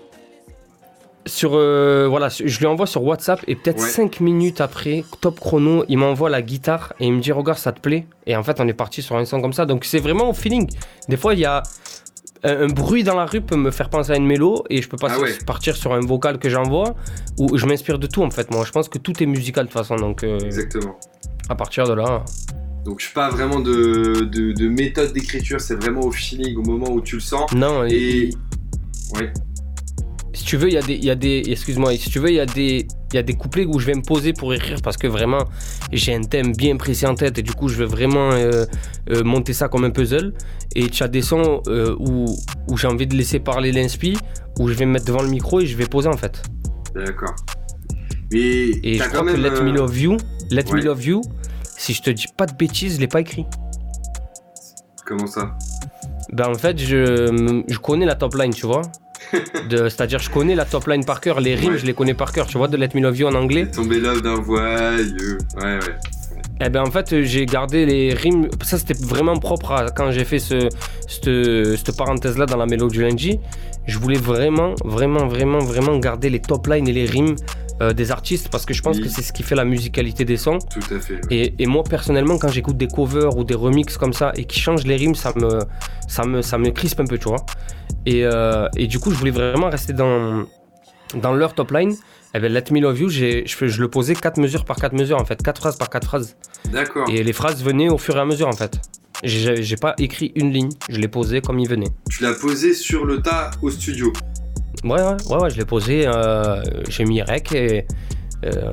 Sur 1.30 1.52
euh, 1.56 2.08
voilà, 2.10 2.28
je 2.30 2.60
lui 2.60 2.66
envoie 2.66 2.86
sur 2.88 3.04
WhatsApp 3.04 3.40
et 3.48 3.56
peut-être 3.56 3.80
Ouais. 3.82 3.88
5 3.90 4.20
minutes 4.20 4.60
après, 4.60 5.06
top 5.22 5.40
chrono, 5.40 5.86
il 5.88 5.98
m'envoie 5.98 6.30
la 6.30 6.42
guitare 6.42 6.94
et 7.00 7.06
il 7.08 7.14
me 7.14 7.22
dit 7.22 7.32
regarde 7.32 7.58
ça 7.60 7.72
te 7.72 7.80
plaît 7.80 8.06
et 8.28 8.36
en 8.36 8.44
fait 8.44 8.60
on 8.60 8.68
est 8.68 8.74
parti 8.74 9.02
sur 9.02 9.16
un 9.16 9.24
son 9.26 9.40
comme 9.42 9.54
ça 9.54 9.66
donc 9.66 9.86
c'est 9.86 10.00
vraiment 10.00 10.30
au 10.30 10.34
feeling. 10.34 10.70
Des 11.08 11.16
fois 11.18 11.34
il 11.36 11.40
y 11.40 11.46
a 11.46 11.64
un, 12.44 12.64
un 12.64 12.68
bruit 12.68 13.04
dans 13.04 13.16
la 13.16 13.26
rue 13.26 13.42
peut 13.42 13.56
me 13.56 13.72
faire 13.72 13.90
penser 13.90 14.12
à 14.12 14.16
une 14.18 14.26
mélo 14.26 14.64
et 14.70 14.82
je 14.82 14.90
peux 14.90 14.98
pas 14.98 15.08
Ah 15.12 15.20
ouais. 15.20 15.34
partir 15.46 15.76
sur 15.76 15.94
un 15.94 16.00
vocal 16.02 16.40
que 16.40 16.50
j'envoie 16.50 16.96
où 17.38 17.58
je 17.58 17.66
m'inspire 17.66 18.00
de 18.00 18.08
tout 18.08 18.24
en 18.24 18.32
fait. 18.32 18.52
Moi 18.52 18.64
je 18.66 18.72
pense 18.72 18.90
que 18.90 18.98
tout 18.98 19.22
est 19.24 19.26
musical 19.26 19.66
de 19.66 19.70
toute 19.72 19.78
façon 19.78 19.96
donc 19.96 20.24
euh, 20.24 20.38
Exactement. 20.40 20.98
à 21.50 21.56
partir 21.56 21.86
de 21.88 21.94
là. 21.94 22.24
Donc, 22.86 23.02
je 23.02 23.06
suis 23.08 23.14
pas 23.14 23.30
vraiment 23.30 23.60
de, 23.60 24.22
de, 24.24 24.54
de 24.54 24.68
méthode 24.70 25.12
d'écriture, 25.12 25.60
c'est 25.60 25.76
vraiment 25.76 26.00
au 26.00 26.12
feeling, 26.12 26.56
au 26.58 26.62
moment 26.64 26.90
où 26.90 27.02
tu 27.02 27.16
le 27.16 27.22
sens. 27.22 27.52
Non 27.54 27.84
et, 27.86 27.92
Et. 27.94 28.30
Ouais. 29.16 29.34
Si 30.40 30.46
tu 30.46 30.56
veux 30.56 30.70
il 30.70 30.74
y 30.74 30.78
a 30.78 30.82
des 30.82 30.94
il 30.96 31.04
y 31.04 31.10
a 31.10 31.16
des 31.16 31.44
excuse-moi 31.48 31.92
si 31.98 32.10
tu 32.10 32.20
veux 32.20 32.30
il 32.30 32.36
y 32.36 32.40
a 32.40 32.46
des 32.46 32.88
il 33.12 33.16
y 33.16 33.18
a 33.18 33.24
des 33.24 33.34
couplets 33.34 33.66
où 33.66 33.78
je 33.78 33.86
vais 33.86 33.94
me 33.94 34.02
poser 34.02 34.32
pour 34.32 34.54
écrire 34.54 34.82
parce 34.82 34.96
que 34.96 35.06
vraiment 35.06 35.44
j'ai 35.92 36.16
un 36.16 36.22
thème 36.22 36.56
bien 36.56 36.78
précis 36.78 37.06
en 37.06 37.14
tête 37.14 37.38
et 37.40 37.42
du 37.42 37.52
coup 37.52 37.68
je 37.68 37.76
vais 37.76 37.86
vraiment 37.86 38.32
euh, 38.32 38.64
euh, 39.10 39.24
monter 39.26 39.52
ça 39.52 39.68
comme 39.68 39.84
un 39.84 39.90
puzzle 39.90 40.34
et 40.76 40.88
tu 40.90 41.04
as 41.04 41.10
des 41.10 41.22
sons 41.22 41.62
euh, 41.68 41.94
où, 42.00 42.38
où 42.70 42.78
j'ai 42.78 42.88
envie 42.88 43.06
de 43.06 43.18
laisser 43.18 43.40
parler 43.40 43.74
l'inspi 43.74 44.16
où 44.60 44.70
je 44.70 44.76
vais 44.76 44.86
me 44.86 44.94
mettre 44.94 45.06
devant 45.06 45.22
le 45.22 45.28
micro 45.30 45.60
et 45.60 45.66
je 45.66 45.76
vais 45.76 45.88
poser 45.88 46.08
en 46.08 46.16
fait 46.16 46.42
D'accord. 46.96 47.36
Mais. 48.32 48.40
et 48.82 48.98
je 48.98 49.04
quand 49.04 49.10
crois 49.10 49.34
que. 49.34 49.38
Let 49.38 49.62
Me 49.62 49.72
Love 49.74 50.00
You 50.00 50.18
Let 50.52 50.72
ouais. 50.72 50.80
Me 50.80 50.86
Love 50.86 51.04
You 51.06 51.22
si 51.78 51.94
je 51.94 52.02
te 52.02 52.12
dis 52.12 52.28
pas 52.38 52.46
de 52.46 52.56
bêtises 52.56 52.96
je 52.96 53.02
l'ai 53.02 53.08
pas 53.08 53.20
écrit 53.20 53.46
Comment 55.06 55.28
ça? 55.28 55.58
Ben 56.32 56.48
en 56.48 56.56
fait 56.58 56.78
je, 56.80 57.64
je 57.68 57.78
connais 57.80 58.06
la 58.06 58.16
top 58.16 58.36
line 58.36 58.54
tu 58.54 58.66
vois 58.66 58.84
c'est-à-dire 59.70 60.20
je 60.20 60.30
connais 60.30 60.56
la 60.56 60.66
top 60.66 60.88
line 60.88 61.06
par 61.06 61.22
cœur 61.22 61.40
les 61.40 61.56
rimes 61.56 61.74
Ouais. 61.74 61.78
je 61.78 61.86
les 61.86 61.94
connais 61.94 62.14
par 62.14 62.32
cœur 62.32 62.48
tu 62.48 62.58
vois 62.58 62.68
de 62.68 62.78
Let 62.78 62.90
Me 62.96 63.02
Love 63.02 63.18
You 63.18 63.28
en 63.28 63.36
anglais 63.36 63.70
tombé 63.70 64.00
love 64.00 64.22
d'un 64.22 64.36
voyeux. 64.36 65.38
Ouais, 65.58 65.64
ouais. 65.80 65.80
Eh 66.62 66.70
ben 66.70 66.82
en 66.82 66.92
fait 66.92 67.22
j'ai 67.24 67.46
gardé 67.46 67.86
les 67.86 68.14
rimes, 68.14 68.48
ça 68.64 68.78
c'était 68.78 68.94
vraiment 69.02 69.38
propre 69.38 69.72
à 69.72 69.92
quand 69.92 70.12
j'ai 70.12 70.26
fait 70.26 70.40
ce, 70.40 70.68
cette, 71.08 71.78
cette 71.78 71.96
parenthèse 71.98 72.38
là 72.38 72.46
dans 72.46 72.58
la 72.58 72.66
mélodie 72.66 72.98
du 72.98 73.02
lundi. 73.04 73.40
Je 73.88 73.98
voulais 73.98 74.18
vraiment, 74.20 74.76
vraiment, 74.84 75.26
vraiment, 75.28 75.60
vraiment 75.60 75.98
garder 75.98 76.30
les 76.30 76.42
top 76.42 76.68
lines 76.68 76.88
et 76.88 76.92
les 76.94 77.06
rimes 77.06 77.36
euh, 77.82 77.94
des 77.94 78.12
artistes 78.12 78.50
parce 78.50 78.66
que 78.66 78.74
je 78.74 78.82
pense 78.82 78.98
Oui. 78.98 79.04
que 79.04 79.10
c'est 79.10 79.22
ce 79.22 79.32
qui 79.32 79.42
fait 79.42 79.56
la 79.56 79.64
musicalité 79.66 80.26
des 80.26 80.36
sons. 80.38 80.60
Tout 80.60 80.94
à 80.94 81.00
fait. 81.00 81.14
ouais. 81.14 81.20
Et, 81.32 81.54
et 81.64 81.66
moi 81.66 81.84
personnellement 81.90 82.38
quand 82.38 82.50
j'écoute 82.50 82.76
des 82.78 82.88
covers 82.88 83.36
ou 83.38 83.44
des 83.46 83.56
remixes 83.56 83.98
comme 83.98 84.14
ça 84.14 84.32
et 84.36 84.44
qui 84.44 84.60
changent 84.60 84.86
les 84.86 84.98
rimes, 84.98 85.16
ça 85.16 85.32
me, 85.38 85.60
ça 86.08 86.26
me, 86.26 86.42
ça 86.42 86.58
me 86.58 86.70
crispe 86.72 87.00
un 87.00 87.06
peu, 87.06 87.18
tu 87.18 87.30
vois. 87.30 87.44
Et, 88.06 88.26
euh, 88.26 88.68
et 88.78 88.88
du 88.88 89.00
coup 89.00 89.12
je 89.12 89.18
voulais 89.18 89.32
vraiment 89.32 89.70
rester 89.70 89.94
dans, 89.94 90.46
dans 91.16 91.34
leur 91.34 91.54
top 91.54 91.72
line. 91.72 91.96
Eh 92.36 92.40
ben, 92.40 92.52
Let 92.54 92.66
Me 92.72 92.80
Love 92.80 93.00
You, 93.00 93.10
je, 93.10 93.44
je 93.46 93.82
le 93.82 93.88
posais 93.90 94.14
4 94.14 94.38
mesures 94.40 94.64
par 94.64 94.78
4 94.78 94.94
mesures 94.94 95.20
en 95.20 95.26
fait, 95.26 95.42
4 95.42 95.58
phrases 95.60 95.78
par 95.78 95.90
4 95.90 96.06
phrases. 96.06 96.38
D'accord. 96.72 97.10
Et 97.10 97.24
les 97.24 97.34
phrases 97.34 97.64
venaient 97.64 97.90
au 97.90 97.98
fur 97.98 98.16
et 98.18 98.20
à 98.20 98.26
mesure 98.26 98.48
en 98.48 98.54
fait. 98.54 98.80
J'ai 99.24 99.76
pas 99.76 99.96
écrit 99.98 100.32
une 100.36 100.52
ligne, 100.52 100.70
je 100.90 101.00
les 101.00 101.08
posais 101.08 101.42
comme 101.42 101.60
ils 101.60 101.68
venaient. 101.68 101.92
Tu 102.10 102.24
l'as 102.24 102.34
posé 102.34 102.74
sur 102.74 103.06
le 103.06 103.22
tas 103.22 103.52
au 103.62 103.70
studio. 103.70 104.14
Ouais, 104.84 104.92
ouais, 104.92 105.16
ouais, 105.30 105.38
ouais 105.38 105.50
je 105.50 105.58
les 105.58 105.66
posais, 105.66 106.08
euh, 106.08 106.62
j'ai 106.88 107.04
mis 107.06 107.22
rec 107.22 107.52
et. 107.52 107.86
Euh, 108.46 108.72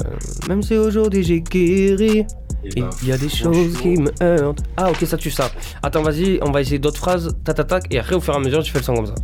même 0.48 0.62
si 0.62 0.76
aujourd'hui 0.76 1.22
j'ai 1.22 1.40
guéri, 1.40 2.26
il 2.64 3.08
y 3.08 3.12
a 3.12 3.18
des 3.18 3.28
choses 3.28 3.76
qui 3.78 3.96
me 3.96 4.10
heurtent. 4.22 4.62
Ah, 4.76 4.90
ok, 4.90 4.98
ça 5.06 5.16
tue 5.16 5.30
ça. 5.30 5.50
Attends, 5.82 6.02
vas-y, 6.02 6.38
on 6.42 6.50
va 6.50 6.60
essayer 6.60 6.78
d'autres 6.78 6.98
phrases, 6.98 7.36
tac, 7.44 7.56
tac, 7.56 7.66
tac, 7.66 7.84
et 7.90 7.98
après 7.98 8.14
au 8.14 8.20
fur 8.20 8.34
et 8.34 8.36
à 8.36 8.40
mesure, 8.40 8.62
tu 8.62 8.72
fais 8.72 8.78
le 8.78 8.84
son 8.84 8.94
comme 8.94 9.06
ça. 9.06 9.14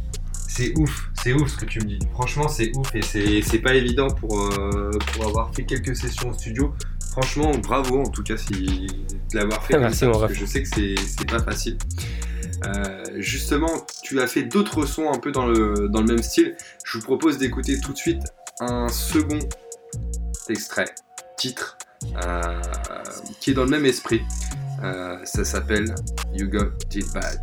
C'est 0.48 0.76
ouf, 0.78 1.10
c'est 1.22 1.32
ouf 1.32 1.48
ce 1.48 1.56
que 1.56 1.64
tu 1.64 1.78
me 1.80 1.86
dis. 1.86 1.98
Franchement, 2.12 2.46
c'est 2.46 2.72
ouf 2.76 2.94
et 2.94 3.02
c'est 3.42 3.58
pas 3.58 3.74
évident 3.74 4.08
pour, 4.08 4.38
euh, 4.38 4.90
pour 5.14 5.26
avoir 5.26 5.54
fait 5.54 5.64
quelques 5.64 5.96
sessions 5.96 6.30
au 6.30 6.34
studio. 6.34 6.74
Franchement, 7.12 7.52
bravo 7.56 8.00
en 8.00 8.08
tout 8.08 8.22
cas 8.22 8.36
si 8.36 8.52
de 8.52 9.38
l'avoir 9.38 9.64
fait. 9.64 9.78
Merci, 9.78 10.00
ça, 10.00 10.08
mon 10.08 10.20
parce 10.20 10.32
que 10.32 10.38
je 10.38 10.44
sais 10.44 10.62
que 10.62 10.68
c'est 10.68 10.94
c'est 11.06 11.26
pas 11.26 11.42
facile. 11.42 11.78
Euh, 12.66 13.04
justement, 13.16 13.70
tu 14.02 14.20
as 14.20 14.26
fait 14.26 14.42
d'autres 14.42 14.86
sons 14.86 15.10
un 15.10 15.18
peu 15.18 15.32
dans 15.32 15.46
le, 15.46 15.88
dans 15.88 16.00
le 16.00 16.06
même 16.06 16.22
style. 16.22 16.54
Je 16.84 16.98
vous 16.98 17.04
propose 17.04 17.38
d'écouter 17.38 17.80
tout 17.80 17.92
de 17.92 17.98
suite 17.98 18.22
un 18.60 18.88
second 18.88 19.38
extrait, 20.50 20.94
titre, 21.36 21.76
euh, 22.24 22.60
qui 23.40 23.50
est 23.50 23.54
dans 23.54 23.64
le 23.64 23.70
même 23.70 23.86
esprit. 23.86 24.22
Euh, 24.82 25.18
ça 25.24 25.44
s'appelle 25.44 25.94
You 26.32 26.48
Got 26.48 26.70
It 26.94 27.12
Bad. 27.12 27.40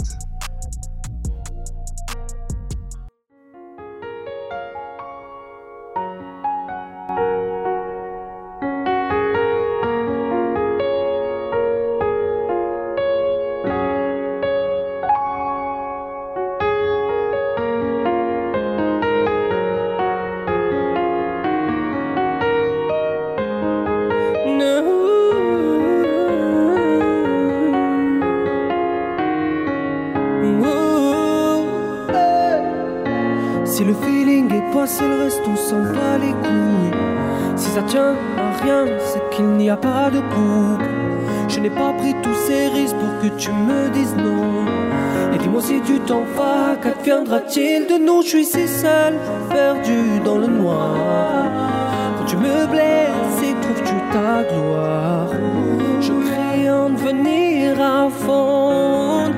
Je 48.22 48.28
suis 48.28 48.46
si 48.46 48.68
seul, 48.68 49.16
perdu 49.50 50.20
dans 50.24 50.38
le 50.38 50.48
noir. 50.48 51.46
Quand 52.18 52.26
tu 52.26 52.36
me 52.36 52.68
blesses 52.68 53.42
et 53.44 53.54
trouves-tu 53.62 53.96
ta 54.12 54.44
gloire 54.44 55.30
Je 56.02 56.12
crie 56.12 56.70
en 56.70 56.90
venir 56.90 57.82
à 57.82 58.10
fond. 58.10 59.32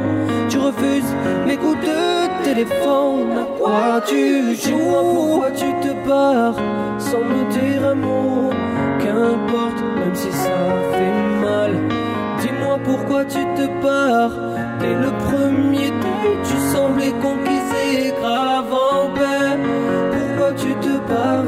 Tu 0.50 0.58
refuses 0.58 1.14
mes 1.46 1.58
coups 1.58 1.80
de 1.86 2.44
téléphone. 2.44 3.38
À 3.40 3.60
quoi 3.60 4.02
tu 4.06 4.56
joues? 4.56 4.78
Pourquoi 4.78 5.52
tu 5.52 5.72
te 5.84 6.08
barres? 6.08 6.60
Sans 6.98 7.20
me 7.20 7.50
dire 7.52 7.88
un 7.88 7.96
mot 7.96 8.50
Qu'importe, 9.00 9.82
même 9.96 10.16
si 10.16 10.32
ça 10.32 10.60
fait 10.92 11.46
mal. 11.46 11.72
Dis-moi 12.42 12.80
pourquoi 12.84 13.26
tu 13.26 13.40
te 13.56 13.68
barres. 13.82 14.38
Dès 14.80 14.96
le 14.96 15.12
premier 15.30 15.92
date, 15.92 16.42
tu 16.44 16.58
semblais 16.76 17.14
conquisé, 17.22 17.51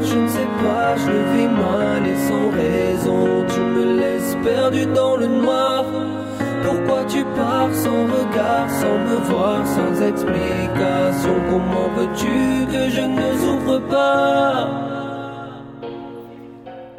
Je 0.02 0.18
ne 0.18 0.28
sais 0.28 0.50
pas, 0.62 0.94
je 0.96 1.10
le 1.10 1.22
vis 1.34 1.48
mal 1.48 2.06
et 2.06 2.16
sans 2.28 2.50
raison. 2.50 3.44
Tu 3.48 3.60
me 3.60 3.98
laisses 3.98 4.36
perdu 4.44 4.86
dans 4.86 5.16
le 5.16 5.26
noir. 5.26 5.84
Pourquoi 6.62 7.04
tu 7.04 7.24
pars 7.36 7.74
sans 7.74 8.04
regard, 8.04 8.70
sans 8.70 8.98
me 8.98 9.16
voir, 9.28 9.66
sans 9.66 10.02
explication? 10.02 11.34
Comment 11.50 11.88
veux-tu 11.96 12.66
que 12.72 12.90
je 12.90 13.00
ne 13.00 13.28
souffre 13.38 13.78
pas? 13.88 14.68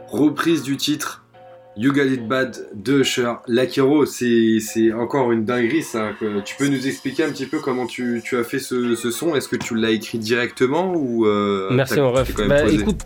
Reprise 0.09 0.63
du 0.63 0.78
titre 0.78 1.24
You 1.78 1.91
Got 1.91 2.05
It 2.05 2.28
Bad 2.28 2.55
de 2.73 3.01
Usher. 3.01 3.34
Lakiro, 3.47 4.05
c'est 4.05 4.93
encore 4.93 5.32
une 5.32 5.43
dinguerie 5.43 5.84
ça. 5.84 6.11
Tu 6.45 6.55
peux 6.55 6.67
nous 6.67 6.88
expliquer 6.88 7.23
un 7.23 7.30
petit 7.32 7.45
peu 7.45 7.59
comment 7.59 7.86
tu, 7.86 8.21
tu 8.23 8.38
as 8.38 8.43
fait 8.43 8.59
ce, 8.59 8.95
ce 8.95 9.11
son? 9.11 9.36
Est-ce 9.36 9.49
que 9.49 9.57
tu 9.57 9.76
l'as 9.76 9.91
écrit 9.91 10.17
directement 10.17 10.93
ou 10.95 11.26
euh, 11.26 11.69
Merci 11.71 11.99
mon 11.99 12.11
ref. 12.11 12.34
Bah, 12.47 12.65
écoute, 12.67 13.01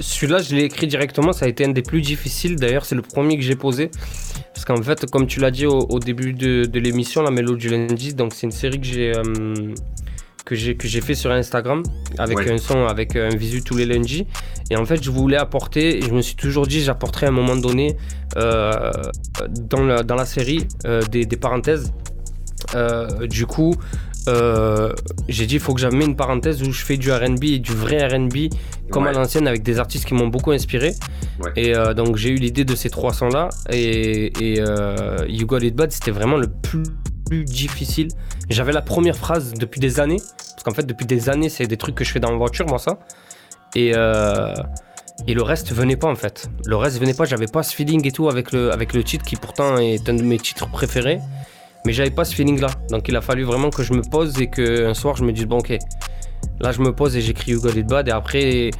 celui-là 0.00 0.38
je 0.40 0.56
l'ai 0.56 0.64
écrit 0.64 0.88
directement, 0.88 1.32
ça 1.32 1.46
a 1.46 1.48
été 1.48 1.64
un 1.64 1.68
des 1.68 1.82
plus 1.82 2.00
difficiles. 2.00 2.56
D'ailleurs, 2.56 2.84
c'est 2.84 2.96
le 2.96 3.02
premier 3.02 3.36
que 3.36 3.42
j'ai 3.42 3.56
posé. 3.56 3.90
Parce 4.52 4.64
qu'en 4.64 4.82
fait, 4.82 5.08
comme 5.10 5.26
tu 5.26 5.40
l'as 5.40 5.52
dit 5.52 5.66
au, 5.66 5.98
début 6.00 6.32
de, 6.32 6.64
de 6.64 6.80
l'émission, 6.80 7.22
la 7.22 7.30
Mélodie 7.30 7.68
du 7.68 7.70
lundi, 7.70 8.14
donc 8.14 8.34
c'est 8.34 8.46
une 8.46 8.52
série 8.52 8.80
que 8.80 8.86
j'ai 8.86 9.16
euh, 9.16 9.22
que 10.44 10.54
j'ai 10.54 10.76
que 10.76 10.88
j'ai 10.88 11.00
fait 11.00 11.14
sur 11.14 11.30
Instagram 11.30 11.82
avec 12.18 12.46
un 12.48 12.58
son 12.58 12.86
avec 12.86 13.16
un 13.16 13.28
visu 13.28 13.62
tous 13.62 13.76
les 13.76 13.86
lundis. 13.86 14.26
Et 14.70 14.76
en 14.76 14.84
fait 14.84 15.02
je 15.02 15.10
voulais 15.10 15.36
apporter 15.36 15.98
et 15.98 16.02
je 16.02 16.12
me 16.12 16.22
suis 16.22 16.36
toujours 16.36 16.66
dit 16.66 16.80
j'apporterai 16.82 17.26
à 17.26 17.28
un 17.30 17.32
moment 17.32 17.56
donné 17.56 17.96
euh, 18.36 18.90
dans, 19.48 19.84
la, 19.84 20.02
dans 20.02 20.14
la 20.14 20.26
série 20.26 20.66
euh, 20.86 21.02
des, 21.02 21.26
des, 21.26 21.36
parenthèses. 21.36 21.92
Euh, 22.74 23.26
du 23.26 23.46
coup 23.46 23.74
j'ai 25.28 25.46
dit 25.46 25.54
il 25.54 25.60
faut 25.60 25.74
que 25.74 25.80
j'amène 25.80 26.10
une 26.10 26.16
parenthèse 26.16 26.62
où 26.62 26.70
je 26.70 26.84
fais 26.84 26.96
du 26.96 27.10
R&B 27.10 27.44
et 27.44 27.58
du 27.58 27.72
vrai 27.72 28.06
R&B 28.06 28.52
comme 28.90 29.08
à 29.08 29.12
l'ancienne 29.12 29.48
avec 29.48 29.64
des 29.64 29.80
artistes 29.80 30.04
qui 30.04 30.14
m'ont 30.14 30.28
beaucoup 30.28 30.52
inspiré. 30.52 30.92
Et 31.56 31.72
donc 31.96 32.16
j'ai 32.16 32.30
eu 32.30 32.36
l'idée 32.36 32.64
de 32.64 32.76
ces 32.76 32.90
trois 32.90 33.12
sons 33.12 33.28
là 33.28 33.48
et, 33.70 34.26
et 34.40 34.60
You 35.28 35.46
Got 35.46 35.60
It 35.60 35.74
Bad 35.74 35.90
c'était 35.90 36.12
vraiment 36.12 36.36
le 36.36 36.46
plus 36.46 36.84
difficile. 37.38 38.08
J'avais 38.48 38.72
la 38.72 38.82
première 38.82 39.16
phrase 39.16 39.54
depuis 39.54 39.80
des 39.80 40.00
années, 40.00 40.20
parce 40.38 40.62
qu'en 40.64 40.72
fait 40.72 40.86
depuis 40.86 41.06
des 41.06 41.28
années 41.28 41.48
c'est 41.48 41.66
des 41.66 41.76
trucs 41.76 41.94
que 41.94 42.04
je 42.04 42.12
fais 42.12 42.20
dans 42.20 42.30
la 42.30 42.36
voiture, 42.36 42.66
moi 42.66 42.78
ça. 42.78 42.98
Et, 43.74 43.92
euh, 43.94 44.54
et 45.26 45.34
le 45.34 45.42
reste 45.42 45.72
venait 45.72 45.96
pas 45.96 46.08
en 46.08 46.16
fait. 46.16 46.48
Le 46.66 46.76
reste 46.76 46.98
venait 46.98 47.14
pas, 47.14 47.24
j'avais 47.24 47.46
pas 47.46 47.62
ce 47.62 47.74
feeling 47.74 48.06
et 48.06 48.12
tout 48.12 48.28
avec 48.28 48.52
le, 48.52 48.72
avec 48.72 48.92
le 48.92 49.04
titre 49.04 49.24
qui 49.24 49.36
pourtant 49.36 49.78
est 49.78 50.08
un 50.08 50.14
de 50.14 50.22
mes 50.22 50.38
titres 50.38 50.68
préférés. 50.70 51.20
Mais 51.86 51.92
j'avais 51.92 52.10
pas 52.10 52.24
ce 52.24 52.34
feeling 52.34 52.60
là. 52.60 52.68
Donc 52.90 53.08
il 53.08 53.16
a 53.16 53.20
fallu 53.20 53.44
vraiment 53.44 53.70
que 53.70 53.82
je 53.82 53.92
me 53.92 54.02
pose 54.02 54.40
et 54.40 54.48
qu'un 54.48 54.94
soir 54.94 55.16
je 55.16 55.24
me 55.24 55.32
dise 55.32 55.46
bon 55.46 55.58
ok, 55.58 55.78
là 56.60 56.72
je 56.72 56.80
me 56.80 56.94
pose 56.94 57.16
et 57.16 57.20
j'écris 57.20 57.52
You 57.52 57.60
Got 57.60 57.70
It 57.70 57.86
Bad 57.86 58.08
et 58.08 58.10
après 58.12 58.70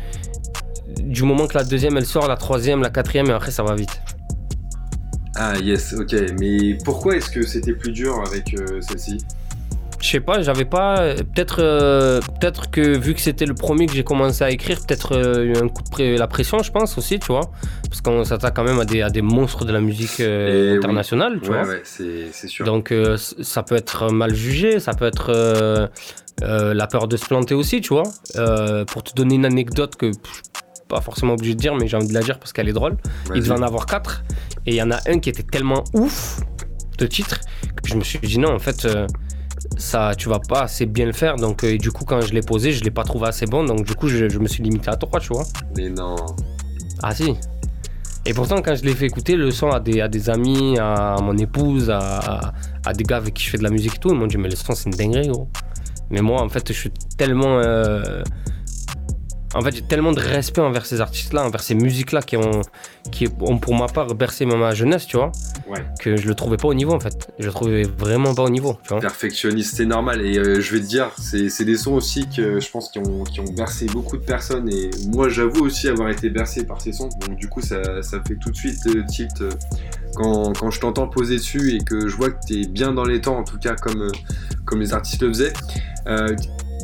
du 0.98 1.22
moment 1.22 1.46
que 1.46 1.56
la 1.56 1.64
deuxième 1.64 1.96
elle 1.96 2.06
sort, 2.06 2.26
la 2.28 2.36
troisième, 2.36 2.82
la 2.82 2.90
quatrième 2.90 3.26
et 3.30 3.32
après 3.32 3.52
ça 3.52 3.62
va 3.62 3.74
vite. 3.74 4.00
Ah 5.42 5.58
yes, 5.58 5.94
ok. 5.94 6.14
Mais 6.38 6.76
pourquoi 6.84 7.16
est-ce 7.16 7.30
que 7.30 7.46
c'était 7.46 7.72
plus 7.72 7.92
dur 7.92 8.22
avec 8.26 8.52
euh, 8.52 8.82
celle-ci? 8.82 9.16
Je 9.98 10.06
sais 10.06 10.20
pas, 10.20 10.42
j'avais 10.42 10.66
pas. 10.66 11.14
Peut-être 11.14 11.62
euh, 11.62 12.20
peut-être 12.20 12.70
que 12.70 12.98
vu 12.98 13.14
que 13.14 13.22
c'était 13.22 13.46
le 13.46 13.54
premier 13.54 13.86
que 13.86 13.94
j'ai 13.94 14.04
commencé 14.04 14.44
à 14.44 14.50
écrire, 14.50 14.78
peut-être 14.86 15.16
euh, 15.16 15.44
eu 15.44 15.56
un 15.56 15.68
coup 15.68 15.82
de 15.98 16.18
la 16.18 16.26
pression, 16.26 16.62
je 16.62 16.70
pense 16.70 16.98
aussi, 16.98 17.18
tu 17.18 17.28
vois. 17.28 17.50
Parce 17.88 18.02
qu'on 18.02 18.22
s'attaque 18.22 18.54
quand 18.54 18.64
même 18.64 18.80
à 18.80 18.84
des, 18.84 19.00
à 19.00 19.08
des 19.08 19.22
monstres 19.22 19.64
de 19.64 19.72
la 19.72 19.80
musique 19.80 20.20
internationale, 20.20 21.40
tu 21.42 21.48
vois. 21.48 21.66
Ouais, 21.66 21.80
c'est 21.84 22.48
sûr. 22.48 22.66
Donc 22.66 22.92
ça 23.16 23.62
peut 23.62 23.76
être 23.76 24.12
mal 24.12 24.34
jugé, 24.34 24.78
ça 24.78 24.92
peut 24.92 25.06
être 25.06 25.90
la 26.42 26.86
peur 26.86 27.08
de 27.08 27.16
se 27.16 27.24
planter 27.24 27.54
aussi, 27.54 27.80
tu 27.80 27.94
vois. 27.94 28.04
pour 28.88 29.02
te 29.02 29.14
donner 29.14 29.36
une 29.36 29.46
anecdote 29.46 29.96
que 29.96 30.10
pas 30.90 31.00
forcément 31.00 31.34
obligé 31.34 31.54
de 31.54 31.60
dire, 31.60 31.74
mais 31.74 31.88
j'ai 31.88 31.96
envie 31.96 32.08
de 32.08 32.14
la 32.14 32.20
dire 32.20 32.38
parce 32.38 32.52
qu'elle 32.52 32.68
est 32.68 32.74
drôle. 32.74 32.96
Il 33.34 33.42
devait 33.42 33.52
en 33.52 33.62
avoir 33.62 33.86
quatre. 33.86 34.22
Et 34.66 34.72
il 34.72 34.74
y 34.74 34.82
en 34.82 34.90
a 34.90 34.98
un 35.06 35.18
qui 35.18 35.30
était 35.30 35.44
tellement 35.44 35.84
ouf 35.94 36.40
de 36.98 37.06
titre 37.06 37.40
que 37.82 37.88
je 37.88 37.94
me 37.94 38.04
suis 38.04 38.18
dit 38.18 38.38
non, 38.38 38.52
en 38.52 38.58
fait, 38.58 38.84
euh, 38.84 39.06
ça, 39.78 40.12
tu 40.16 40.28
vas 40.28 40.40
pas 40.40 40.62
assez 40.62 40.86
bien 40.86 41.06
le 41.06 41.12
faire. 41.12 41.36
Donc, 41.36 41.64
euh, 41.64 41.78
du 41.78 41.90
coup, 41.92 42.04
quand 42.04 42.20
je 42.20 42.34
l'ai 42.34 42.42
posé, 42.42 42.72
je 42.72 42.82
l'ai 42.84 42.90
pas 42.90 43.04
trouvé 43.04 43.28
assez 43.28 43.46
bon. 43.46 43.64
Donc, 43.64 43.86
du 43.86 43.94
coup, 43.94 44.08
je, 44.08 44.38
me 44.38 44.48
suis 44.48 44.62
limité 44.62 44.90
à 44.90 44.96
trois, 44.96 45.20
tu 45.20 45.32
vois. 45.32 45.44
Mais 45.76 45.88
non. 45.88 46.16
Ah, 47.02 47.14
si. 47.14 47.34
Et 48.26 48.34
pourtant, 48.34 48.60
quand 48.60 48.74
je 48.74 48.84
l'ai 48.84 48.94
fait 48.94 49.06
écouter, 49.06 49.36
le 49.36 49.50
son 49.50 49.70
à 49.70 49.80
des, 49.80 50.00
à 50.00 50.08
des 50.08 50.28
amis, 50.28 50.76
à 50.78 51.16
mon 51.22 51.36
épouse, 51.38 51.88
à, 51.88 52.52
à, 52.84 52.92
des 52.92 53.04
gars 53.04 53.16
avec 53.16 53.34
qui 53.34 53.44
je 53.44 53.50
fais 53.50 53.58
de 53.58 53.62
la 53.62 53.70
musique 53.70 53.94
et 53.94 53.98
tout, 53.98 54.10
ils 54.10 54.16
m'ont 54.16 54.26
dit, 54.26 54.36
mais 54.36 54.50
le 54.50 54.56
son, 54.56 54.74
c'est 54.74 54.90
une 54.90 54.96
dinguerie, 54.96 55.28
gros. 55.28 55.48
Mais 56.10 56.20
moi, 56.20 56.42
en 56.42 56.48
fait, 56.48 56.68
je 56.68 56.78
suis 56.78 56.90
tellement. 57.16 57.60
Euh, 57.60 58.22
en 59.54 59.62
fait, 59.62 59.74
j'ai 59.74 59.82
tellement 59.82 60.12
de 60.12 60.20
respect 60.20 60.60
envers 60.60 60.86
ces 60.86 61.00
artistes-là, 61.00 61.44
envers 61.44 61.62
ces 61.62 61.74
musiques-là 61.74 62.22
qui 62.22 62.36
ont, 62.36 62.60
qui 63.10 63.28
ont 63.40 63.58
pour 63.58 63.74
ma 63.74 63.86
part 63.86 64.14
bercé 64.14 64.46
ma 64.46 64.74
jeunesse, 64.74 65.06
tu 65.06 65.16
vois. 65.16 65.32
Que 66.00 66.16
je 66.16 66.26
le 66.28 66.34
trouvais 66.34 66.56
pas 66.56 66.68
au 66.68 66.74
niveau 66.74 66.92
en 66.92 67.00
fait. 67.00 67.32
Je 67.38 67.46
le 67.46 67.52
trouvais 67.52 67.82
vraiment 67.82 68.34
pas 68.34 68.44
au 68.44 68.50
niveau, 68.50 68.78
tu 68.82 68.90
vois. 68.90 69.00
Perfectionniste, 69.00 69.76
c'est 69.76 69.86
normal. 69.86 70.24
Et 70.24 70.38
euh, 70.38 70.60
je 70.60 70.74
vais 70.74 70.80
te 70.80 70.86
dire, 70.86 71.10
c'est 71.18 71.64
des 71.64 71.76
sons 71.76 71.94
aussi 71.94 72.28
que 72.28 72.60
je 72.60 72.70
pense 72.70 72.90
qui 72.90 72.98
ont, 72.98 73.24
qui 73.24 73.40
ont 73.40 73.52
bercé 73.56 73.86
beaucoup 73.86 74.16
de 74.16 74.24
personnes. 74.24 74.68
Et 74.72 74.90
moi, 75.08 75.28
j'avoue 75.28 75.64
aussi 75.64 75.88
avoir 75.88 76.10
été 76.10 76.30
bercé 76.30 76.64
par 76.64 76.80
ces 76.80 76.92
sons. 76.92 77.08
Donc, 77.26 77.36
du 77.36 77.48
coup, 77.48 77.60
ça, 77.60 78.02
ça 78.02 78.18
fait 78.26 78.36
tout 78.36 78.50
de 78.50 78.56
suite 78.56 78.86
euh, 78.86 79.04
tilt. 79.08 79.40
Euh, 79.40 79.50
quand, 80.14 80.56
quand, 80.58 80.70
je 80.70 80.80
t'entends 80.80 81.08
poser 81.08 81.36
dessus 81.36 81.74
et 81.74 81.78
que 81.78 82.08
je 82.08 82.16
vois 82.16 82.30
que 82.30 82.44
tu 82.46 82.62
es 82.62 82.66
bien 82.66 82.92
dans 82.92 83.04
les 83.04 83.20
temps, 83.20 83.38
en 83.38 83.44
tout 83.44 83.58
cas 83.58 83.74
comme, 83.74 84.10
comme 84.64 84.80
les 84.80 84.92
artistes 84.92 85.22
le 85.22 85.28
faisaient. 85.28 85.52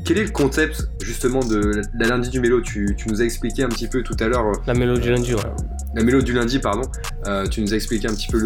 Quel 0.07 0.19
est 0.19 0.25
le 0.25 0.31
concept 0.31 0.89
justement 1.03 1.41
de 1.41 1.83
la 1.99 2.07
lundi 2.07 2.31
du 2.31 2.39
mélo? 2.39 2.61
Tu, 2.61 2.97
nous 3.09 3.21
as 3.21 3.25
expliqué 3.25 3.65
un 3.65 3.69
petit 3.69 3.89
peu 3.89 4.05
tout 4.05 4.15
à 4.21 4.29
l'heure. 4.29 4.53
La 4.65 4.75
mélo 4.75 4.97
du 4.99 5.11
lundi, 5.11 5.35
ouais. 5.35 5.41
La 5.97 6.05
mélo 6.05 6.23
du 6.23 6.33
lundi, 6.33 6.61
pardon. 6.61 6.89
Euh, 7.27 7.45
tu 7.49 7.61
nous 7.61 7.73
as 7.73 7.77
expliqué 7.77 8.07
un 8.07 8.15
petit 8.15 8.29
peu 8.29 8.39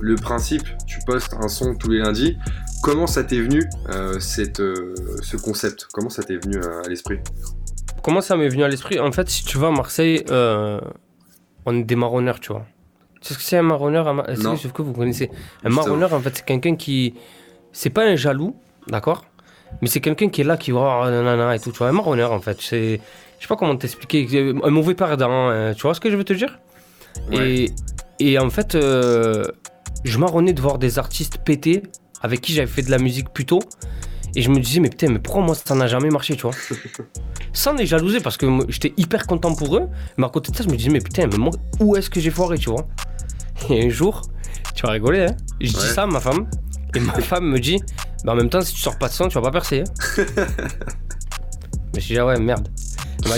le, 0.00 0.16
principe. 0.16 0.64
Tu 0.88 0.98
postes 1.06 1.34
un 1.40 1.46
son 1.46 1.76
tous 1.76 1.90
les 1.90 1.98
lundis. 1.98 2.36
Comment 2.82 3.06
ça 3.06 3.22
t'est 3.22 3.38
venu 3.38 3.62
euh, 3.90 4.18
cette, 4.18 4.58
euh, 4.58 4.96
ce 5.22 5.36
concept? 5.36 5.86
Comment 5.92 6.10
ça 6.10 6.24
t'est 6.24 6.38
venu 6.38 6.56
à, 6.56 6.88
l'esprit? 6.88 7.20
Comment 8.02 8.20
ça 8.20 8.36
m'est 8.36 8.48
venu 8.48 8.64
à 8.64 8.68
l'esprit? 8.68 8.98
En 8.98 9.12
fait, 9.12 9.30
si 9.30 9.44
tu 9.44 9.58
vas 9.58 9.68
à 9.68 9.70
Marseille, 9.70 10.24
on 10.28 11.76
est 11.76 11.84
des 11.84 11.96
marronneurs, 11.96 12.40
tu 12.40 12.52
vois. 12.52 12.66
Tu 13.20 13.28
sais 13.28 13.34
ce 13.34 13.38
que 13.38 13.44
c'est 13.44 13.58
un 13.58 13.62
marronneur? 13.62 14.28
Est-ce 14.28 14.66
que 14.66 14.82
vous 14.82 14.92
connaissez? 14.92 15.30
Un 15.62 15.70
marronneur, 15.70 16.12
en 16.12 16.18
fait, 16.18 16.34
c'est 16.34 16.44
quelqu'un 16.44 16.74
qui. 16.74 17.14
C'est 17.70 17.90
pas 17.90 18.04
un 18.04 18.16
jaloux, 18.16 18.56
d'accord? 18.88 19.29
Mais 19.80 19.88
c'est 19.88 20.00
quelqu'un 20.00 20.28
qui 20.28 20.40
est 20.40 20.44
là, 20.44 20.56
qui 20.56 20.70
va, 20.70 21.02
oh, 21.02 21.10
nanana 21.10 21.54
et 21.54 21.58
tout, 21.58 21.72
tu 21.72 21.78
vois, 21.78 21.88
un 21.88 21.92
marronneur 21.92 22.32
en 22.32 22.40
fait. 22.40 22.58
C'est, 22.60 23.00
je 23.38 23.42
sais 23.42 23.48
pas 23.48 23.56
comment 23.56 23.76
t'expliquer, 23.76 24.26
un 24.62 24.70
mauvais 24.70 24.94
perdant, 24.94 25.48
hein, 25.48 25.74
tu 25.74 25.82
vois 25.82 25.94
ce 25.94 26.00
que 26.00 26.10
je 26.10 26.16
veux 26.16 26.24
te 26.24 26.32
dire? 26.32 26.58
Et, 27.32 27.70
et 28.18 28.38
en 28.38 28.50
fait, 28.50 28.74
euh, 28.74 29.44
je 30.04 30.18
marronnais 30.18 30.52
de 30.52 30.60
voir 30.60 30.78
des 30.78 30.98
artistes 30.98 31.38
pétés 31.38 31.82
avec 32.22 32.40
qui 32.40 32.52
j'avais 32.52 32.70
fait 32.70 32.82
de 32.82 32.90
la 32.90 32.98
musique 32.98 33.30
plus 33.30 33.46
tôt. 33.46 33.60
Et 34.36 34.42
je 34.42 34.50
me 34.50 34.60
disais, 34.60 34.78
mais 34.80 34.90
putain, 34.90 35.08
mais 35.08 35.18
pourquoi 35.18 35.42
moi 35.42 35.54
ça 35.54 35.74
n'a 35.74 35.88
jamais 35.88 36.08
marché, 36.08 36.36
tu 36.36 36.42
vois? 36.42 36.54
Sans 37.52 37.72
les 37.72 37.86
jalouser, 37.86 38.20
parce 38.20 38.36
que 38.36 38.46
j'étais 38.68 38.94
hyper 38.96 39.26
content 39.26 39.54
pour 39.54 39.76
eux. 39.76 39.88
Mais 40.18 40.26
à 40.26 40.28
côté 40.28 40.52
de 40.52 40.56
ça, 40.56 40.62
je 40.62 40.68
me 40.68 40.76
disais, 40.76 40.90
mais 40.90 41.00
putain, 41.00 41.26
mais 41.26 41.36
moi, 41.36 41.52
où 41.80 41.96
est-ce 41.96 42.08
que 42.08 42.20
j'ai 42.20 42.30
foiré, 42.30 42.56
tu 42.58 42.70
vois? 42.70 42.86
Et 43.68 43.86
un 43.86 43.88
jour, 43.88 44.22
tu 44.74 44.82
vas 44.82 44.92
rigoler, 44.92 45.26
hein. 45.26 45.36
Je 45.60 45.72
dis 45.72 45.76
ça 45.76 46.04
à 46.04 46.06
ma 46.06 46.20
femme. 46.20 46.48
Et 46.94 47.00
ma 47.00 47.12
femme 47.20 47.46
me 47.46 47.58
dit, 47.58 47.80
mais 48.24 48.30
en 48.30 48.36
même 48.36 48.50
temps, 48.50 48.60
si 48.60 48.74
tu 48.74 48.80
sors 48.80 48.98
pas 48.98 49.08
de 49.08 49.12
son, 49.12 49.28
tu 49.28 49.34
vas 49.34 49.42
pas 49.42 49.50
percer. 49.50 49.82
Hein. 49.82 50.24
mais 51.94 52.00
je 52.00 52.06
dis, 52.06 52.18
ah 52.18 52.26
ouais, 52.26 52.38
merde. 52.38 52.68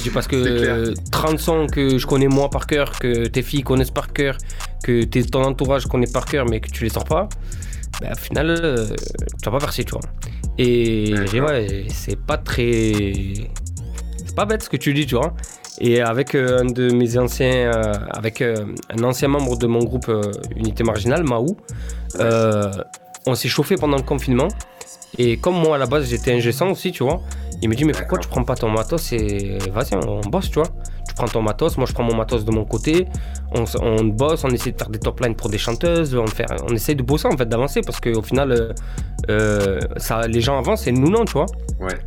Dit 0.03 0.11
parce 0.11 0.27
que 0.27 0.95
30 1.11 1.39
sons 1.39 1.67
que 1.67 1.99
je 1.99 2.07
connais 2.07 2.29
moi 2.29 2.49
par 2.49 2.67
cœur, 2.67 2.99
que 2.99 3.27
tes 3.27 3.43
filles 3.43 3.63
connaissent 3.63 3.91
par 3.91 4.13
cœur, 4.13 4.39
que 4.83 5.05
ton 5.05 5.45
entourage 5.45 5.87
connaît 5.87 6.11
par 6.11 6.25
cœur, 6.25 6.47
mais 6.49 6.61
que 6.61 6.71
tu 6.71 6.85
les 6.85 6.91
sors 6.91 7.05
pas, 7.05 7.29
bah, 8.01 8.09
au 8.13 8.19
final, 8.19 8.51
euh, 8.51 8.87
tu 9.43 9.45
vas 9.45 9.53
pas 9.53 9.59
percer, 9.59 9.85
tu 9.85 9.93
vois. 9.93 10.01
Et 10.59 11.15
ouais, 11.35 11.87
c'est 11.89 12.19
pas 12.19 12.39
très. 12.39 12.93
C'est 14.17 14.35
pas 14.35 14.45
bête 14.47 14.63
ce 14.63 14.71
que 14.71 14.77
tu 14.77 14.95
dis, 14.95 15.07
tu 15.07 15.15
vois. 15.15 15.35
Et 15.79 16.01
avec 16.01 16.35
euh, 16.35 16.61
un 16.61 16.65
de 16.65 16.91
mes 16.91 17.19
anciens, 17.19 17.73
euh, 17.73 17.93
avec 18.11 18.43
un 18.43 19.05
ancien 19.05 19.29
membre 19.29 19.59
de 19.59 19.67
mon 19.67 19.85
groupe 19.85 20.11
Unité 20.57 20.85
Marginale, 20.85 21.25
Maou, 21.25 21.57
on 23.27 23.35
s'est 23.35 23.49
chauffé 23.49 23.77
pendant 23.77 23.97
le 23.97 24.03
confinement. 24.03 24.49
Et 25.19 25.37
comme 25.37 25.57
moi 25.57 25.77
à 25.77 25.79
la 25.79 25.87
base 25.87 26.09
j'étais 26.09 26.33
ingécent 26.33 26.71
aussi, 26.71 26.93
tu 26.93 27.03
vois, 27.03 27.21
il 27.61 27.69
me 27.69 27.75
dit 27.75 27.85
mais 27.85 27.93
pourquoi 27.93 28.19
tu 28.19 28.29
prends 28.29 28.45
pas 28.45 28.55
ton 28.55 28.71
matos 28.71 29.13
et 29.13 29.59
vas-y 29.73 29.95
on 29.95 30.21
bosse, 30.21 30.51
tu 30.51 30.59
vois. 30.59 30.69
Tu 31.07 31.15
prends 31.15 31.29
ton 31.29 31.43
matos, 31.43 31.77
moi 31.77 31.87
je 31.87 31.93
prends 31.93 32.05
mon 32.05 32.15
matos 32.15 32.45
de 32.45 32.51
mon 32.51 32.65
côté, 32.65 33.07
on, 33.55 34.05
bosse, 34.05 34.45
on 34.45 34.51
essaie 34.51 34.73
de 34.73 34.79
faire 34.79 34.89
des 34.89 34.99
top 34.99 35.21
lines 35.21 35.35
pour 35.35 35.51
des 35.51 35.59
chanteuses, 35.59 36.15
on, 36.15 36.27
fait, 36.27 36.47
on 36.69 36.75
essaie 36.75 36.95
de 36.95 37.03
bosser 37.03 37.29
en 37.29 37.37
fait, 37.37 37.47
d'avancer 37.47 37.83
parce 37.83 38.01
qu'au 38.01 38.23
final 38.23 38.53
euh, 38.53 38.73
euh, 39.29 39.81
ça, 39.97 40.27
les 40.27 40.41
gens 40.41 40.59
avancent 40.59 40.87
et 40.87 40.93
nous 40.93 41.11
non, 41.11 41.25
tu 41.25 41.33
vois. 41.33 41.47
Ouais. 41.81 41.99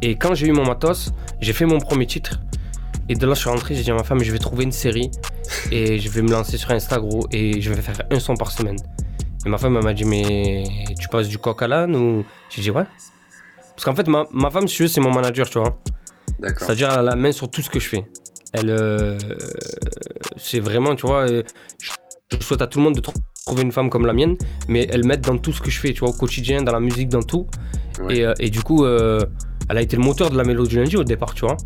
Et 0.00 0.16
quand 0.16 0.34
j'ai 0.34 0.48
eu 0.48 0.52
mon 0.52 0.66
matos, 0.66 1.12
j'ai 1.40 1.52
fait 1.52 1.66
mon 1.66 1.78
premier 1.78 2.06
titre. 2.06 2.40
Et 3.08 3.14
de 3.14 3.26
là, 3.26 3.34
je 3.34 3.40
suis 3.40 3.50
rentré, 3.50 3.74
j'ai 3.74 3.82
dit 3.82 3.90
à 3.90 3.94
ma 3.94 4.04
femme, 4.04 4.22
je 4.22 4.32
vais 4.32 4.38
trouver 4.38 4.64
une 4.64 4.72
série 4.72 5.10
et 5.70 5.98
je 5.98 6.08
vais 6.08 6.22
me 6.22 6.30
lancer 6.30 6.56
sur 6.56 6.70
Instagram 6.70 7.20
et 7.30 7.60
je 7.60 7.72
vais 7.72 7.80
faire 7.80 8.02
un 8.10 8.18
son 8.18 8.34
par 8.34 8.50
semaine. 8.50 8.76
Et 9.44 9.48
ma 9.48 9.58
femme 9.58 9.80
m'a 9.80 9.92
dit, 9.92 10.04
mais 10.04 10.64
tu 11.00 11.08
passes 11.08 11.28
du 11.28 11.38
coq 11.38 11.60
à 11.62 11.68
l'âne 11.68 11.96
ou? 11.96 12.24
J'ai 12.48 12.62
dit, 12.62 12.70
ouais. 12.70 12.84
Parce 13.74 13.84
qu'en 13.84 13.94
fait, 13.94 14.06
ma, 14.08 14.26
ma 14.32 14.50
femme, 14.50 14.68
si 14.68 14.76
tu 14.76 14.82
veux, 14.82 14.88
c'est 14.88 15.00
mon 15.00 15.12
manager, 15.12 15.48
tu 15.48 15.58
vois. 15.58 15.78
D'accord. 16.38 16.66
C'est-à-dire, 16.66 16.90
elle 16.92 16.98
a 16.98 17.02
la 17.02 17.16
main 17.16 17.32
sur 17.32 17.50
tout 17.50 17.62
ce 17.62 17.70
que 17.70 17.80
je 17.80 17.88
fais. 17.88 18.04
Elle. 18.52 18.70
Euh, 18.70 19.18
c'est 20.36 20.60
vraiment, 20.60 20.94
tu 20.94 21.06
vois. 21.06 21.28
Euh, 21.28 21.42
je 22.30 22.44
souhaite 22.44 22.62
à 22.62 22.66
tout 22.66 22.78
le 22.78 22.84
monde 22.84 22.94
de 22.94 23.00
trouver 23.00 23.62
une 23.62 23.72
femme 23.72 23.90
comme 23.90 24.06
la 24.06 24.12
mienne, 24.12 24.36
mais 24.68 24.86
elle 24.90 25.04
m'aide 25.04 25.20
dans 25.22 25.38
tout 25.38 25.52
ce 25.52 25.60
que 25.60 25.70
je 25.70 25.80
fais, 25.80 25.92
tu 25.92 26.00
vois, 26.00 26.10
au 26.10 26.12
quotidien, 26.12 26.62
dans 26.62 26.72
la 26.72 26.80
musique, 26.80 27.08
dans 27.08 27.22
tout. 27.22 27.46
Et, 28.08 28.24
euh, 28.24 28.34
et, 28.38 28.50
du 28.50 28.62
coup, 28.62 28.86
elle 28.86 29.26
a 29.68 29.80
été 29.80 29.96
le 29.96 30.02
moteur 30.02 30.30
de 30.30 30.36
la 30.36 30.44
mélodie 30.44 30.70
du 30.70 30.76
lundi 30.76 30.96
au 30.96 31.04
départ, 31.04 31.34
tu 31.34 31.44
vois. 31.44 31.56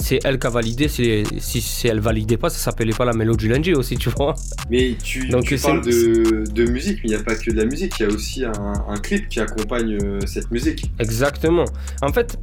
C'est 0.00 0.20
elle 0.24 0.38
qui 0.38 0.46
a 0.46 0.50
validé. 0.50 0.88
Si, 0.88 1.24
si, 1.60 1.88
elle 1.88 2.00
validait 2.00 2.36
pas, 2.36 2.50
ça 2.50 2.58
s'appelait 2.58 2.92
pas 2.92 3.04
la 3.04 3.12
mélodie 3.12 3.46
du 3.46 3.48
lundi 3.48 3.74
aussi, 3.74 3.96
tu 3.96 4.10
vois. 4.10 4.34
Mais 4.70 4.96
tu, 5.02 5.28
tu 5.44 5.56
parles 5.58 5.84
de, 5.84 6.44
de, 6.50 6.64
musique, 6.70 6.98
mais 7.02 7.10
il 7.10 7.10
n'y 7.10 7.16
a 7.16 7.22
pas 7.22 7.34
que 7.34 7.50
de 7.50 7.56
la 7.56 7.64
musique, 7.64 7.94
il 8.00 8.02
y 8.02 8.06
a 8.06 8.08
aussi 8.08 8.44
un, 8.44 8.52
un 8.88 8.96
clip 8.96 9.28
qui 9.28 9.40
accompagne 9.40 9.98
euh, 10.02 10.20
cette 10.26 10.50
musique. 10.50 10.90
Exactement. 10.98 11.64
En 12.02 12.12
fait, 12.12 12.38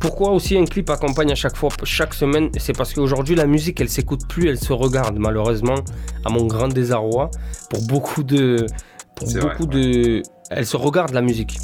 pourquoi 0.00 0.32
aussi 0.32 0.58
un 0.58 0.64
clip 0.64 0.90
accompagne 0.90 1.30
à 1.30 1.36
chaque 1.36 1.56
fois, 1.56 1.70
chaque 1.84 2.12
semaine 2.12 2.50
C'est 2.58 2.76
parce 2.76 2.92
qu'aujourd'hui 2.92 3.36
la 3.36 3.46
musique, 3.46 3.80
elle 3.80 3.88
s'écoute 3.88 4.26
plus, 4.28 4.48
elle 4.48 4.58
se 4.58 4.72
regarde 4.72 5.16
malheureusement, 5.18 5.76
à 6.24 6.30
mon 6.30 6.46
grand 6.46 6.68
désarroi. 6.68 7.30
Pour 7.70 7.82
beaucoup 7.86 8.22
de, 8.22 8.66
pour 9.14 9.32
beaucoup 9.32 9.66
de, 9.66 10.22
elle 10.50 10.66
se 10.66 10.76
regarde 10.76 11.12
la 11.12 11.22
musique 11.22 11.58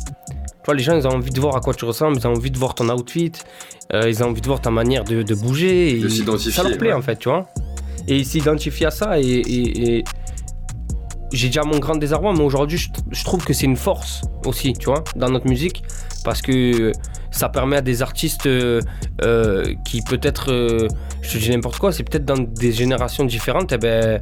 les 0.74 0.82
gens, 0.82 0.96
ils 0.96 1.06
ont 1.06 1.12
envie 1.12 1.30
de 1.30 1.40
voir 1.40 1.56
à 1.56 1.60
quoi 1.60 1.74
tu 1.74 1.84
ressembles, 1.84 2.16
ils 2.18 2.26
ont 2.26 2.32
envie 2.32 2.50
de 2.50 2.58
voir 2.58 2.74
ton 2.74 2.88
outfit, 2.88 3.32
euh, 3.92 4.08
ils 4.08 4.22
ont 4.22 4.28
envie 4.28 4.40
de 4.40 4.46
voir 4.46 4.60
ta 4.60 4.70
manière 4.70 5.04
de, 5.04 5.34
bouger. 5.34 5.98
De 5.98 6.08
s'identifier. 6.08 6.52
Ça 6.52 6.62
leur 6.62 6.76
plaît, 6.78 6.92
en 6.92 7.02
fait, 7.02 7.16
tu 7.18 7.28
vois. 7.28 7.46
Et 8.06 8.16
ils 8.16 8.26
s'identifient 8.26 8.86
à 8.86 8.90
ça. 8.90 9.18
Et, 9.20 10.04
j'ai 11.30 11.48
déjà 11.48 11.62
mon 11.62 11.78
grand 11.78 11.96
désarroi, 11.96 12.32
mais 12.32 12.42
aujourd'hui, 12.42 12.78
je, 12.78 13.24
trouve 13.24 13.44
que 13.44 13.52
c'est 13.52 13.66
une 13.66 13.76
force 13.76 14.22
aussi, 14.46 14.72
tu 14.72 14.86
vois, 14.86 15.04
dans 15.14 15.28
notre 15.28 15.46
musique. 15.46 15.82
Parce 16.24 16.40
que 16.40 16.92
ça 17.30 17.50
permet 17.50 17.76
à 17.76 17.82
des 17.82 18.00
artistes 18.00 18.46
euh, 18.46 18.80
euh, 19.22 19.74
qui 19.84 20.00
peut-être, 20.00 20.88
je 21.22 21.32
te 21.32 21.38
dis 21.38 21.50
n'importe 21.50 21.78
quoi, 21.78 21.92
c'est 21.92 22.04
peut-être 22.04 22.24
dans 22.24 22.38
des 22.38 22.72
générations 22.72 23.24
différentes, 23.24 23.72
eh 23.72 23.78
ben, 23.78 24.20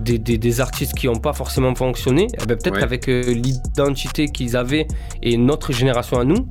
des, 0.00 0.60
artistes 0.60 0.94
qui 0.94 1.06
n'ont 1.06 1.18
pas 1.18 1.32
forcément 1.32 1.74
fonctionné, 1.74 2.28
eh 2.34 2.46
ben, 2.46 2.56
peut-être 2.56 2.78
qu'avec 2.78 3.08
euh, 3.08 3.22
l'identité 3.22 4.28
qu'ils 4.28 4.56
avaient 4.56 4.86
et 5.22 5.36
notre 5.36 5.72
génération 5.72 6.18
à 6.18 6.24
nous, 6.24 6.48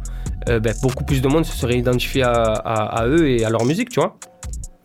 euh, 0.50 0.60
ben, 0.60 0.74
beaucoup 0.82 1.04
plus 1.04 1.22
de 1.22 1.28
monde 1.28 1.46
se 1.46 1.56
serait 1.56 1.78
identifié 1.78 2.24
à, 2.24 3.06
eux 3.08 3.30
et 3.30 3.46
à 3.46 3.50
leur 3.50 3.66
musique, 3.66 3.90
tu 3.90 4.00
vois. 4.00 4.18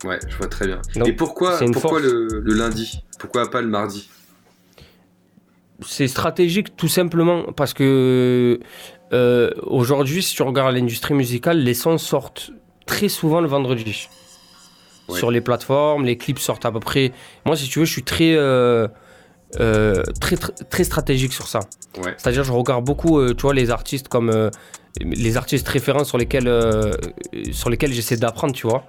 Ouais, 0.03 0.19
je 0.27 0.35
vois 0.35 0.47
très 0.47 0.67
bien. 0.67 0.81
et 1.05 1.13
pourquoi, 1.13 1.59
pourquoi 1.71 1.99
le, 1.99 2.41
lundi? 2.45 3.03
Pourquoi 3.19 3.49
pas 3.49 3.61
le 3.61 3.69
mardi? 3.69 4.09
C'est 5.85 6.07
stratégique 6.07 6.75
tout 6.75 6.87
simplement 6.87 7.43
parce 7.55 7.73
que 7.73 8.59
euh, 9.11 9.51
aujourd'hui, 9.63 10.21
si 10.21 10.35
tu 10.35 10.43
regardes 10.43 10.75
l'industrie 10.75 11.13
musicale, 11.13 11.59
les 11.59 11.73
sons 11.73 11.97
sortent 11.97 12.51
très 12.85 13.09
souvent 13.09 13.41
le 13.41 13.47
vendredi 13.47 14.07
sur 15.09 15.31
les 15.31 15.41
plateformes. 15.41 16.05
Les 16.05 16.17
clips 16.17 16.39
sortent 16.39 16.65
à 16.65 16.71
peu 16.71 16.79
près. 16.79 17.11
Moi, 17.45 17.55
si 17.55 17.67
tu 17.67 17.79
veux, 17.79 17.85
je 17.85 17.91
suis 17.91 18.03
très. 18.03 18.35
Euh, 18.35 18.87
euh, 19.59 20.01
très, 20.19 20.35
très, 20.35 20.83
stratégique 20.83 21.31
sur 21.31 21.47
ça. 21.47 21.59
C'est-à-dire, 22.17 22.43
je 22.43 22.51
regarde 22.51 22.83
beaucoup, 22.83 23.19
euh, 23.19 23.35
tu 23.35 23.43
vois, 23.43 23.53
les 23.53 23.69
artistes 23.69 24.07
comme 24.07 24.49
les 24.99 25.37
artistes 25.37 25.67
référents 25.67 26.03
sur 26.03 26.17
lesquels, 26.17 26.49
sur 27.51 27.69
lesquels 27.69 27.93
j'essaie 27.93 28.17
d'apprendre, 28.17 28.53
tu 28.53 28.67
vois. 28.67 28.85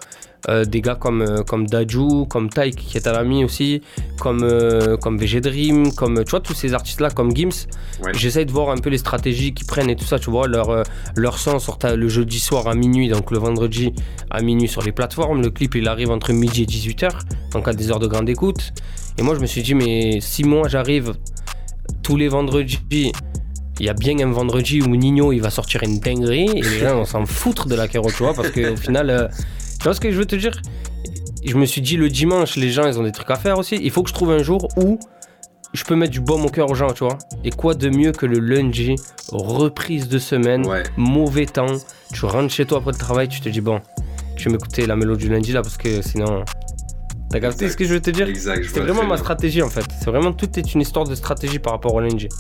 Euh, 0.51 0.67
des 0.67 0.83
gars 0.83 0.95
comme, 0.95 1.23
euh, 1.23 1.43
comme 1.43 1.67
Daju, 1.67 2.27
comme 2.29 2.51
Taïk 2.51 2.77
qui 2.77 2.99
est 2.99 3.07
un 3.07 3.15
ami 3.15 3.45
aussi, 3.45 3.81
comme, 4.21 4.43
euh, 4.43 4.99
comme 4.99 5.17
VG 5.17 5.41
Dream, 5.41 5.93
comme 5.95 6.23
tu 6.23 6.31
vois, 6.31 6.41
tous 6.41 6.53
ces 6.53 6.75
artistes-là, 6.75 7.11
comme 7.11 7.35
Gims. 7.35 7.67
J'essaye 8.13 8.45
de 8.45 8.53
voir 8.53 8.71
un 8.71 8.77
peu 8.77 8.91
les 8.91 8.99
stratégies 8.99 9.55
qu'ils 9.55 9.67
prennent 9.67 9.89
et 9.89 9.97
tout 9.97 10.05
ça, 10.05 10.19
tu 10.19 10.31
vois. 10.31 10.47
Leur, 10.47 10.85
leur 11.17 11.39
son 11.39 11.59
sort 11.59 11.79
le 11.97 12.09
jeudi 12.09 12.41
soir 12.41 12.69
à 12.69 12.75
minuit, 12.75 13.09
donc 13.09 13.31
le 13.31 13.39
vendredi 13.39 13.93
à 14.31 14.43
minuit 14.43 14.69
sur 14.69 14.83
les 14.83 14.93
plateformes. 14.93 15.41
Le 15.41 15.51
clip, 15.51 15.75
il 15.77 15.89
arrive 15.89 16.11
entre 16.11 16.33
midi 16.33 16.65
et 16.65 16.67
18h, 16.67 17.11
donc 17.53 17.67
à 17.67 17.73
des 17.73 17.91
heures 17.91 18.01
de 18.01 18.07
grande 18.07 18.29
écoute. 18.29 18.73
Et 19.17 19.23
moi, 19.23 19.35
je 19.35 19.41
me 19.41 19.47
suis 19.47 19.63
dit, 19.63 19.75
mais 19.75 20.21
si 20.21 20.45
moi 20.45 20.69
j'arrive 20.69 21.15
tous 22.03 22.17
les 22.17 22.29
vendredis 22.29 23.13
il 23.81 23.87
y 23.87 23.89
a 23.89 23.93
bien 23.93 24.17
un 24.21 24.31
vendredi 24.31 24.81
où 24.83 24.95
Nino 24.95 25.33
il 25.33 25.41
va 25.41 25.51
sortir 25.51 25.83
une 25.83 25.99
dinguerie 25.99 26.49
et 26.55 26.63
les 26.63 26.79
gens 26.79 26.95
vont 26.95 27.05
s'en 27.05 27.27
foutre 27.27 27.67
de 27.67 27.75
la 27.75 27.89
carotte, 27.89 28.15
tu 28.17 28.23
vois, 28.23 28.33
parce 28.33 28.51
qu'au 28.51 28.77
final, 28.77 29.31
tu 29.85 29.89
vois 29.89 29.95
ce 29.95 30.01
que 30.01 30.11
je 30.11 30.17
veux 30.17 30.25
te 30.25 30.35
dire? 30.35 30.63
Je 31.45 31.55
me 31.59 31.67
suis 31.67 31.83
dit 31.83 31.99
le 31.99 32.09
dimanche, 32.09 32.57
les 32.57 32.71
gens 32.71 32.87
ils 32.87 32.99
ont 32.99 33.03
des 33.03 33.13
trucs 33.13 33.31
à 33.31 33.37
faire 33.37 33.59
aussi. 33.59 33.79
Il 33.83 33.91
faut 33.91 34.03
que 34.03 34.09
je 34.09 34.15
trouve 34.15 34.31
un 34.31 34.43
jour 34.43 34.67
où 34.79 34.99
je 35.75 35.85
peux 35.85 35.95
mettre 35.95 36.11
du 36.11 36.21
baume 36.21 36.43
au 36.47 36.49
cœur 36.49 36.71
aux 36.71 36.75
gens, 36.75 36.91
tu 36.93 37.05
vois. 37.05 37.19
Et 37.45 37.51
quoi 37.51 37.75
de 37.75 37.91
mieux 37.91 38.13
que 38.13 38.25
le 38.25 38.39
lundi, 38.39 38.95
reprise 39.31 40.09
de 40.09 40.19
semaine, 40.19 40.67
mauvais 40.97 41.45
temps, 41.45 41.67
tu 42.15 42.25
rentres 42.25 42.51
chez 42.51 42.65
toi 42.65 42.79
après 42.79 42.93
le 42.93 42.97
travail, 42.97 43.29
tu 43.29 43.43
te 43.43 43.51
dis 43.51 43.61
bon, 43.61 43.83
je 44.39 44.45
vais 44.47 44.53
m'écouter 44.53 44.87
la 44.87 44.97
mélodie 44.97 45.27
du 45.27 45.31
lundi 45.31 45.53
là 45.53 45.61
parce 45.61 45.77
que 45.77 46.01
sinon. 46.01 46.47
T'as 47.29 47.41
capté 47.41 47.69
ce 47.69 47.77
que 47.77 47.85
je 47.85 47.93
veux 47.93 48.01
te 48.01 48.09
dire? 48.09 48.27
C'est 48.35 48.81
vraiment 48.81 49.05
ma 49.05 49.19
stratégie 49.19 49.61
en 49.61 49.69
fait. 49.69 49.85
C'est 50.01 50.09
vraiment 50.09 50.33
tout 50.33 50.59
est 50.59 50.73
une 50.73 50.81
histoire 50.81 51.07
de 51.07 51.15
stratégie 51.15 51.59
par 51.59 51.75
rapport 51.75 51.93
au 51.93 52.01
lundi. 52.01 52.31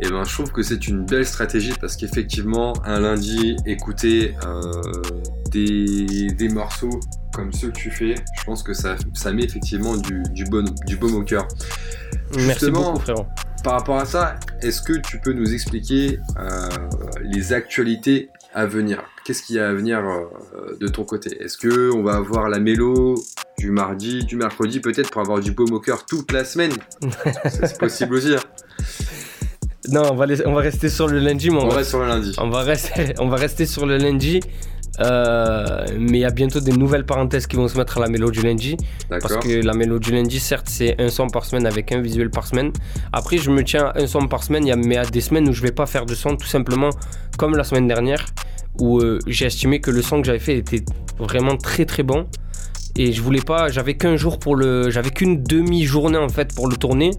Et 0.00 0.06
eh 0.06 0.10
ben, 0.10 0.24
je 0.24 0.32
trouve 0.32 0.50
que 0.50 0.62
c'est 0.62 0.88
une 0.88 1.06
belle 1.06 1.24
stratégie 1.24 1.72
parce 1.80 1.96
qu'effectivement, 1.96 2.72
un 2.84 2.98
lundi, 2.98 3.56
écouter 3.64 4.34
euh, 4.44 4.60
des, 5.50 6.48
morceaux 6.52 6.98
comme 7.32 7.52
ceux 7.52 7.68
que 7.68 7.78
tu 7.78 7.90
fais, 7.92 8.16
je 8.36 8.44
pense 8.44 8.64
que 8.64 8.74
ça, 8.74 8.96
ça 9.12 9.32
met 9.32 9.44
effectivement 9.44 9.96
du, 9.96 10.24
du, 10.30 10.44
bon, 10.44 10.64
du 10.86 10.96
baume 10.96 11.14
au 11.14 11.22
cœur. 11.22 11.46
Merci 12.36 12.72
beaucoup, 12.72 12.98
frérot. 12.98 13.26
Par 13.62 13.74
rapport 13.74 13.96
à 13.96 14.04
ça, 14.04 14.34
est-ce 14.60 14.82
que 14.82 14.92
tu 14.92 15.20
peux 15.20 15.32
nous 15.32 15.54
expliquer 15.54 16.18
euh, 16.38 16.68
les 17.22 17.52
actualités 17.52 18.30
à 18.52 18.66
venir? 18.66 19.02
Qu'est-ce 19.24 19.42
qu'il 19.42 19.56
y 19.56 19.58
a 19.58 19.68
à 19.68 19.72
venir 19.72 20.00
euh, 20.00 20.76
de 20.78 20.88
ton 20.88 21.04
côté? 21.04 21.40
Est-ce 21.42 21.56
que 21.56 21.90
on 21.94 22.02
va 22.02 22.16
avoir 22.16 22.48
la 22.48 22.58
mélo 22.58 23.14
du 23.58 23.70
mardi, 23.70 24.24
du 24.24 24.36
mercredi, 24.36 24.80
peut-être 24.80 25.10
pour 25.10 25.22
avoir 25.22 25.40
du 25.40 25.52
baume 25.52 25.72
au 25.72 25.80
cœur 25.80 26.04
toute 26.04 26.30
la 26.32 26.44
semaine? 26.44 26.72
C'est 27.48 27.78
possible 27.78 28.16
aussi. 28.16 28.34
Hein. 28.34 28.40
Non, 29.90 30.02
on 30.10 30.14
va, 30.14 30.26
on 30.46 30.52
va 30.52 30.60
rester 30.60 30.88
sur 30.88 31.08
le 31.08 31.18
lundi. 31.18 31.50
on, 31.50 31.68
va, 31.68 31.76
reste 31.76 31.90
sur 31.90 32.00
le 32.00 32.06
lundi. 32.06 32.34
On 32.38 32.48
va 32.48 32.62
rester, 32.62 33.14
on 33.18 33.28
va 33.28 33.36
rester 33.36 33.66
sur 33.66 33.86
le 33.86 33.98
lundi. 33.98 34.40
Euh, 35.00 35.84
mais 35.98 36.18
il 36.18 36.20
y 36.20 36.24
a 36.24 36.30
bientôt 36.30 36.60
des 36.60 36.72
nouvelles 36.72 37.04
parenthèses 37.04 37.46
qui 37.46 37.56
vont 37.56 37.66
se 37.66 37.76
mettre 37.76 37.98
à 37.98 38.00
la 38.00 38.08
mélodie 38.08 38.40
du 38.40 38.46
lundi. 38.46 38.76
Parce 39.08 39.36
que 39.36 39.64
la 39.64 39.74
mélodie 39.74 40.10
du 40.10 40.16
lundi, 40.16 40.40
certes, 40.40 40.68
c'est 40.68 41.00
un 41.00 41.08
son 41.08 41.28
par 41.28 41.44
semaine 41.44 41.66
avec 41.66 41.92
un 41.92 42.00
visuel 42.00 42.30
par 42.30 42.46
semaine. 42.46 42.72
Après, 43.12 43.38
je 43.38 43.50
me 43.50 43.62
tiens 43.62 43.86
à 43.86 44.00
un 44.00 44.06
son 44.06 44.26
par 44.26 44.42
semaine, 44.42 44.64
mais 44.64 44.94
il 44.94 44.94
y 44.94 44.96
a 44.96 45.04
des 45.04 45.20
semaines 45.20 45.48
où 45.48 45.52
je 45.52 45.62
vais 45.62 45.72
pas 45.72 45.86
faire 45.86 46.06
de 46.06 46.14
son, 46.14 46.36
tout 46.36 46.46
simplement 46.46 46.90
comme 47.36 47.56
la 47.56 47.64
semaine 47.64 47.88
dernière, 47.88 48.24
où 48.78 49.00
euh, 49.00 49.18
j'ai 49.26 49.46
estimé 49.46 49.80
que 49.80 49.90
le 49.90 50.00
son 50.00 50.20
que 50.20 50.26
j'avais 50.26 50.38
fait 50.38 50.56
était 50.56 50.84
vraiment 51.18 51.56
très 51.56 51.84
très 51.84 52.02
bon. 52.02 52.26
Et 52.96 53.12
je 53.12 53.20
voulais 53.20 53.40
pas, 53.40 53.68
j'avais 53.70 53.94
qu'un 53.94 54.16
jour 54.16 54.38
pour 54.38 54.54
le. 54.54 54.90
J'avais 54.90 55.10
qu'une 55.10 55.42
demi-journée 55.42 56.18
en 56.18 56.28
fait 56.28 56.54
pour 56.54 56.68
le 56.68 56.76
tourner 56.76 57.10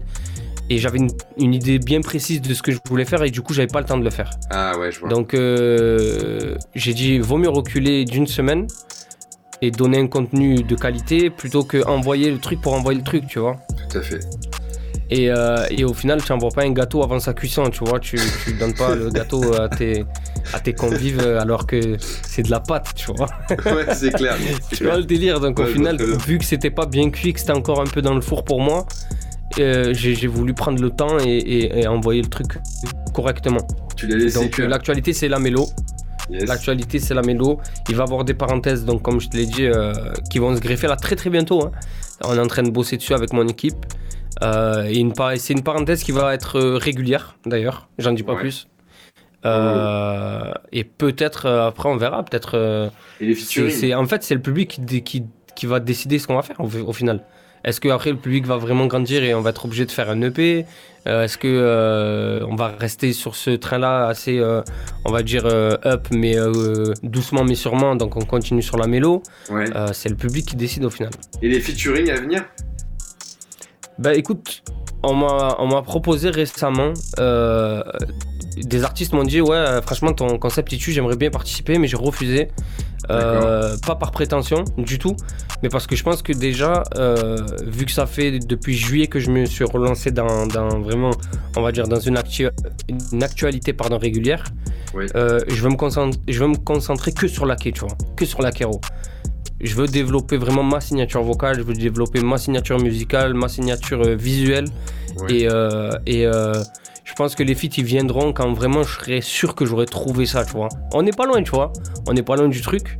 et 0.68 0.78
j'avais 0.78 0.98
une, 0.98 1.54
idée 1.54 1.78
bien 1.78 2.00
précise 2.00 2.40
de 2.40 2.52
ce 2.54 2.62
que 2.62 2.72
je 2.72 2.78
voulais 2.88 3.04
faire 3.04 3.22
et 3.22 3.30
du 3.30 3.40
coup 3.40 3.54
j'avais 3.54 3.68
pas 3.68 3.80
le 3.80 3.86
temps 3.86 3.98
de 3.98 4.04
le 4.04 4.10
faire. 4.10 4.30
Ah 4.50 4.78
ouais, 4.78 4.90
je 4.90 5.00
vois. 5.00 5.08
Donc 5.08 5.34
euh, 5.34 6.56
j'ai 6.74 6.94
dit 6.94 7.18
vaut 7.18 7.38
mieux 7.38 7.48
reculer 7.48 8.04
d'une 8.04 8.26
semaine 8.26 8.66
et 9.62 9.70
donner 9.70 9.98
un 9.98 10.08
contenu 10.08 10.62
de 10.62 10.74
qualité 10.74 11.30
plutôt 11.30 11.62
que 11.62 11.86
envoyer 11.86 12.30
le 12.30 12.38
truc 12.38 12.60
pour 12.60 12.74
envoyer 12.74 12.98
le 12.98 13.04
truc, 13.04 13.26
tu 13.26 13.38
vois. 13.38 13.56
Tout 13.90 13.98
à 13.98 14.02
fait. 14.02 14.20
Et, 15.08 15.30
euh, 15.30 15.64
et 15.70 15.84
au 15.84 15.94
final, 15.94 16.20
tu 16.20 16.32
n'envoies 16.32 16.50
pas 16.50 16.64
un 16.64 16.72
gâteau 16.72 17.04
avant 17.04 17.20
sa 17.20 17.32
cuisson, 17.32 17.70
tu 17.70 17.84
vois. 17.84 18.00
Tu 18.00 18.16
ne 18.16 18.58
donnes 18.58 18.74
pas 18.74 18.94
le 18.96 19.08
gâteau 19.08 19.54
à 19.54 19.68
tes, 19.68 20.04
à 20.52 20.58
tes 20.58 20.72
convives 20.72 21.20
alors 21.20 21.64
que 21.64 21.96
c'est 22.00 22.42
de 22.42 22.50
la 22.50 22.58
pâte, 22.58 22.88
tu 22.96 23.12
vois. 23.12 23.28
ouais, 23.50 23.94
c'est 23.94 24.12
clair. 24.12 24.36
Tu 24.72 24.82
vois 24.82 24.96
le 24.96 25.04
délire. 25.04 25.38
Donc 25.38 25.60
au 25.60 25.66
final, 25.66 25.96
vu 26.26 26.38
que 26.38 26.44
c'était 26.44 26.70
pas 26.70 26.86
bien 26.86 27.10
cuit, 27.10 27.32
que 27.32 27.38
c'était 27.38 27.52
encore 27.52 27.80
un 27.80 27.86
peu 27.86 28.02
dans 28.02 28.14
le 28.14 28.20
four 28.20 28.44
pour 28.44 28.60
moi, 28.60 28.84
euh, 29.58 29.94
j'ai 29.94 30.26
voulu 30.26 30.52
prendre 30.54 30.82
le 30.82 30.90
temps 30.90 31.18
et, 31.18 31.86
envoyer 31.86 32.22
le 32.22 32.28
truc 32.28 32.58
correctement. 33.14 33.66
Tu 33.96 34.06
l'as 34.06 34.16
laissé. 34.16 34.38
Donc 34.38 34.58
l'actualité 34.58 35.12
c'est 35.12 35.28
la 35.28 35.38
mélo. 35.38 35.66
L'actualité 36.30 36.98
c'est 36.98 37.14
la 37.14 37.22
mélo. 37.22 37.60
Il 37.88 37.96
va 37.96 38.04
y 38.04 38.06
avoir 38.06 38.24
des 38.24 38.34
parenthèses, 38.34 38.84
donc 38.84 39.02
comme 39.02 39.20
je 39.20 39.28
te 39.28 39.36
l'ai 39.36 39.46
dit, 39.46 39.64
euh, 39.64 39.92
qui 40.30 40.38
vont 40.38 40.54
se 40.54 40.60
greffer 40.60 40.88
là 40.88 40.96
très 40.96 41.16
très 41.16 41.30
bientôt. 41.30 41.64
Hein. 41.64 41.72
On 42.24 42.34
est 42.34 42.40
en 42.40 42.46
train 42.46 42.62
de 42.62 42.70
bosser 42.70 42.96
dessus 42.96 43.14
avec 43.14 43.32
mon 43.32 43.46
équipe. 43.48 43.76
Euh, 44.42 44.84
et 44.84 45.02
c'est 45.38 45.54
une 45.54 45.62
parenthèse 45.62 46.02
qui 46.02 46.12
va 46.12 46.34
être 46.34 46.60
régulière 46.76 47.38
d'ailleurs. 47.46 47.88
J'en 47.98 48.12
dis 48.12 48.22
pas 48.22 48.36
plus. 48.36 48.68
et 49.44 50.84
peut-être 50.84 51.46
après 51.46 51.88
on 51.88 51.96
verra. 51.96 52.24
Peut-être. 52.24 52.90
en 53.94 54.06
fait 54.06 54.22
c'est 54.22 54.34
le 54.34 54.42
public 54.42 54.80
qui, 55.04 55.24
qui, 55.54 55.66
va 55.66 55.80
décider 55.80 56.18
ce 56.18 56.26
qu'on 56.26 56.36
va 56.36 56.42
faire 56.42 56.60
au 56.60 56.92
final. 56.92 57.22
Est-ce 57.66 57.80
que 57.80 57.88
après 57.88 58.10
le 58.10 58.16
public 58.16 58.46
va 58.46 58.56
vraiment 58.56 58.86
grandir 58.86 59.24
et 59.24 59.34
on 59.34 59.40
va 59.40 59.50
être 59.50 59.64
obligé 59.64 59.84
de 59.84 59.90
faire 59.90 60.08
un 60.08 60.22
EP 60.22 60.64
euh, 61.08 61.24
Est-ce 61.24 61.36
que 61.36 61.48
euh, 61.48 62.46
on 62.48 62.54
va 62.54 62.68
rester 62.68 63.12
sur 63.12 63.34
ce 63.34 63.50
train-là 63.50 64.06
assez, 64.06 64.38
euh, 64.38 64.62
on 65.04 65.10
va 65.10 65.24
dire 65.24 65.46
up, 65.46 66.06
mais 66.12 66.36
doucement 67.02 67.42
mais 67.42 67.56
sûrement, 67.56 67.96
donc 67.96 68.16
on 68.16 68.24
continue 68.24 68.62
sur 68.62 68.78
la 68.78 68.86
mélo? 68.86 69.20
C'est 69.92 70.08
le 70.08 70.14
public 70.14 70.46
qui 70.46 70.56
décide 70.56 70.84
au 70.84 70.90
final. 70.90 71.10
Et 71.42 71.48
les 71.48 71.60
featuring 71.60 72.08
à 72.10 72.20
venir? 72.20 72.44
Bah 73.98 74.14
écoute, 74.14 74.62
on 75.02 75.16
m'a 75.16 75.82
proposé 75.82 76.30
récemment 76.30 76.92
des 78.56 78.84
artistes 78.84 79.12
m'ont 79.12 79.24
dit 79.24 79.40
ouais 79.40 79.80
franchement 79.82 80.12
ton 80.12 80.38
concept 80.38 80.72
est 80.72 80.78
j'aimerais 80.78 81.16
bien 81.16 81.30
participer 81.30 81.78
mais 81.78 81.88
j'ai 81.88 81.96
refusé 81.96 82.48
euh, 83.10 83.76
pas 83.86 83.94
par 83.94 84.10
prétention 84.10 84.64
du 84.78 84.98
tout, 84.98 85.16
mais 85.62 85.68
parce 85.68 85.86
que 85.86 85.94
je 85.94 86.02
pense 86.02 86.22
que 86.22 86.32
déjà, 86.32 86.82
euh, 86.96 87.36
vu 87.64 87.86
que 87.86 87.92
ça 87.92 88.06
fait 88.06 88.40
depuis 88.40 88.74
juillet 88.74 89.06
que 89.06 89.20
je 89.20 89.30
me 89.30 89.44
suis 89.44 89.64
relancé 89.64 90.10
dans, 90.10 90.48
vraiment, 90.80 91.12
on 91.56 91.62
va 91.62 91.70
dire, 91.70 91.86
dans 91.86 92.00
une, 92.00 92.18
une 93.12 93.22
actualité 93.22 93.72
pardon, 93.72 93.98
régulière, 93.98 94.44
euh, 95.14 95.40
je, 95.46 95.62
veux 95.62 95.68
me 95.68 95.76
concentrer, 95.76 96.20
je 96.26 96.40
veux 96.40 96.48
me 96.48 96.56
concentrer 96.56 97.12
que 97.12 97.28
sur 97.28 97.46
la 97.46 97.56
quai, 97.56 97.72
tu 97.72 97.80
vois, 97.80 97.96
que 98.16 98.24
sur 98.24 98.42
la 98.42 98.50
kéro. 98.50 98.80
Je 99.60 99.74
veux 99.74 99.86
développer 99.86 100.36
vraiment 100.36 100.62
ma 100.62 100.80
signature 100.80 101.22
vocale, 101.22 101.56
je 101.58 101.62
veux 101.62 101.74
développer 101.74 102.20
ma 102.20 102.38
signature 102.38 102.78
musicale, 102.78 103.34
ma 103.34 103.48
signature 103.48 104.02
euh, 104.02 104.14
visuelle. 104.14 104.66
Et, 105.30 105.48
euh, 105.48 105.92
et 106.06 106.26
je 107.06 107.12
pense 107.14 107.36
que 107.36 107.44
les 107.44 107.54
feats 107.54 107.78
ils 107.78 107.84
viendront 107.84 108.32
quand 108.32 108.52
vraiment 108.52 108.82
je 108.82 108.98
serai 108.98 109.20
sûr 109.20 109.54
que 109.54 109.64
j'aurai 109.64 109.86
trouvé 109.86 110.26
ça, 110.26 110.44
tu 110.44 110.52
vois. 110.52 110.68
On 110.92 111.02
n'est 111.02 111.12
pas 111.12 111.24
loin, 111.24 111.42
tu 111.42 111.52
vois. 111.52 111.72
On 112.08 112.12
n'est 112.12 112.24
pas 112.24 112.34
loin 112.34 112.48
du 112.48 112.60
truc. 112.60 112.98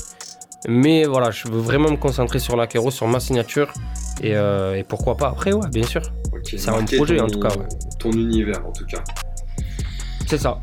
Mais 0.68 1.04
voilà, 1.04 1.32
je 1.32 1.48
veux 1.48 1.59
vraiment 1.59 1.90
me 1.90 1.96
concentrer 1.96 2.38
sur 2.38 2.57
la 2.57 2.68
kéro, 2.68 2.90
sur 2.92 3.09
ma 3.09 3.18
signature. 3.18 3.72
Et, 4.22 4.30
et 4.30 4.84
pourquoi 4.88 5.16
pas 5.16 5.28
après, 5.28 5.52
ouais, 5.52 5.68
bien 5.70 5.82
sûr. 5.82 6.02
c'est 6.44 6.68
un 6.68 6.84
projet 6.84 7.20
en 7.20 7.26
tout 7.26 7.40
cas. 7.40 7.50
Ton 7.98 8.12
univers 8.12 8.64
en 8.64 8.72
tout 8.72 8.86
cas. 8.86 9.02
C'est 10.26 10.38
ça. 10.38 10.59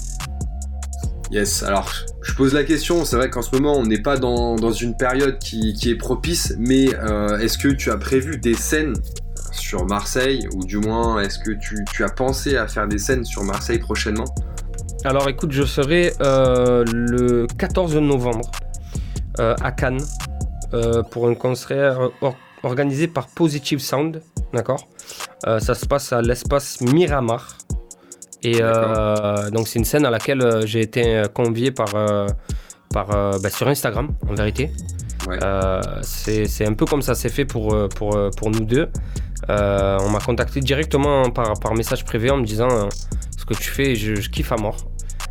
Yes, 1.33 1.63
alors 1.63 1.91
je 2.21 2.33
pose 2.35 2.53
la 2.53 2.63
question, 2.63 3.05
c'est 3.05 3.15
vrai 3.15 3.29
qu'en 3.29 3.41
ce 3.41 3.55
moment 3.55 3.75
on 3.75 3.83
n'est 3.83 4.01
pas 4.01 4.17
dans, 4.17 4.71
une 4.71 4.95
période 4.95 5.39
qui, 5.39 5.75
est 5.85 5.95
propice, 5.95 6.53
mais 6.59 6.93
euh, 6.93 7.39
est-ce 7.39 7.57
que 7.57 7.69
tu 7.69 7.89
as 7.89 7.97
prévu 7.97 8.37
des 8.37 8.53
scènes 8.53 8.93
sur 9.53 9.85
Marseille, 9.85 10.47
ou 10.55 10.63
du 10.63 10.77
moins 10.77 11.21
est-ce 11.21 11.39
que 11.39 11.51
tu, 11.51 12.03
as 12.03 12.09
pensé 12.09 12.57
à 12.57 12.67
faire 12.67 12.87
des 12.87 12.97
scènes 12.97 13.25
sur 13.25 13.43
Marseille 13.43 13.79
prochainement? 13.79 14.25
Alors 15.05 15.29
écoute, 15.29 15.51
je 15.51 15.63
serai 15.63 16.13
euh, 16.21 16.83
le 16.91 17.47
14 17.57 17.95
novembre 17.97 18.49
euh, 19.39 19.55
à 19.61 19.71
Cannes 19.71 20.03
pour 21.11 21.27
un 21.27 21.35
concert 21.35 22.09
organisé 22.63 23.07
par 23.07 23.27
Positive 23.27 23.77
Sound, 23.77 24.23
d'accord? 24.53 24.87
Ça 25.43 25.75
se 25.75 25.85
passe 25.85 26.11
à 26.11 26.21
l'espace 26.23 26.81
Miramar. 26.81 27.57
Et 28.43 28.57
euh, 28.59 29.49
donc 29.51 29.67
c'est 29.67 29.79
une 29.79 29.85
scène 29.85 30.05
à 30.05 30.09
laquelle 30.09 30.41
euh, 30.41 30.65
j'ai 30.65 30.81
été 30.81 31.15
euh, 31.15 31.27
convié 31.27 31.71
par, 31.71 31.93
par, 32.93 33.07
bah, 33.07 33.49
sur 33.49 33.67
Instagram, 33.67 34.09
en 34.29 34.35
vérité. 34.35 34.71
c'est 36.01 36.65
un 36.65 36.73
peu 36.73 36.85
comme 36.85 37.01
ça 37.01 37.15
c'est 37.15 37.29
fait 37.29 37.45
pour, 37.45 37.75
pour, 37.95 38.17
pour 38.35 38.51
nous 38.51 38.65
deux. 38.65 38.89
On 39.49 40.09
m'a 40.09 40.19
contacté 40.19 40.59
directement 40.59 41.29
par, 41.29 41.59
par 41.59 41.73
message 41.73 42.05
privé 42.05 42.31
en 42.31 42.37
me 42.37 42.45
disant 42.45 42.89
ce 43.37 43.45
que 43.45 43.53
tu 43.53 43.69
fais, 43.69 43.95
je, 43.95 44.15
je 44.15 44.29
kiffe 44.29 44.51
à 44.51 44.57
mort. 44.57 44.77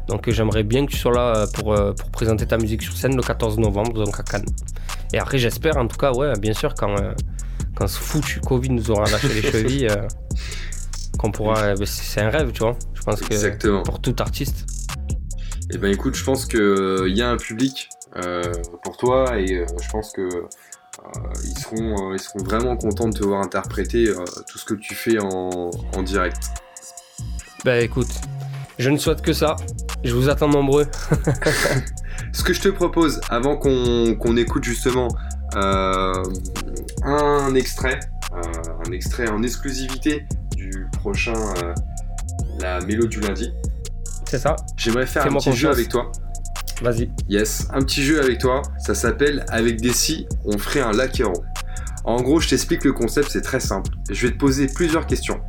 Donc 0.08 0.28
j'aimerais 0.30 0.64
bien 0.64 0.84
que 0.84 0.90
tu 0.90 0.98
sois 0.98 1.12
là 1.12 1.46
pour, 1.54 1.74
pour, 1.74 2.10
présenter 2.10 2.46
ta 2.46 2.58
musique 2.58 2.82
sur 2.82 2.96
scène 2.96 3.16
le 3.16 3.22
14 3.22 3.58
novembre, 3.58 4.04
donc 4.04 4.18
à 4.18 4.22
Cannes. 4.22 4.46
Et 5.12 5.18
après 5.18 5.38
j'espère 5.38 5.76
en 5.76 5.86
tout 5.86 5.96
cas, 5.96 6.12
ouais, 6.12 6.32
bien 6.38 6.52
sûr, 6.52 6.74
quand, 6.74 6.94
quand 7.76 7.86
ce 7.86 7.98
foutu 7.98 8.40
Covid 8.40 8.70
nous 8.70 8.90
aura 8.90 9.08
lâché 9.10 9.28
les 9.28 9.42
chevilles, 9.50 9.88
qu'on 11.18 11.30
pourra... 11.30 11.74
Bah, 11.74 11.86
c'est 11.86 12.20
un 12.20 12.30
rêve, 12.30 12.52
tu 12.52 12.60
vois. 12.60 12.76
Je 12.94 13.02
pense 13.02 13.20
que 13.20 13.82
pour 13.82 14.00
tout 14.00 14.16
artiste. 14.18 14.66
Eh 15.74 15.78
ben 15.78 15.90
écoute, 15.92 16.14
je 16.14 16.24
pense 16.24 16.46
qu'il 16.46 16.60
euh, 16.60 17.08
y 17.08 17.22
a 17.22 17.30
un 17.30 17.36
public 17.36 17.88
euh, 18.16 18.42
pour 18.84 18.96
toi 18.96 19.38
et 19.38 19.54
euh, 19.54 19.66
je 19.80 19.88
pense 19.90 20.12
que 20.12 20.28
ils, 21.44 21.58
seront, 21.58 22.14
ils 22.14 22.20
seront 22.20 22.42
vraiment 22.42 22.76
contents 22.76 23.08
de 23.08 23.18
te 23.18 23.24
voir 23.24 23.42
interpréter 23.42 24.12
tout 24.48 24.58
ce 24.58 24.64
que 24.64 24.74
tu 24.74 24.94
fais 24.94 25.18
en, 25.20 25.70
direct. 26.02 26.38
Bah 27.64 27.78
écoute, 27.78 28.10
je 28.78 28.90
ne 28.90 28.96
souhaite 28.96 29.22
que 29.22 29.32
ça. 29.32 29.56
Je 30.04 30.14
vous 30.14 30.28
attends 30.28 30.48
nombreux. 30.48 30.86
ce 32.32 32.42
que 32.42 32.52
je 32.52 32.60
te 32.60 32.68
propose, 32.68 33.20
avant 33.30 33.56
qu'on 33.56 34.36
écoute 34.36 34.64
justement 34.64 35.08
un 35.54 37.54
extrait, 37.54 38.00
un 38.32 38.92
extrait 38.92 39.28
en 39.28 39.42
exclusivité 39.42 40.26
du 40.56 40.86
prochain 40.98 41.34
la 42.60 42.80
mélo 42.80 43.06
du 43.06 43.20
lundi. 43.20 43.52
C'est 44.28 44.38
ça. 44.38 44.56
J'aimerais 44.76 45.06
faire 45.06 45.26
un 45.26 45.34
petit 45.34 45.52
jeu 45.52 45.70
avec 45.70 45.88
toi. 45.88 46.10
Vas-y. 46.80 47.10
Yes, 47.28 47.68
un 47.72 47.82
petit 47.82 48.02
jeu 48.02 48.20
avec 48.20 48.38
toi. 48.38 48.62
Ça 48.78 48.94
s'appelle 48.94 49.44
Avec 49.48 49.80
des 49.80 49.92
si, 49.92 50.26
on 50.44 50.58
ferait 50.58 50.80
un 50.80 50.92
laquero. 50.92 51.44
En 52.04 52.20
gros, 52.20 52.40
je 52.40 52.48
t'explique 52.48 52.84
le 52.84 52.92
concept, 52.92 53.30
c'est 53.30 53.42
très 53.42 53.60
simple. 53.60 53.90
Je 54.10 54.26
vais 54.26 54.32
te 54.32 54.38
poser 54.38 54.66
plusieurs 54.66 55.06
questions. 55.06 55.40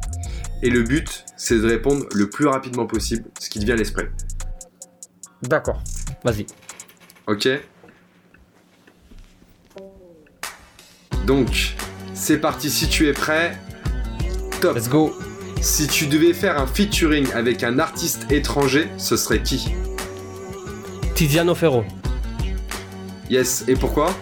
Et 0.61 0.69
le 0.69 0.83
but, 0.83 1.25
c'est 1.35 1.59
de 1.59 1.65
répondre 1.65 2.05
le 2.13 2.29
plus 2.29 2.45
rapidement 2.45 2.85
possible, 2.85 3.25
ce 3.39 3.49
qui 3.49 3.59
te 3.59 3.65
vient 3.65 3.75
à 3.75 3.77
l'esprit. 3.77 4.05
D'accord. 5.41 5.81
Vas-y. 6.23 6.45
Ok. 7.27 7.49
Donc, 11.25 11.75
c'est 12.13 12.37
parti. 12.37 12.69
Si 12.69 12.87
tu 12.87 13.07
es 13.07 13.13
prêt, 13.13 13.57
top. 14.61 14.75
Let's 14.75 14.89
go. 14.89 15.13
Si 15.61 15.87
tu 15.87 16.07
devais 16.07 16.33
faire 16.33 16.59
un 16.59 16.67
featuring 16.67 17.31
avec 17.33 17.63
un 17.63 17.79
artiste 17.79 18.31
étranger, 18.31 18.89
ce 18.97 19.17
serait 19.17 19.41
qui? 19.41 19.73
Tiziano 21.15 21.53
Ferro. 21.53 21.85
Yes, 23.29 23.65
et 23.67 23.75
pourquoi? 23.75 24.13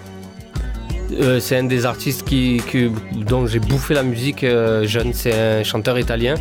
Euh, 1.11 1.39
c'est 1.39 1.57
un 1.57 1.63
des 1.63 1.85
artistes 1.85 2.23
qui, 2.23 2.61
dont 3.13 3.45
j'ai 3.45 3.59
bouffé 3.59 3.93
la 3.93 4.03
musique 4.03 4.43
euh, 4.43 4.85
jeune. 4.85 5.13
C'est 5.13 5.33
un 5.33 5.63
chanteur 5.63 5.99
italien. 5.99 6.35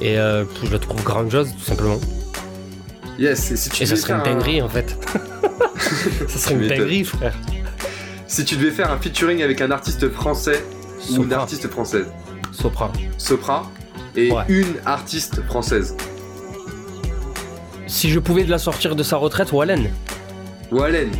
Et 0.00 0.18
euh, 0.18 0.44
je 0.62 0.70
le 0.70 0.78
trouve 0.78 1.02
grandiose, 1.02 1.50
tout 1.52 1.64
simplement. 1.64 1.98
Yes, 3.18 3.50
et 3.50 3.56
si 3.56 3.70
tu 3.70 3.82
Et 3.82 3.86
ça 3.86 3.96
serait 3.96 4.14
une 4.14 4.22
dinguerie, 4.22 4.60
en 4.60 4.68
fait. 4.68 4.96
ça 6.28 6.38
serait 6.38 6.54
une 6.54 6.68
dinguerie, 6.68 7.04
frère. 7.04 7.34
Si 8.26 8.44
tu 8.44 8.56
devais 8.56 8.72
faire 8.72 8.90
un 8.90 8.98
featuring 8.98 9.42
avec 9.42 9.60
un 9.60 9.70
artiste 9.70 10.10
français 10.10 10.64
ou 11.10 11.22
une 11.22 11.32
artiste 11.32 11.68
française? 11.68 12.06
Sopra. 12.52 12.92
Sopra 13.16 13.70
et 14.16 14.30
une 14.48 14.74
artiste 14.84 15.42
française. 15.42 15.96
Si 17.86 18.10
je 18.10 18.18
pouvais 18.18 18.44
de 18.44 18.50
la 18.50 18.58
sortir 18.58 18.96
de 18.96 19.02
sa 19.02 19.16
retraite, 19.16 19.52
Wallen. 19.52 19.90
Wallen. 20.70 21.10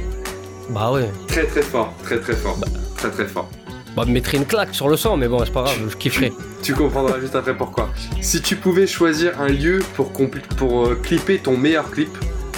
Bah 0.70 0.90
ouais. 0.90 1.10
Très 1.28 1.44
très 1.44 1.62
fort, 1.62 1.92
très 2.02 2.18
très 2.18 2.34
fort. 2.34 2.56
Bah. 2.58 2.66
Très 2.96 3.10
très 3.10 3.26
fort. 3.26 3.48
Bah, 3.96 4.04
me 4.06 4.12
mettrait 4.12 4.38
une 4.38 4.46
claque 4.46 4.74
sur 4.74 4.88
le 4.88 4.96
sang, 4.96 5.16
mais 5.16 5.28
bon, 5.28 5.44
c'est 5.44 5.52
pas 5.52 5.62
grave, 5.62 5.76
je 5.88 5.96
kifferais. 5.96 6.32
Tu 6.62 6.74
comprendras 6.74 7.20
juste 7.20 7.36
après 7.36 7.56
pourquoi. 7.56 7.90
Si 8.20 8.40
tu 8.40 8.56
pouvais 8.56 8.86
choisir 8.86 9.40
un 9.40 9.48
lieu 9.48 9.80
pour, 9.94 10.10
pour 10.56 10.86
euh, 10.86 11.00
clipper 11.00 11.38
ton 11.38 11.56
meilleur 11.56 11.90
clip, 11.90 12.10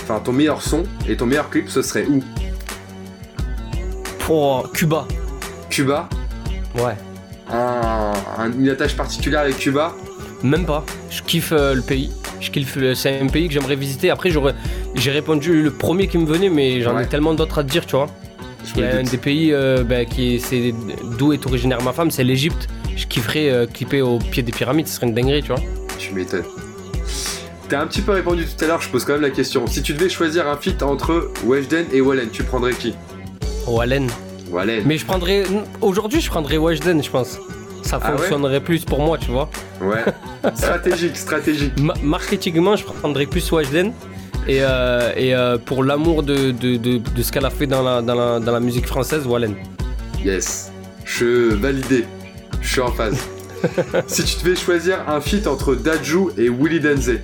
enfin 0.02 0.20
ton 0.20 0.32
meilleur 0.32 0.62
son 0.62 0.84
et 1.08 1.16
ton 1.16 1.26
meilleur 1.26 1.50
clip, 1.50 1.68
ce 1.68 1.82
serait 1.82 2.06
où? 2.06 2.22
Pour 4.20 4.72
Cuba. 4.72 5.06
Cuba? 5.68 6.08
Ouais. 6.76 6.96
une 8.56 8.68
attache 8.68 8.96
particulière 8.96 9.40
avec 9.40 9.58
Cuba? 9.58 9.94
Même 10.42 10.64
pas. 10.64 10.84
Je 11.10 11.22
kiffe 11.22 11.52
euh, 11.52 11.74
le 11.74 11.82
pays. 11.82 12.12
Je 12.46 12.50
kiffe. 12.52 12.78
C'est 12.94 13.20
un 13.20 13.26
pays 13.26 13.48
que 13.48 13.54
j'aimerais 13.54 13.76
visiter. 13.76 14.10
Après, 14.10 14.30
j'aurais, 14.30 14.54
j'ai 14.94 15.10
répondu 15.10 15.62
le 15.62 15.70
premier 15.72 16.06
qui 16.06 16.16
me 16.18 16.26
venait, 16.26 16.48
mais 16.48 16.80
j'en 16.80 16.98
ai 16.98 17.06
tellement 17.06 17.34
d'autres 17.34 17.58
à 17.58 17.64
te 17.64 17.68
dire, 17.68 17.84
tu 17.86 17.96
vois. 17.96 18.06
Il 18.76 18.82
y 18.82 18.84
a 18.84 18.96
un 18.96 19.02
des 19.02 19.16
pays 19.16 19.52
euh, 19.52 19.84
bah, 19.84 20.04
qui 20.04 20.40
c'est 20.40 20.74
d'où 21.18 21.32
est 21.32 21.46
originaire 21.46 21.82
ma 21.82 21.92
femme, 21.92 22.10
c'est 22.10 22.24
l'Égypte. 22.24 22.68
Je 22.96 23.06
kifferais 23.06 23.50
euh, 23.50 23.66
clipper 23.66 24.02
au 24.02 24.18
pied 24.18 24.42
des 24.42 24.52
pyramides, 24.52 24.88
ce 24.88 24.96
serait 24.96 25.06
une 25.06 25.14
dinguerie, 25.14 25.42
tu 25.42 25.48
vois. 25.48 25.62
Tu 25.98 26.12
m'étonnes. 26.12 26.44
T'as 27.68 27.82
un 27.82 27.86
petit 27.86 28.00
peu 28.00 28.12
répondu 28.12 28.44
tout 28.44 28.64
à 28.64 28.68
l'heure, 28.68 28.80
je 28.80 28.88
pose 28.88 29.04
quand 29.04 29.14
même 29.14 29.22
la 29.22 29.30
question. 29.30 29.66
Si 29.66 29.82
tu 29.82 29.92
devais 29.92 30.08
choisir 30.08 30.48
un 30.48 30.56
feat 30.56 30.82
entre 30.82 31.32
Weshden 31.44 31.86
et 31.92 32.00
Wallen, 32.00 32.30
tu 32.30 32.42
prendrais 32.42 32.72
qui? 32.72 32.94
Wallen. 33.66 34.08
Wallen. 34.50 34.82
Mais 34.86 34.98
je 34.98 35.04
prendrais. 35.04 35.44
Aujourd'hui, 35.80 36.20
je 36.20 36.30
prendrais 36.30 36.58
Weshden, 36.58 37.02
je 37.02 37.10
pense 37.10 37.38
ça 37.86 37.98
ah 38.02 38.12
fonctionnerait 38.12 38.60
plus 38.60 38.84
pour 38.84 39.00
moi, 39.00 39.16
tu 39.18 39.30
vois. 39.30 39.48
Ouais. 39.80 40.04
stratégique, 40.54 41.16
stratégique. 41.16 41.72
marketingement, 42.02 42.76
je 42.76 42.84
prendrais 42.84 43.26
plus 43.26 43.50
Wajden. 43.50 43.92
Et, 44.48 44.58
euh, 44.60 45.12
et 45.16 45.34
euh, 45.34 45.58
pour 45.58 45.82
l'amour 45.82 46.22
de, 46.22 46.52
de, 46.52 47.22
ce 47.22 47.32
qu'elle 47.32 47.46
a 47.46 47.50
fait 47.50 47.66
dans 47.66 47.82
la, 47.82 48.00
dans 48.00 48.52
la, 48.52 48.60
musique 48.60 48.86
française, 48.86 49.26
Wallen. 49.26 49.56
Yes. 50.24 50.70
Je 51.04 51.54
validé. 51.54 52.04
Je 52.60 52.68
suis 52.68 52.80
en 52.80 52.92
phase. 52.92 53.18
si 54.06 54.24
tu 54.24 54.44
devais 54.44 54.54
choisir 54.54 54.98
un 55.08 55.20
feat 55.20 55.46
entre 55.48 55.74
Dajou 55.74 56.30
et 56.38 56.48
Willy 56.48 56.78
Denze. 56.78 57.18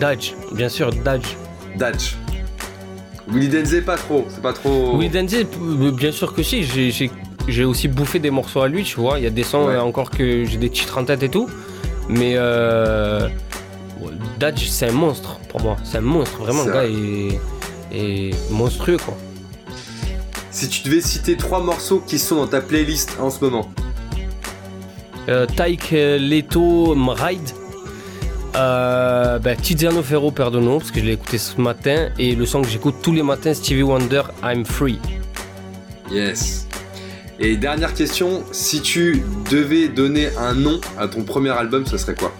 Daj, 0.00 0.34
bien 0.52 0.68
sûr, 0.70 0.90
Daj. 0.90 1.22
Daj. 1.76 2.16
Willy 3.28 3.48
Denze, 3.48 3.82
pas 3.84 3.96
trop. 3.96 4.26
C'est 4.30 4.42
pas 4.42 4.54
trop. 4.54 4.96
Willy 4.96 5.10
Denze, 5.10 5.44
bien 5.92 6.12
sûr 6.12 6.32
que 6.32 6.42
si. 6.42 6.62
J'ai 6.62 7.10
j'ai 7.48 7.64
aussi 7.64 7.88
bouffé 7.88 8.18
des 8.18 8.30
morceaux 8.30 8.60
à 8.60 8.68
lui, 8.68 8.84
tu 8.84 8.96
vois. 8.96 9.18
Il 9.18 9.24
y 9.24 9.26
a 9.26 9.30
des 9.30 9.42
sons 9.42 9.68
euh, 9.68 9.80
encore 9.80 10.10
que 10.10 10.44
j'ai 10.44 10.56
des 10.56 10.70
titres 10.70 10.98
en 10.98 11.04
tête 11.04 11.22
et 11.22 11.28
tout. 11.28 11.48
Mais 12.08 12.34
euh, 12.36 13.28
Dodge, 14.38 14.66
c'est 14.68 14.88
un 14.88 14.92
monstre 14.92 15.38
pour 15.48 15.60
moi. 15.60 15.76
C'est 15.84 15.98
un 15.98 16.02
monstre, 16.02 16.38
vraiment. 16.38 16.64
Le 16.64 16.72
gars 16.72 16.84
est, 17.92 18.50
monstrueux, 18.50 18.98
quoi. 18.98 19.16
Si 20.50 20.68
tu 20.68 20.82
devais 20.82 21.00
citer 21.00 21.36
trois 21.36 21.60
morceaux 21.60 22.02
qui 22.04 22.18
sont 22.18 22.36
dans 22.36 22.46
ta 22.46 22.60
playlist 22.60 23.16
en 23.20 23.30
ce 23.30 23.44
moment 23.44 23.70
euh, 25.28 25.46
Taik 25.46 25.90
Leto 25.90 26.94
Ride. 26.94 27.50
Euh, 28.56 29.38
bah, 29.38 29.54
Tiziano 29.56 30.02
Ferro 30.02 30.30
Perdono, 30.30 30.78
parce 30.78 30.90
que 30.90 31.00
je 31.00 31.04
l'ai 31.04 31.12
écouté 31.12 31.38
ce 31.38 31.60
matin. 31.60 32.08
Et 32.18 32.34
le 32.34 32.46
son 32.46 32.62
que 32.62 32.68
j'écoute 32.68 32.96
tous 33.02 33.12
les 33.12 33.22
matins, 33.22 33.54
Stevie 33.54 33.82
Wonder, 33.82 34.22
I'm 34.42 34.64
Free. 34.64 34.98
Yes. 36.10 36.67
Et 37.40 37.56
dernière 37.56 37.94
question, 37.94 38.42
si 38.50 38.82
tu 38.82 39.22
devais 39.48 39.86
donner 39.86 40.28
un 40.36 40.54
nom 40.54 40.80
à 40.98 41.06
ton 41.06 41.22
premier 41.22 41.50
album, 41.50 41.86
ce 41.86 41.96
serait 41.96 42.16
quoi? 42.16 42.34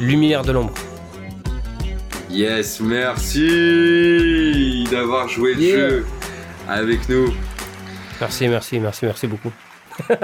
Lumière 0.00 0.42
de 0.42 0.50
l'ombre. 0.50 0.74
Yes, 2.28 2.80
merci 2.80 3.46
d'avoir 4.90 5.28
joué 5.28 5.54
le 5.54 5.60
jeu 5.60 6.04
avec 6.68 7.08
nous. 7.08 7.32
Merci, 8.20 8.48
merci, 8.48 8.80
merci, 8.80 9.06
merci 9.06 9.28
beaucoup. 9.28 9.52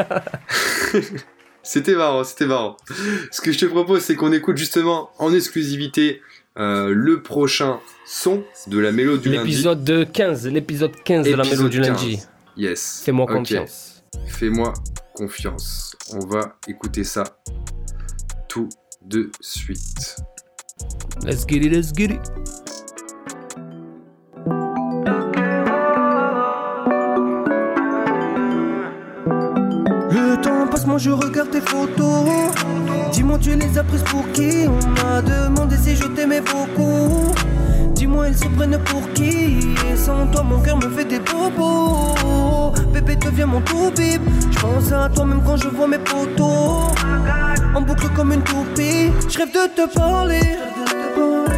c'était 1.62 1.94
marrant, 1.94 2.24
c'était 2.24 2.46
marrant. 2.46 2.76
Ce 3.30 3.40
que 3.40 3.52
je 3.52 3.60
te 3.60 3.66
propose, 3.66 4.02
c'est 4.02 4.16
qu'on 4.16 4.32
écoute 4.32 4.56
justement 4.56 5.10
en 5.18 5.32
exclusivité 5.32 6.20
euh, 6.58 6.92
le 6.92 7.22
prochain 7.22 7.78
son 8.04 8.42
de 8.66 8.80
la 8.80 8.90
mélodie 8.90 9.28
du 9.28 9.36
lundi. 9.36 9.50
L'épisode 9.50 10.08
15, 10.12 10.48
l'épisode 10.48 10.96
15 11.04 11.26
de 11.28 11.34
la 11.36 11.44
mélodie 11.44 11.68
du 11.68 11.80
lundi. 11.80 12.18
Yes. 12.58 13.02
Fais-moi 13.04 13.24
confiance. 13.26 14.02
Fais-moi 14.26 14.72
confiance. 15.14 15.94
On 16.12 16.26
va 16.26 16.56
écouter 16.66 17.04
ça 17.04 17.22
tout 18.48 18.68
de 19.04 19.30
suite. 19.40 20.16
Let's 21.22 21.46
get 21.46 21.58
it, 21.58 21.72
let's 21.72 21.92
get 21.96 22.06
it. 22.06 22.20
Le 30.10 30.42
temps 30.42 30.66
passe, 30.68 30.84
moi 30.84 30.98
je 30.98 31.10
regarde 31.10 31.50
tes 31.50 31.60
photos. 31.60 32.26
Dis-moi, 33.12 33.38
tu 33.38 33.54
les 33.54 33.78
as 33.78 33.84
prises 33.84 34.02
pour 34.02 34.28
qui? 34.32 34.66
On 34.66 34.88
m'a 35.04 35.22
demandé 35.22 35.76
si 35.76 35.94
je 35.94 36.08
t'aimais 36.08 36.40
beaucoup. 36.40 37.32
Ils 38.26 38.36
se 38.36 38.46
prennent 38.48 38.78
pour 38.84 39.12
qui 39.12 39.58
Et 39.90 39.96
sans 39.96 40.26
toi, 40.26 40.42
mon 40.42 40.60
cœur 40.60 40.76
me 40.76 40.88
fait 40.90 41.04
des 41.04 41.20
bobos. 41.20 42.72
Bébé, 42.92 43.16
deviens 43.16 43.46
mon 43.46 43.60
tout 43.60 43.90
bip. 43.96 44.20
Je 44.50 44.58
pense 44.58 44.92
à 44.92 45.08
toi 45.08 45.24
même 45.24 45.42
quand 45.44 45.56
je 45.56 45.68
vois 45.68 45.86
mes 45.86 45.98
photos. 46.04 46.92
En 47.74 47.80
boucle 47.80 48.08
comme 48.14 48.32
une 48.32 48.42
toupie. 48.42 49.12
Je 49.28 49.38
rêve 49.38 49.52
de 49.52 49.68
te 49.74 49.94
parler. 49.94 50.58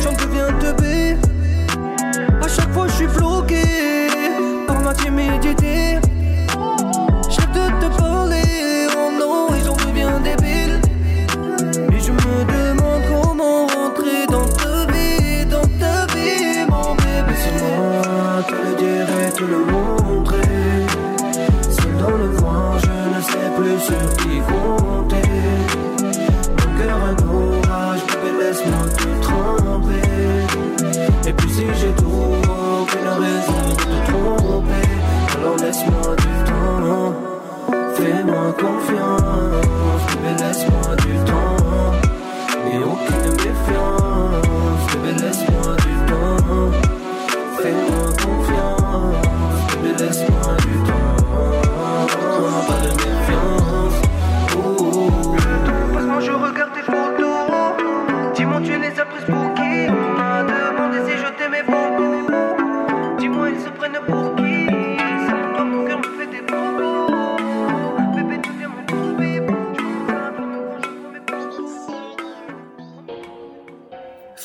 J'en 0.03 0.13
deviens 0.13 0.53
teubé. 0.59 1.17
À 2.43 2.49
chaque 2.49 2.73
fois, 2.73 2.87
je 2.89 2.93
suis 2.93 3.07
bloqué 3.07 3.63
par 4.67 4.81
ma 4.81 4.95
timidité. 4.95 5.99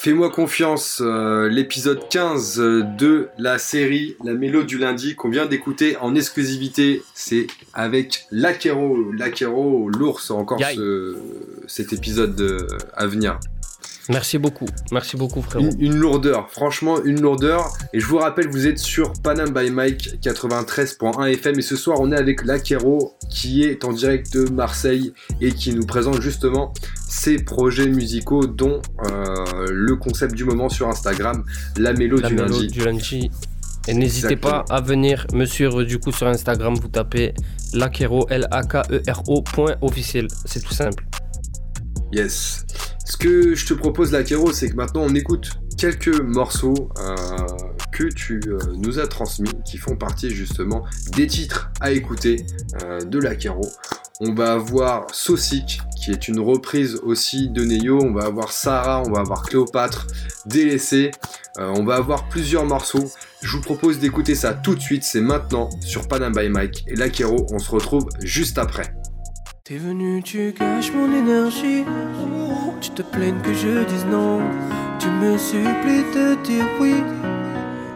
Fais-moi 0.05 0.29
confiance, 0.29 1.01
euh, 1.03 1.49
l'épisode 1.49 2.07
15 2.11 2.57
de 2.59 3.27
la 3.39 3.57
série 3.57 4.15
La 4.23 4.35
Mélo 4.35 4.61
du 4.61 4.77
lundi 4.77 5.15
qu'on 5.15 5.29
vient 5.31 5.47
d'écouter 5.47 5.97
en 5.97 6.13
exclusivité, 6.13 7.01
c'est 7.15 7.47
avec 7.73 8.27
Lakero, 8.29 9.11
Lakero, 9.13 9.89
l'ours, 9.89 10.29
encore 10.29 10.59
ce- 10.59 11.17
cet 11.65 11.91
épisode 11.91 12.39
euh, 12.39 12.67
à 12.93 13.07
venir. 13.07 13.39
Merci 14.07 14.37
beaucoup. 14.37 14.67
Merci 14.91 15.17
beaucoup, 15.17 15.41
frérot. 15.41 15.65
Une, 15.65 15.81
une 15.81 15.95
lourdeur, 15.95 16.51
franchement 16.51 17.03
une 17.03 17.21
lourdeur. 17.21 17.73
Et 17.91 17.99
je 17.99 18.05
vous 18.05 18.17
rappelle, 18.19 18.47
vous 18.49 18.67
êtes 18.67 18.77
sur 18.77 19.11
Panam 19.23 19.49
by 19.49 19.71
Mike 19.71 20.19
93.1 20.21 21.25
FM 21.31 21.57
et 21.57 21.61
ce 21.63 21.75
soir 21.75 21.97
on 21.99 22.11
est 22.11 22.15
avec 22.15 22.45
Lakero 22.45 23.15
qui 23.31 23.63
est 23.63 23.83
en 23.83 23.91
direct 23.91 24.31
de 24.37 24.47
Marseille 24.51 25.13
et 25.41 25.51
qui 25.51 25.73
nous 25.73 25.87
présente 25.87 26.21
justement 26.21 26.71
ses 27.07 27.37
projets 27.37 27.87
musicaux 27.87 28.45
dont 28.47 28.81
euh, 29.05 29.67
le 29.69 29.95
concept 29.95 30.33
du 30.35 30.43
moment 30.43 30.69
sur 30.69 30.87
Instagram, 30.89 31.43
la 31.77 31.93
mélo 31.93 32.17
La 32.17 32.29
du 32.29 32.35
mélo 32.35 32.47
lundi. 32.47 32.67
du 32.67 32.83
lundi. 32.83 33.31
Et 33.87 33.93
n'hésitez 33.93 34.35
pas 34.35 34.65
à 34.69 34.81
venir 34.81 35.27
me 35.33 35.45
suivre 35.45 35.83
du 35.83 35.99
coup 35.99 36.11
sur 36.11 36.27
Instagram, 36.27 36.73
vous 36.75 36.87
tapez 36.87 37.33
Lakero, 37.73 38.27
L-A-K-E-R-O, 38.29 39.41
point 39.43 39.75
officiel. 39.81 40.27
C'est 40.45 40.61
tout 40.63 40.73
simple. 40.73 41.05
Yes. 42.11 42.65
Ce 43.05 43.17
que 43.17 43.53
je 43.53 43.65
te 43.67 43.73
propose, 43.75 44.11
Lakero, 44.11 44.51
c'est 44.51 44.69
que 44.69 44.75
maintenant 44.75 45.03
on 45.03 45.13
écoute 45.13 45.51
quelques 45.77 46.19
morceaux 46.21 46.89
euh, 46.99 47.15
tu 48.03 48.41
euh, 48.47 48.57
nous 48.77 48.99
as 48.99 49.07
transmis, 49.07 49.49
qui 49.65 49.77
font 49.77 49.95
partie 49.95 50.29
justement 50.29 50.83
des 51.15 51.27
titres 51.27 51.71
à 51.79 51.91
écouter 51.91 52.45
euh, 52.83 52.99
de 53.01 53.19
Lakero. 53.19 53.67
On 54.21 54.33
va 54.33 54.53
avoir 54.53 55.07
Saucic, 55.13 55.81
qui 56.01 56.11
est 56.11 56.27
une 56.27 56.39
reprise 56.39 56.95
aussi 57.03 57.49
de 57.49 57.65
Neyo. 57.65 58.01
On 58.01 58.13
va 58.13 58.25
avoir 58.25 58.51
Sarah, 58.51 59.03
on 59.05 59.11
va 59.11 59.19
avoir 59.19 59.43
Cléopâtre, 59.43 60.07
Délaissé. 60.45 61.11
Euh, 61.57 61.73
on 61.75 61.83
va 61.83 61.95
avoir 61.95 62.29
plusieurs 62.29 62.65
morceaux. 62.65 63.11
Je 63.41 63.51
vous 63.51 63.61
propose 63.61 63.99
d'écouter 63.99 64.35
ça 64.35 64.53
tout 64.53 64.75
de 64.75 64.81
suite. 64.81 65.03
C'est 65.03 65.21
maintenant 65.21 65.69
sur 65.81 66.07
Panam 66.07 66.33
by 66.33 66.47
Mike. 66.49 66.85
Et 66.87 66.95
Lakero, 66.95 67.45
on 67.51 67.59
se 67.59 67.71
retrouve 67.71 68.07
juste 68.21 68.57
après. 68.57 68.93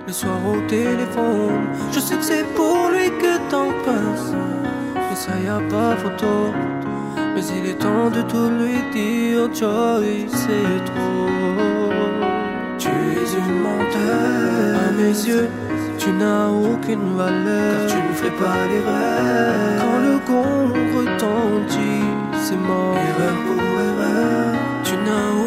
Le 0.10 0.14
soir 0.14 0.39
au 0.43 0.60
téléphone, 0.62 1.68
je 1.91 1.99
sais 1.99 2.16
que 2.16 2.24
c'est 2.24 2.43
pour 2.55 2.89
lui 2.91 3.12
que 3.22 3.38
t'en 3.51 3.68
penses. 3.86 4.34
Mais 4.95 5.16
ça 5.16 5.34
y 5.39 5.47
a 5.47 5.60
pas 5.70 5.95
photo. 5.97 6.51
Mais 7.36 7.43
il 7.55 7.70
est 7.70 7.76
temps 7.76 8.10
de 8.10 8.24
tout 8.24 8.49
lui 8.60 8.80
dire, 8.91 9.53
Joy, 9.53 10.26
c'est 10.30 10.80
trop. 10.89 11.93
Tu 12.80 12.88
es 12.88 13.30
une 13.41 13.60
menteur 13.62 14.80
à 14.88 14.91
mes 14.93 15.16
yeux. 15.30 15.47
Tu 15.99 16.10
n'as 16.10 16.47
aucune 16.47 17.16
valeur, 17.16 17.86
car 17.88 17.95
tu 17.95 17.97
ne 18.10 18.14
fais 18.16 18.36
pas 18.43 18.62
l'erreur. 18.68 19.80
Quand 19.80 19.99
le 20.07 20.16
gong 20.28 20.74
retentit, 20.97 22.10
c'est 22.41 22.57
mort. 22.57 22.97
Erreur 22.97 23.36
pour 23.45 23.62
erreur. 23.62 24.48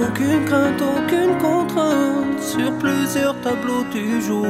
Aucune 0.03 0.45
crainte, 0.45 0.83
aucune 0.83 1.39
contrainte. 1.39 2.41
Sur 2.41 2.73
plusieurs 2.79 3.41
tableaux 3.41 3.85
tu 3.91 4.21
joues, 4.21 4.45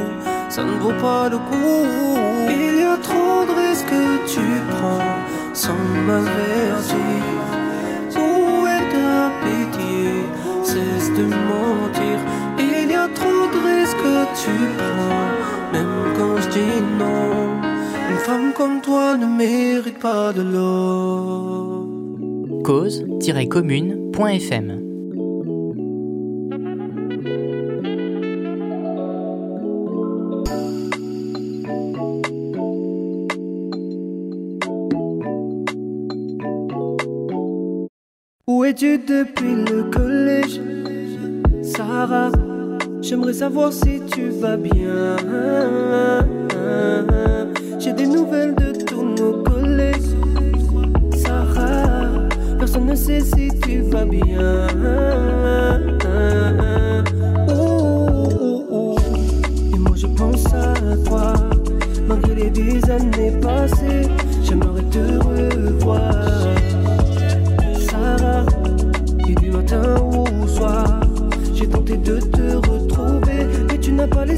ça 0.49 0.63
ne 0.63 0.77
vaut 0.79 0.93
pas 1.01 1.29
le 1.29 1.37
coup. 1.37 2.17
Il 2.49 2.79
y 2.79 2.83
a 2.83 2.97
trop 2.97 3.45
de 3.47 3.51
risques 3.61 3.85
que 3.85 4.27
tu 4.27 4.41
prends 4.71 5.05
sans 5.53 5.77
m'avertir. 6.07 7.23
Où 8.17 8.67
est 8.67 8.89
ta 8.93 9.31
pitié? 9.41 10.09
Cesse 10.63 11.11
de 11.17 11.23
mentir. 11.23 12.17
Il 12.59 12.89
y 12.91 12.93
a 12.95 13.07
trop 13.19 13.47
de 13.53 13.59
risques 13.69 13.97
que 13.97 14.17
tu 14.41 14.55
prends, 14.77 15.27
même 15.71 15.97
quand 16.17 16.35
je 16.41 16.47
dis 16.49 16.79
non. 16.99 17.31
Une 18.09 18.17
femme 18.17 18.49
comme 18.53 18.81
toi 18.81 19.15
ne 19.17 19.25
mérite 19.25 19.99
pas 19.99 20.33
de 20.33 20.41
l'eau. 20.41 21.87
cause-commune.fm 22.63 24.82
depuis 38.73 39.53
le 39.53 39.83
collège. 39.83 40.59
Sarah, 41.61 42.31
j'aimerais 43.01 43.33
savoir 43.33 43.71
si 43.71 44.01
tu 44.11 44.29
vas 44.29 44.57
bien. 44.57 45.15
J'ai 47.77 47.93
des 47.93 48.07
nouvelles 48.07 48.55
de 48.55 48.71
tous 48.83 49.03
nos 49.03 49.43
collègues. 49.43 50.01
Sarah, 51.15 52.09
personne 52.57 52.87
ne 52.87 52.95
sait 52.95 53.21
si 53.21 53.49
tu 53.61 53.81
vas 53.81 54.05
bien. 54.05 54.67
Oh, 57.49 58.27
oh, 58.29 58.29
oh, 58.41 58.65
oh. 58.71 58.95
Et 59.71 59.77
moi 59.77 59.95
je 59.95 60.07
pense 60.07 60.47
à 60.47 60.73
toi, 61.05 61.33
malgré 62.07 62.35
les 62.35 62.49
dix 62.49 62.83
années 62.89 63.37
passées. 63.39 64.07
J'aimerais 64.41 64.83
te 64.89 65.19
revoir. 65.23 66.62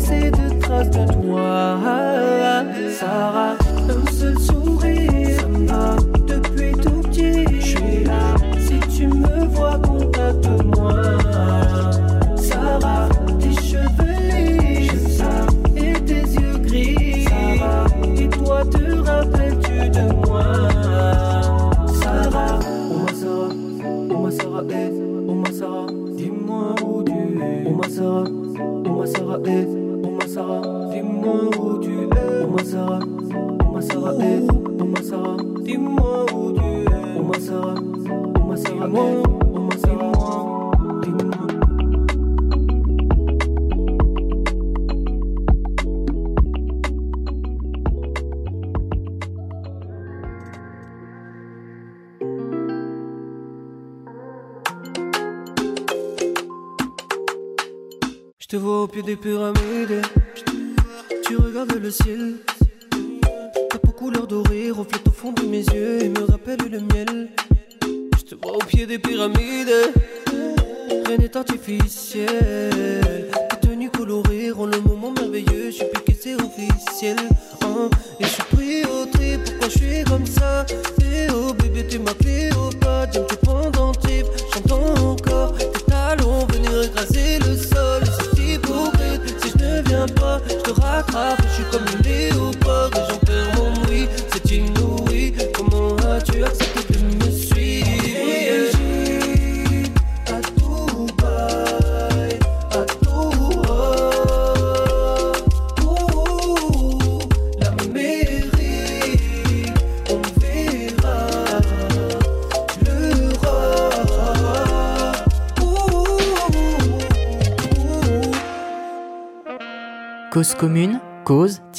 Laissé 0.10 0.32
de 0.32 0.60
traces 0.60 0.90
de 0.90 1.06
toi. 1.14 1.80
Sarah, 3.00 3.56
un 3.90 4.12
seul 4.12 4.40
sourire, 4.40 5.15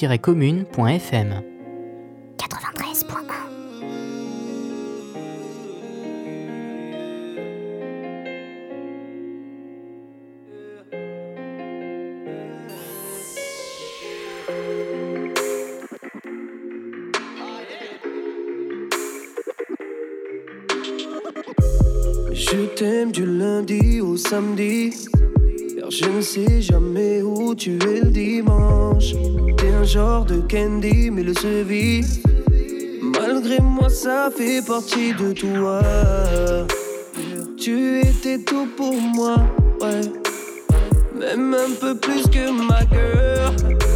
cause-commune.fm 0.08 1.42
93.1 2.38 3.26
Je 22.32 22.66
t'aime 22.76 23.10
du 23.10 23.26
lundi 23.26 24.00
au 24.00 24.16
samedi. 24.16 24.92
Je 25.88 26.04
ne 26.08 26.20
sais 26.20 26.60
jamais 26.60 27.22
où 27.22 27.54
tu 27.54 27.78
es 27.78 28.00
le 28.00 28.10
dimanche. 28.10 29.12
T'es 29.56 29.68
un 29.68 29.84
genre 29.84 30.24
de 30.24 30.40
candy, 30.40 31.10
mais 31.10 31.22
le 31.22 31.32
vit. 31.62 32.04
Malgré 33.02 33.60
moi, 33.60 33.88
ça 33.88 34.30
fait 34.36 34.66
partie 34.66 35.12
de 35.14 35.32
toi. 35.32 35.80
Tu 37.56 38.00
étais 38.00 38.38
tout 38.38 38.66
pour 38.76 38.94
moi, 38.94 39.36
ouais. 39.80 40.00
Même 41.18 41.54
un 41.54 41.72
peu 41.80 41.94
plus 41.94 42.24
que 42.28 42.50
ma 42.50 42.84
gueule. 42.84 43.95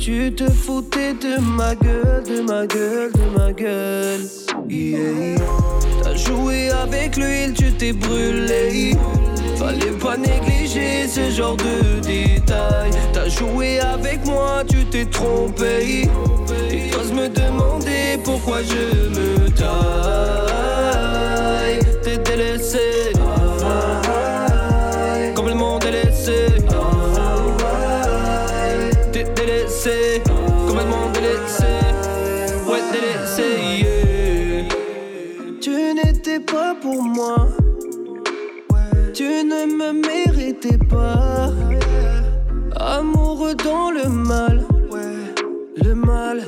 Tu 0.00 0.32
te 0.34 0.50
foutais 0.50 1.12
de 1.12 1.38
ma 1.38 1.74
gueule, 1.74 2.22
de 2.24 2.40
ma 2.40 2.66
gueule, 2.66 3.12
de 3.12 3.38
ma 3.38 3.52
gueule. 3.52 4.20
T'as 6.02 6.14
joué 6.16 6.70
avec 6.70 7.18
l'huile, 7.18 7.52
tu 7.52 7.70
t'es 7.74 7.92
brûlé. 7.92 8.96
Fallait 9.56 9.98
pas 10.00 10.16
négliger 10.16 11.06
ce 11.06 11.30
genre 11.30 11.56
de 11.56 12.00
détails. 12.00 12.92
T'as 13.12 13.28
joué 13.28 13.80
avec 13.80 14.24
moi, 14.24 14.62
tu 14.66 14.86
t'es 14.86 15.04
trompé. 15.04 16.08
Et 16.70 16.90
t'oses 16.90 17.12
me 17.12 17.28
demander 17.28 18.18
pourquoi 18.24 18.62
je 18.62 19.10
me 19.10 19.50
taille. 19.50 20.79
Pour 36.80 37.02
moi. 37.02 37.48
Tu 39.14 39.24
ne 39.24 39.66
me 39.66 39.92
méritais 39.92 40.78
pas. 40.78 41.50
Amoureux 42.76 43.54
dans 43.54 43.90
le 43.90 44.08
mal. 44.08 44.64
Le 45.76 45.94
mal. 45.94 46.42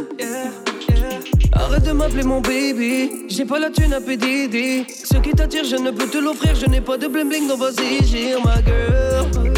Arrête 1.53 1.85
de 1.85 1.93
m'appeler 1.93 2.23
mon 2.23 2.41
baby. 2.41 3.27
J'ai 3.29 3.45
pas 3.45 3.59
la 3.59 3.71
thune 3.71 3.93
à 3.93 4.01
PDD. 4.01 4.87
Ce 4.89 5.19
qui 5.19 5.33
t'attire, 5.33 5.65
je 5.65 5.77
ne 5.77 5.91
peux 5.91 6.07
te 6.07 6.19
l'offrir. 6.19 6.55
Je 6.55 6.67
n'ai 6.67 6.81
pas 6.81 6.97
de 6.97 7.07
bling 7.07 7.29
bling, 7.29 7.49
donc 7.49 7.61
vas-y, 7.61 8.05
gire 8.05 8.39
ma 8.45 8.57
girl. 8.57 9.53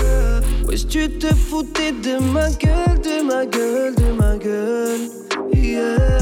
Wesh, 0.67 0.87
tu 0.89 1.09
te 1.09 1.29
foutais 1.35 1.93
de 1.93 2.23
ma 2.33 2.51
gueule, 2.51 3.01
de 3.03 3.23
ma 3.23 3.47
gueule, 3.47 3.95
de 3.95 4.13
ma 4.19 4.37
gueule. 4.37 5.09
Yeah. 5.55 6.19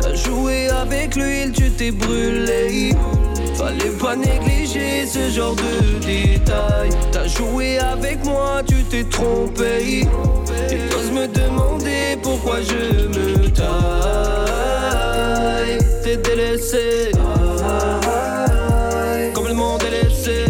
T'as 0.00 0.14
joué 0.14 0.68
avec 0.68 1.16
l'huile, 1.16 1.52
tu 1.52 1.70
t'es 1.70 1.90
brûlé. 1.90 2.94
Fallait 3.54 3.96
pas 4.00 4.16
négliger 4.16 5.06
ce 5.06 5.30
genre 5.30 5.54
de 5.54 5.98
détails. 6.04 6.90
T'as 7.12 7.26
joué 7.26 7.78
avec 7.78 8.24
moi, 8.24 8.62
tu 8.66 8.82
t'es 8.84 9.04
trompé. 9.04 10.06
Et 10.70 10.78
t'oses 10.90 11.10
me 11.10 11.26
demander 11.26 12.16
pourquoi 12.22 12.60
je 12.62 13.08
me 13.08 13.48
taille. 13.50 13.70
T'es 16.02 16.16
délaissé. 16.16 17.12
Complètement 19.34 19.76
délaissé. 19.78 20.46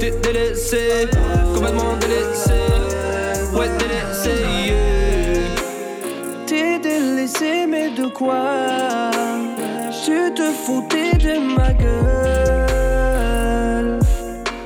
T'es 0.00 0.12
délaissé. 0.22 1.08
Complètement 1.54 1.96
délaissé. 2.00 2.60
Ouais, 3.54 3.68
délaissé. 3.78 4.34
T'es 6.46 6.78
délaissé, 6.78 7.66
mais 7.68 7.90
de 7.90 8.06
quoi? 8.06 9.10
Tu 10.08 10.32
te 10.34 10.48
foutais 10.64 11.12
de 11.18 11.38
ma 11.54 11.70
gueule. 11.74 13.18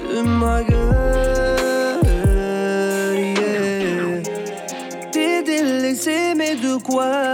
De 0.09 0.21
ma 0.23 0.63
gueule, 0.63 1.99
yeah. 3.19 4.23
T'es 5.11 5.43
délaissé, 5.43 6.35
mais 6.37 6.55
de 6.55 6.77
quoi? 6.81 7.25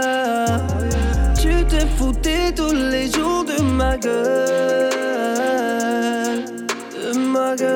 Tu 1.39 1.63
te 1.65 1.85
foutais 1.99 2.51
tous 2.51 2.73
les 2.73 3.11
jours 3.11 3.45
de 3.45 3.61
ma 3.61 3.95
gueule. 3.95 4.89
De 6.95 7.11
ma 7.15 7.55
gueule, 7.55 7.69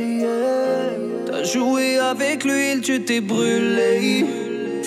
yeah. 0.00 0.96
T'as 1.26 1.44
joué 1.44 1.98
avec 1.98 2.44
l'huile, 2.44 2.80
tu 2.80 3.04
t'es 3.04 3.20
brûlé. 3.20 4.24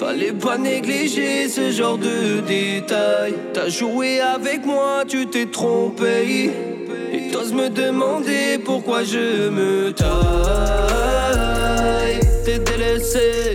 Fallait 0.05 0.33
pas 0.33 0.57
négliger 0.57 1.47
ce 1.47 1.71
genre 1.71 1.97
de 1.97 2.41
détails. 2.41 3.35
T'as 3.53 3.69
joué 3.69 4.19
avec 4.19 4.65
moi, 4.65 5.05
tu 5.07 5.27
t'es 5.27 5.45
trompé. 5.45 6.51
Et 7.13 7.31
t'oses 7.31 7.53
me 7.53 7.69
demander 7.69 8.57
pourquoi 8.65 9.05
je 9.05 9.47
me 9.47 9.93
taille. 9.93 10.09
T'es 12.43 12.59
délaissé, 12.59 13.53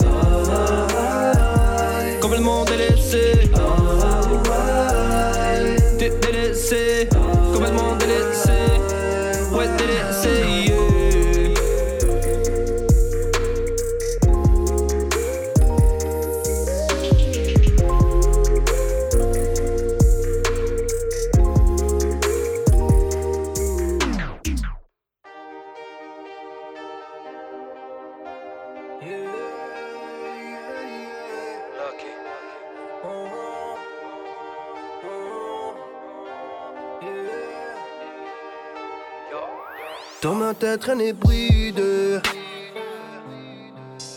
Dans 40.68 40.72
ma 40.72 40.76
tête, 40.76 40.84
rien 40.84 40.94
n'est 40.96 41.12
bride. 41.12 41.82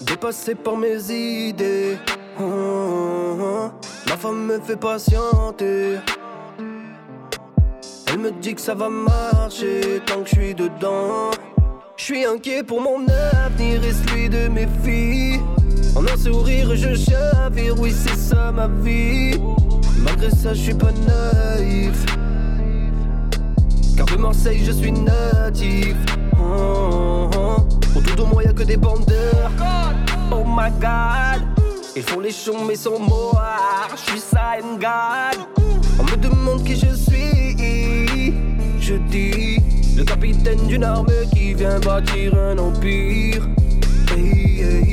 Dépassé 0.02 0.56
par 0.56 0.76
mes 0.76 1.00
idées. 1.10 1.98
Oh, 2.40 2.44
oh, 2.44 3.38
oh. 3.40 3.72
Ma 4.10 4.18
femme 4.18 4.46
me 4.48 4.60
fait 4.60 4.76
patienter. 4.76 6.00
Elle 8.08 8.20
me 8.20 8.32
dit 8.32 8.56
que 8.56 8.60
ça 8.60 8.74
va 8.74 8.90
marcher 8.90 10.02
tant 10.06 10.24
que 10.24 10.30
je 10.30 10.36
suis 10.36 10.56
dedans. 10.56 11.32
Je 11.96 12.04
suis 12.04 12.26
inquiet 12.26 12.64
pour 12.64 12.82
mon 12.82 13.06
avenir 13.46 13.84
et 13.86 13.94
celui 13.94 14.28
de 14.28 14.50
mes 14.50 14.68
filles. 14.84 15.40
En 15.96 16.06
un 16.06 16.18
sourire, 16.18 16.76
je 16.76 16.96
chavire, 16.96 17.80
oui, 17.80 17.94
c'est 17.94 18.18
ça 18.18 18.52
ma 18.52 18.68
vie. 18.68 19.40
Malgré 20.00 20.30
ça, 20.32 20.54
je 20.54 20.62
suis 20.62 20.74
pas 20.74 20.92
naïf. 20.92 22.06
Car 23.96 24.06
de 24.06 24.18
Marseille 24.18 24.64
je 24.66 24.72
suis 24.72 24.92
natif 24.92 25.96
oh, 26.42 27.30
oh. 27.36 27.98
Autour 27.98 28.16
de 28.16 28.24
moi 28.24 28.44
y'a 28.44 28.54
que 28.54 28.64
des 28.64 28.78
bandeurs. 28.78 29.52
Oh 30.32 30.44
my 30.46 30.72
god. 30.80 31.42
Ils 31.96 32.04
font 32.04 32.20
les 32.22 32.32
chons 32.32 32.64
mais 32.66 32.76
sans 32.76 33.00
moi 33.00 33.58
Je 33.96 34.12
suis 34.12 34.20
ça 34.20 34.58
God 34.62 35.40
On 36.00 36.04
me 36.04 36.16
demande 36.16 36.64
qui 36.64 36.76
je 36.76 36.94
suis. 36.96 38.34
Je 38.80 38.96
dis 39.10 39.58
Le 39.98 40.04
capitaine 40.04 40.66
d'une 40.68 40.84
arme 40.84 41.08
qui 41.34 41.54
vient 41.54 41.80
bâtir 41.80 42.34
un 42.36 42.58
empire. 42.58 43.48
Hey. 44.16 44.92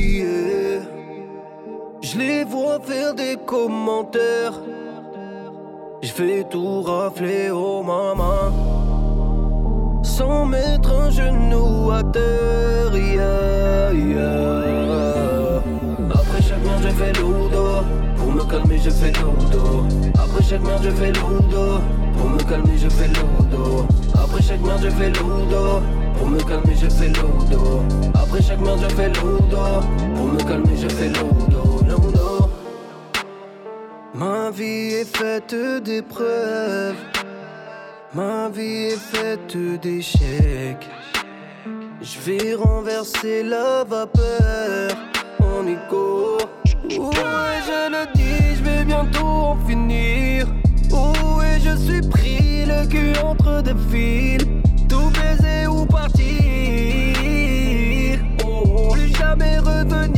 Je 2.11 2.19
les 2.19 2.45
vois 2.45 2.81
faire 2.81 3.15
des 3.15 3.37
commentaires. 3.47 4.55
Je 6.03 6.09
fais 6.09 6.45
tout 6.51 6.83
rafler 6.83 7.51
au 7.51 7.83
maman 7.83 8.78
Sans 10.09 10.47
mettre 10.47 10.91
un 10.91 11.11
genou 11.11 11.91
à 11.93 12.03
terre 12.03 12.97
yeah. 12.97 13.91
Après 16.11 16.43
chaque 16.43 16.65
merde 16.65 16.83
je 16.83 16.89
fais 16.89 17.13
l'oudo 17.13 17.85
Pour 18.17 18.33
me 18.33 18.43
calmer 18.51 18.79
je 18.79 18.91
fais 18.91 19.13
l'oudo 19.13 19.87
Après 20.15 20.43
chaque 20.43 20.63
merde 20.63 20.83
je 20.83 20.91
fais 20.91 21.13
l'oudo 21.13 21.81
Pour 22.17 22.31
me 22.31 22.39
calmer 22.39 22.79
je 22.79 22.89
fais 22.89 23.09
l'oudo 23.09 23.87
Après 24.15 24.43
chaque 24.43 24.61
merde 24.61 24.81
je 24.83 24.91
fais 24.91 25.11
l'oudo 25.11 25.83
Pour 26.17 26.27
me 26.29 26.41
calmer 26.41 26.75
je 26.75 26.89
fais 26.89 27.09
l'oudo 27.09 27.83
Après 28.15 28.43
chaque 28.43 28.61
merde 28.61 28.81
je 28.83 28.95
fais 28.97 29.09
l'oudo 29.09 29.63
Pour 30.17 30.27
me 30.27 30.39
calmer 30.39 30.77
je 30.77 30.89
fais 30.89 31.09
L'oudo 31.09 32.49
Ma 34.15 34.51
vie 34.51 34.95
est 34.95 35.17
faite 35.17 35.55
d'épreuves. 35.85 36.97
Ma 38.15 38.49
vie 38.49 38.93
est 38.93 38.97
faite 38.97 39.55
d'échecs. 39.83 40.89
Je 42.01 42.21
vais 42.21 42.55
renverser 42.55 43.43
la 43.43 43.85
vapeur 43.85 44.93
en 45.41 45.67
écho. 45.67 46.39
Ouais, 46.89 47.61
je 47.67 47.91
le 47.91 48.07
dis, 48.15 48.57
je 48.57 48.63
vais 48.63 48.85
bientôt 48.87 49.27
en 49.27 49.57
finir. 49.67 50.47
Ouais, 50.91 51.59
je 51.63 51.77
suis 51.77 52.01
pris 52.01 52.65
le 52.65 52.87
cul 52.87 53.13
entre 53.23 53.63
deux 53.63 53.77
fils. 53.93 54.47
Tout 54.89 55.11
baiser 55.11 55.67
ou 55.67 55.85
partir. 55.85 56.25
Oh, 58.43 58.89
plus 58.95 59.15
jamais 59.15 59.59
revenir. 59.59 60.09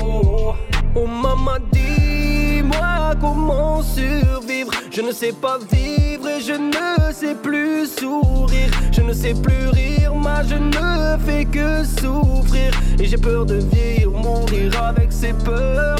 Oh, 0.00 0.54
oh 0.94 1.06
maman, 1.08 1.58
dis-moi 1.72 3.16
comment 3.20 3.82
survivre? 3.82 4.75
Je 4.96 5.02
ne 5.02 5.12
sais 5.12 5.32
pas 5.32 5.58
vivre 5.58 6.26
et 6.26 6.40
je 6.40 6.54
ne 6.54 7.12
sais 7.12 7.34
plus 7.34 7.86
sourire. 7.86 8.70
Je 8.92 9.02
ne 9.02 9.12
sais 9.12 9.34
plus 9.34 9.68
rire, 9.68 10.14
moi 10.14 10.42
je 10.48 10.54
ne 10.54 11.18
fais 11.22 11.44
que 11.44 11.84
souffrir. 11.84 12.72
Et 12.98 13.04
j'ai 13.04 13.18
peur 13.18 13.44
de 13.44 13.56
vieillir, 13.56 14.10
mourir 14.10 14.72
avec 14.82 15.12
ses 15.12 15.34
peurs. 15.34 15.98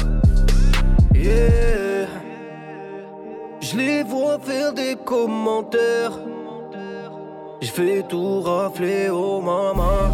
Yeah. 1.13 2.07
Je 3.59 3.77
les 3.77 4.01
vois 4.01 4.39
faire 4.39 4.73
des 4.73 4.95
commentaires. 5.05 6.17
Je 7.61 7.67
fais 7.67 8.01
tout 8.09 8.41
rafler 8.41 9.09
au 9.09 9.41
maman. 9.41 10.09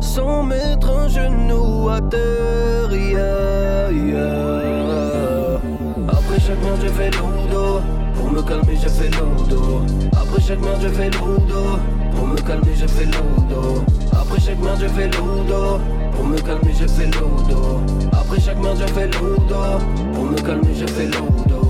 Sans 0.00 0.42
mettre 0.42 0.88
un 0.88 1.08
genou 1.08 1.90
à 1.90 2.00
terre. 2.00 2.94
Yeah, 2.94 3.90
yeah. 3.90 4.65
Merde, 6.66 6.80
je 6.82 6.88
fais 6.88 7.10
l'oudo. 7.10 7.80
Pour 8.16 8.32
me 8.32 8.42
calmer, 8.42 8.76
je 8.82 8.88
fais 8.88 9.08
l'oudo. 9.10 9.82
Après 10.20 10.40
chaque 10.40 10.60
merde, 10.60 10.80
je 10.82 10.88
fais 10.88 11.10
l'oudo. 11.10 11.78
Pour 12.12 12.26
me 12.26 12.36
calmer, 12.36 12.74
je 12.74 12.86
fais 12.88 13.04
l'oudo. 13.04 13.84
Après 14.12 14.40
chaque 14.40 14.58
merde, 14.58 14.80
je 14.80 14.88
fais 14.88 15.06
l'oudo. 15.06 15.80
Pour 16.12 16.24
me 16.24 16.36
calmer, 16.38 16.72
je 16.72 16.86
fais 16.88 17.06
l'oudo. 17.06 17.80
Après 18.12 18.40
chaque 18.40 18.58
merde, 18.58 18.78
je 18.80 18.86
fais 18.92 19.06
l'oudo. 19.06 19.54
Pour 20.12 20.24
me 20.24 20.36
calmer, 20.38 20.74
je 20.74 20.86
fais. 20.86 21.06
L'oudo. 21.06 21.66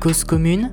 Cause 0.00 0.24
commune, 0.24 0.72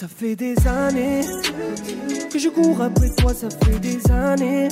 Ça 0.00 0.06
fait 0.06 0.36
des 0.36 0.54
années 0.64 1.22
que 2.30 2.38
je 2.38 2.48
cours 2.50 2.80
après 2.80 3.10
toi, 3.16 3.34
ça 3.34 3.48
fait 3.50 3.80
des 3.80 3.98
années 4.12 4.68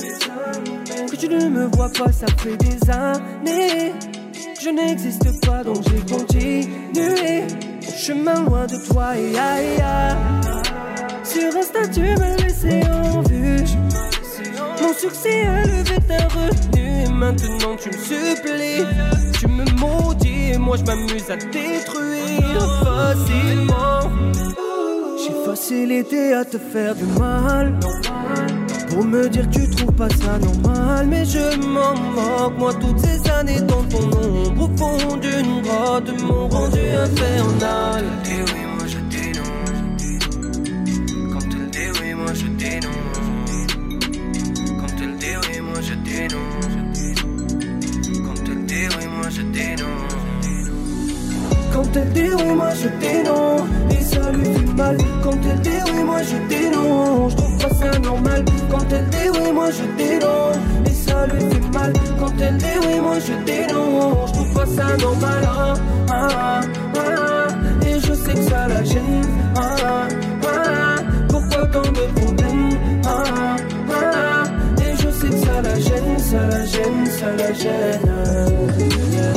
que 1.11 1.17
tu 1.17 1.27
ne 1.27 1.49
me 1.49 1.65
vois 1.75 1.89
pas, 1.89 2.13
ça 2.13 2.27
fait 2.37 2.55
des 2.55 2.89
années. 2.89 3.91
Je 4.63 4.69
n'existe 4.69 5.45
pas 5.45 5.65
donc 5.65 5.83
j'ai 5.83 5.99
continué 6.15 7.43
chemin 7.97 8.45
loin 8.45 8.67
de 8.67 8.77
toi 8.87 9.17
et 9.17 9.37
aïe 9.37 9.81
aïe. 9.81 10.15
Sur 11.25 11.57
Insta 11.57 11.85
tu 11.93 12.03
me 12.03 12.41
laissais 12.41 12.89
en 12.89 13.21
vue. 13.23 13.65
Mon 14.81 14.93
succès 14.93 15.41
a 15.41 15.65
levé 15.65 15.97
ta 16.07 16.23
retenue. 16.29 17.13
Maintenant 17.13 17.75
tu 17.75 17.89
me 17.89 17.97
supplies, 17.97 18.85
tu 19.37 19.47
me 19.49 19.65
maudis 19.73 20.53
et 20.53 20.57
moi 20.57 20.77
je 20.77 20.83
m'amuse 20.83 21.29
à 21.29 21.35
détruire 21.35 22.81
facilement. 22.81 24.06
J'ai 25.69 25.75
facilité 25.75 26.33
à 26.33 26.45
te 26.45 26.57
faire 26.57 26.95
du 26.95 27.03
mal. 27.19 27.77
Pour 28.89 29.03
me 29.03 29.27
dire 29.27 29.49
que 29.49 29.55
tu 29.55 29.69
trouves 29.69 29.93
pas 29.93 30.09
ça 30.09 30.37
normal. 30.39 31.07
Mais 31.07 31.25
je 31.25 31.57
m'en 31.65 31.93
moque. 31.95 32.57
Moi, 32.57 32.73
toutes 32.75 32.99
ces 32.99 33.29
années 33.31 33.61
dans 33.61 33.83
ton 33.83 34.03
ombre, 34.17 34.63
au 34.63 34.77
fond 34.77 35.17
d'une 35.17 35.61
grotte, 35.61 36.21
m'ont 36.21 36.47
rendu 36.47 36.79
infernal. 36.79 38.05
Dis 38.23 38.41
oui, 38.47 38.61
moi 38.77 38.85
je 38.87 38.97
non. 39.37 39.51
Quand 41.33 41.49
tu 41.49 41.57
le 41.57 41.65
oui, 41.99 42.13
moi 42.13 42.33
je 42.33 42.47
non. 42.47 42.97
Quand 44.79 44.95
tu 44.97 45.05
le 45.05 45.13
dis 45.17 45.35
oui, 45.43 45.59
moi 45.61 45.81
je 45.81 45.93
non. 45.93 46.45
Quand 48.25 48.43
tu 48.43 48.51
le 48.51 48.61
oui, 48.97 49.05
moi 49.17 49.29
je 49.29 49.41
non. 49.41 49.95
Quand 51.73 51.95
elle 51.95 52.11
dit 52.13 52.29
oui, 52.37 52.55
moi 52.55 52.69
je 52.73 52.87
non. 53.27 53.65
Et 53.91 54.03
ça 54.03 54.31
lui 54.31 54.45
fait 54.45 54.73
mal. 54.77 54.97
Quand 55.23 55.37
elle 55.49 55.59
dit 55.61 55.69
oui, 55.93 56.03
moi 56.03 56.21
je 56.23 56.37
dis 56.47 56.69
non. 56.69 57.29
Je 57.29 57.35
trouve 57.35 57.57
pas 57.57 57.73
ça 57.75 57.99
normal. 57.99 58.45
Quand 58.69 58.91
elle 58.91 59.09
dit 59.09 59.29
oui, 59.33 59.51
moi 59.53 59.69
je 59.71 59.83
dis 59.97 60.17
non. 60.19 60.51
Et 60.85 60.93
ça 60.93 61.27
lui 61.27 61.41
fait 61.41 61.73
mal. 61.73 61.93
Quand 62.19 62.33
elle 62.39 62.57
dit 62.57 62.65
oui, 62.81 62.99
moi 63.01 63.17
je 63.19 63.33
dis 63.45 63.73
non. 63.73 64.27
Je 64.27 64.33
trouve 64.33 64.53
pas 64.53 64.65
ça 64.65 64.97
normal. 64.97 65.41
ah, 65.47 65.73
ah, 66.11 66.61
ah. 66.95 67.47
Et 67.87 67.99
je 67.99 68.13
sais 68.13 68.33
que 68.33 68.43
ça 68.43 68.67
la 68.67 68.83
gêne. 68.83 69.27
Pourquoi 71.29 71.67
tant 71.67 71.81
de 71.81 72.19
problèmes? 72.19 72.69
Et 74.81 74.95
je 75.01 75.09
sais 75.09 75.29
que 75.29 75.37
ça 75.37 75.61
la 75.61 75.79
gêne, 75.79 76.19
ça 76.19 76.47
la 76.47 76.65
gêne, 76.65 77.05
ça 77.05 77.31
la 77.37 77.53
gêne. 77.53 79.36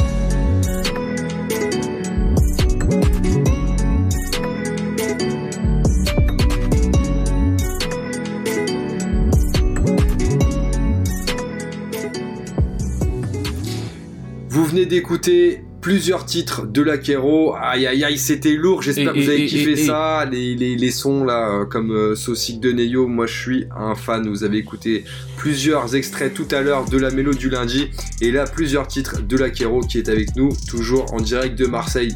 Venez 14.70 14.86
d'écouter 14.86 15.64
plusieurs 15.80 16.26
titres 16.26 16.66
de 16.66 16.82
l'Akero. 16.82 17.54
Aïe 17.58 17.86
aïe 17.86 18.04
aïe, 18.04 18.18
c'était 18.18 18.52
lourd. 18.54 18.82
J'espère 18.82 19.12
que 19.14 19.18
vous 19.20 19.28
avez 19.28 19.44
et- 19.44 19.46
kiffé 19.46 19.70
et- 19.70 19.80
et- 19.80 19.86
ça. 19.86 20.24
Les, 20.30 20.54
les, 20.54 20.76
les 20.76 20.90
sons 20.90 21.24
là, 21.24 21.48
euh, 21.60 21.64
comme 21.64 21.90
euh, 21.90 22.14
Saucic 22.14 22.60
de 22.60 22.70
Neyo, 22.70 23.06
moi 23.06 23.26
je 23.26 23.38
suis 23.38 23.66
un 23.76 23.94
fan. 23.94 24.28
Vous 24.28 24.44
avez 24.44 24.58
écouté 24.58 25.04
plusieurs 25.36 25.94
extraits 25.96 26.34
tout 26.34 26.46
à 26.50 26.60
l'heure 26.60 26.84
de 26.84 26.98
la 26.98 27.10
mélo 27.10 27.32
du 27.32 27.48
lundi. 27.48 27.88
Et 28.20 28.30
là, 28.30 28.44
plusieurs 28.44 28.86
titres 28.88 29.22
de 29.22 29.36
l'Akero 29.36 29.80
qui 29.80 29.98
est 29.98 30.08
avec 30.08 30.36
nous, 30.36 30.50
toujours 30.68 31.12
en 31.14 31.20
direct 31.20 31.58
de 31.58 31.66
Marseille. 31.66 32.14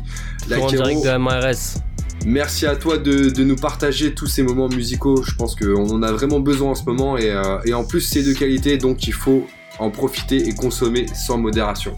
En 0.53 0.67
direct 0.67 1.03
de 1.03 1.07
la 1.09 1.19
MRS. 1.19 1.79
Merci 2.27 2.67
à 2.67 2.77
toi 2.77 2.97
de, 2.99 3.29
de 3.31 3.45
nous 3.45 3.57
partager 3.57 4.15
tous 4.15 4.27
ces 4.27 4.43
moments 4.43 4.69
musicaux. 4.69 5.23
Je 5.23 5.35
pense 5.35 5.57
qu'on 5.57 5.89
en 5.91 6.03
a 6.03 6.13
vraiment 6.13 6.41
besoin 6.41 6.71
en 6.71 6.75
ce 6.75 6.85
moment 6.85 7.17
et, 7.19 7.31
euh, 7.31 7.59
et 7.67 7.75
en 7.75 7.85
plus 7.85 8.01
c'est 8.01 8.23
de 8.23 8.33
qualité 8.33 8.79
donc 8.79 9.07
il 9.07 9.13
faut 9.13 9.47
en 9.79 9.91
profiter 9.91 10.49
et 10.49 10.55
consommer 10.55 11.05
sans 11.14 11.37
modération. 11.37 11.95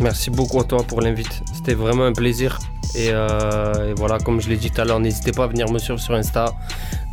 Merci 0.00 0.30
beaucoup 0.30 0.60
à 0.60 0.64
toi 0.64 0.82
pour 0.84 1.00
l'invite. 1.00 1.42
C'était 1.54 1.74
vraiment 1.74 2.04
un 2.04 2.12
plaisir. 2.12 2.58
Et, 2.94 3.08
euh, 3.10 3.90
et 3.90 3.94
voilà, 3.94 4.18
comme 4.18 4.40
je 4.40 4.48
l'ai 4.48 4.56
dit 4.56 4.70
tout 4.70 4.80
à 4.80 4.84
l'heure, 4.84 5.00
n'hésitez 5.00 5.32
pas 5.32 5.44
à 5.44 5.46
venir 5.48 5.70
me 5.70 5.78
suivre 5.78 5.98
sur 5.98 6.14
Insta. 6.14 6.54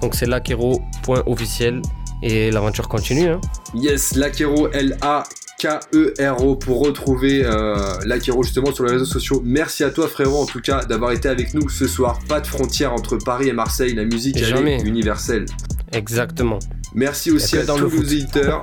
Donc 0.01 0.15
c'est 0.15 0.27
lakero.officiel. 0.27 1.81
Et 2.21 2.49
l'aventure 2.51 2.87
continue. 2.87 3.29
Hein. 3.29 3.41
Yes, 3.73 4.15
Lakero 4.15 4.69
L-A-K-E-R-O 4.71 6.55
pour 6.55 6.79
retrouver 6.79 7.43
euh, 7.43 7.75
Lakero 8.05 8.41
justement 8.41 8.73
sur 8.73 8.85
les 8.85 8.93
réseaux 8.93 9.05
sociaux. 9.05 9.41
Merci 9.43 9.83
à 9.83 9.89
toi 9.89 10.07
frérot 10.07 10.41
en 10.41 10.45
tout 10.45 10.61
cas 10.61 10.85
d'avoir 10.85 11.11
été 11.11 11.27
avec 11.27 11.53
nous 11.53 11.67
ce 11.69 11.87
soir. 11.87 12.19
Pas 12.27 12.39
de 12.39 12.47
frontière 12.47 12.93
entre 12.93 13.17
Paris 13.17 13.49
et 13.49 13.53
Marseille, 13.53 13.93
la 13.93 14.05
musique 14.05 14.37
elle 14.37 14.67
est 14.67 14.81
universelle. 14.81 15.45
Exactement. 15.91 16.59
Merci 16.93 17.31
aussi 17.31 17.57
à 17.57 17.63
dans 17.63 17.77
tous 17.77 17.89
le 17.89 17.97
nos 17.97 18.01
auditeurs. 18.01 18.61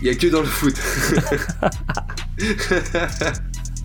Il 0.00 0.06
y 0.06 0.10
a 0.10 0.14
que 0.14 0.28
dans 0.28 0.40
le 0.40 0.46
foot. 0.46 0.74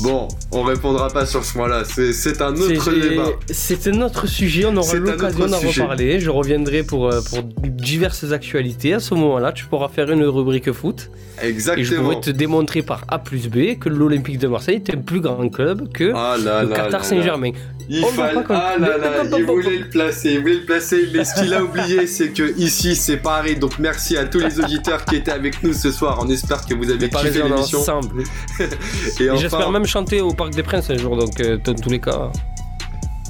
bon, 0.00 0.28
on 0.52 0.62
répondra 0.62 1.08
pas 1.08 1.26
sur 1.26 1.44
ce 1.44 1.52
point-là. 1.54 1.82
C'est, 1.84 2.40
un 2.42 2.54
autre 2.54 2.92
débat. 2.92 3.30
C'est 3.50 3.86
un 3.88 4.00
autre 4.02 4.26
sujet, 4.26 4.64
on 4.66 4.76
aura 4.76 4.94
l'occasion 4.94 5.46
d'en 5.46 5.58
reparler. 5.58 6.20
Je 6.20 6.30
reviendrai 6.30 6.82
pour, 6.82 7.08
euh, 7.08 7.20
pour 7.20 7.42
diverses 7.42 8.32
actualités. 8.32 8.94
À 8.94 9.00
ce 9.00 9.14
moment-là, 9.14 9.52
tu 9.52 9.66
pourras 9.66 9.88
faire 9.88 10.10
une 10.10 10.24
rubrique 10.24 10.72
foot. 10.72 11.10
Et 11.42 11.46
je 11.46 11.48
Exactement. 11.50 12.02
pourrai 12.02 12.20
te 12.20 12.30
démontrer 12.30 12.82
par 12.82 13.04
A 13.08 13.18
plus 13.18 13.48
B 13.48 13.78
que 13.78 13.88
l'Olympique 13.88 14.38
de 14.38 14.48
Marseille 14.48 14.76
est 14.86 14.94
un 14.94 14.98
plus 14.98 15.20
grand 15.20 15.48
club 15.48 15.90
que 15.92 16.12
Ah 16.14 16.36
là 16.42 16.62
le 16.62 16.70
là 16.70 16.76
Qatar. 16.76 17.04
Saint-Germain. 17.04 17.52
Il 17.88 18.04
fallait... 18.04 18.38
Ah 18.50 18.74
là 18.78 18.98
là, 18.98 19.08
il 19.36 19.44
voulait 19.44 19.78
le 19.78 19.88
placer, 19.88 20.34
il 20.34 20.40
voulait 20.42 20.56
le 20.56 20.64
placer, 20.64 21.08
mais 21.12 21.24
ce 21.24 21.40
qu'il 21.40 21.52
a 21.54 21.62
oublié, 21.64 22.06
c'est 22.06 22.28
que 22.28 22.56
ici 22.58 22.94
c'est 22.94 23.16
Paris. 23.16 23.56
Donc 23.56 23.78
merci 23.78 24.16
à 24.16 24.26
tous 24.26 24.38
les 24.38 24.60
auditeurs 24.60 25.04
qui 25.04 25.16
étaient 25.16 25.32
avec 25.32 25.62
nous 25.62 25.72
ce 25.72 25.90
soir. 25.90 26.18
On 26.22 26.28
espère 26.28 26.64
que 26.66 26.74
vous 26.74 26.90
avez 26.90 27.08
kiffé 27.08 27.42
l'émission. 27.42 27.80
ensemble. 27.80 28.22
Et 29.20 29.24
Et 29.24 29.30
enfin, 29.30 29.40
J'espère 29.40 29.70
même 29.72 29.86
chanter 29.90 30.20
au 30.20 30.32
Parc 30.32 30.54
des 30.54 30.62
Princes 30.62 30.88
un 30.90 30.96
jour, 30.96 31.16
donc 31.16 31.40
euh, 31.40 31.58
dans 31.64 31.74
tous 31.74 31.90
les 31.90 32.00
cas. 32.00 32.30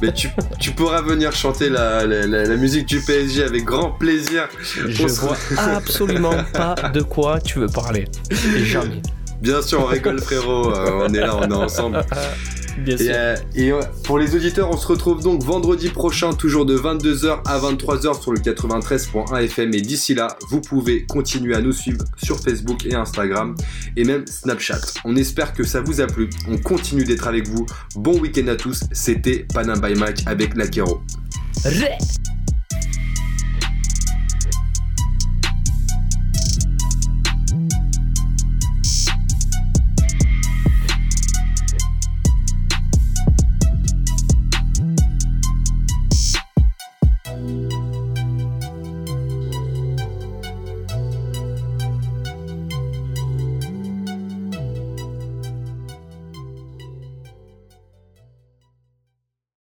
mais 0.03 0.13
tu, 0.13 0.29
tu 0.59 0.71
pourras 0.73 1.01
venir 1.03 1.33
chanter 1.33 1.69
la, 1.71 2.05
la- 2.07 2.27
la- 2.27 2.45
la 2.45 2.57
musique 2.57 2.87
du 2.87 3.01
PSG 3.01 3.43
avec 3.45 3.65
grand 3.65 3.91
plaisir. 3.93 4.49
Je 4.89 5.03
On 5.03 5.07
vois 5.07 5.37
absolument 5.59 6.37
pas 6.53 6.75
de 6.93 7.01
quoi 7.03 7.41
tu 7.41 7.59
veux 7.61 7.69
parler. 7.69 8.07
Jamais. 8.65 9.01
Bien 9.41 9.63
sûr, 9.63 9.81
on 9.81 9.87
rigole 9.87 10.21
frérot. 10.23 10.75
euh, 10.75 11.07
on 11.09 11.13
est 11.15 11.21
là, 11.21 11.37
on 11.37 11.49
est 11.51 11.55
ensemble. 11.55 12.05
Bien 12.79 12.95
Et, 12.97 12.99
sûr. 13.05 13.13
euh, 13.15 13.37
et, 13.55 13.73
euh, 13.73 13.81
pour 14.05 14.19
les 14.19 14.35
auditeurs, 14.37 14.71
on 14.71 14.77
se 14.77 14.87
retrouve 14.87 15.23
donc 15.23 15.43
vendredi 15.43 15.89
prochain, 15.91 16.33
toujours 16.33 16.65
de 16.65 16.79
22h 16.79 17.41
à 17.45 17.59
23h 17.59 18.23
sur 18.23 18.33
le 18.33 18.39
93.1 18.39 19.43
FM. 19.45 19.75
Et 19.75 19.81
d'ici 19.83 20.15
là, 20.15 20.29
vous 20.49 20.61
pouvez 20.61 21.05
continuer 21.05 21.55
à 21.57 21.61
nous 21.61 21.73
suivre 21.73 22.05
sur 22.23 22.39
Facebook 22.39 22.87
et 22.87 22.95
Instagram 22.95 23.55
et 23.97 24.05
même 24.05 24.25
Snapchat. 24.27 24.81
On 25.05 25.17
espère 25.17 25.53
que 25.53 25.65
ça 25.65 25.81
vous 25.81 26.01
a 26.01 26.07
plu. 26.07 26.31
On 26.49 26.57
continue 26.59 27.05
d'être 27.05 27.27
avec 27.27 27.49
vous. 27.49 27.67
Bon 27.97 28.19
week-end 28.19 28.47
à 28.47 28.57
tous. 28.57 28.81
C'était 28.93 29.47
Panam 29.53 29.81
by 29.81 29.95
Mike 29.99 30.23
avec 30.27 30.55
Lakero. 30.57 31.03
Ré 31.65 31.99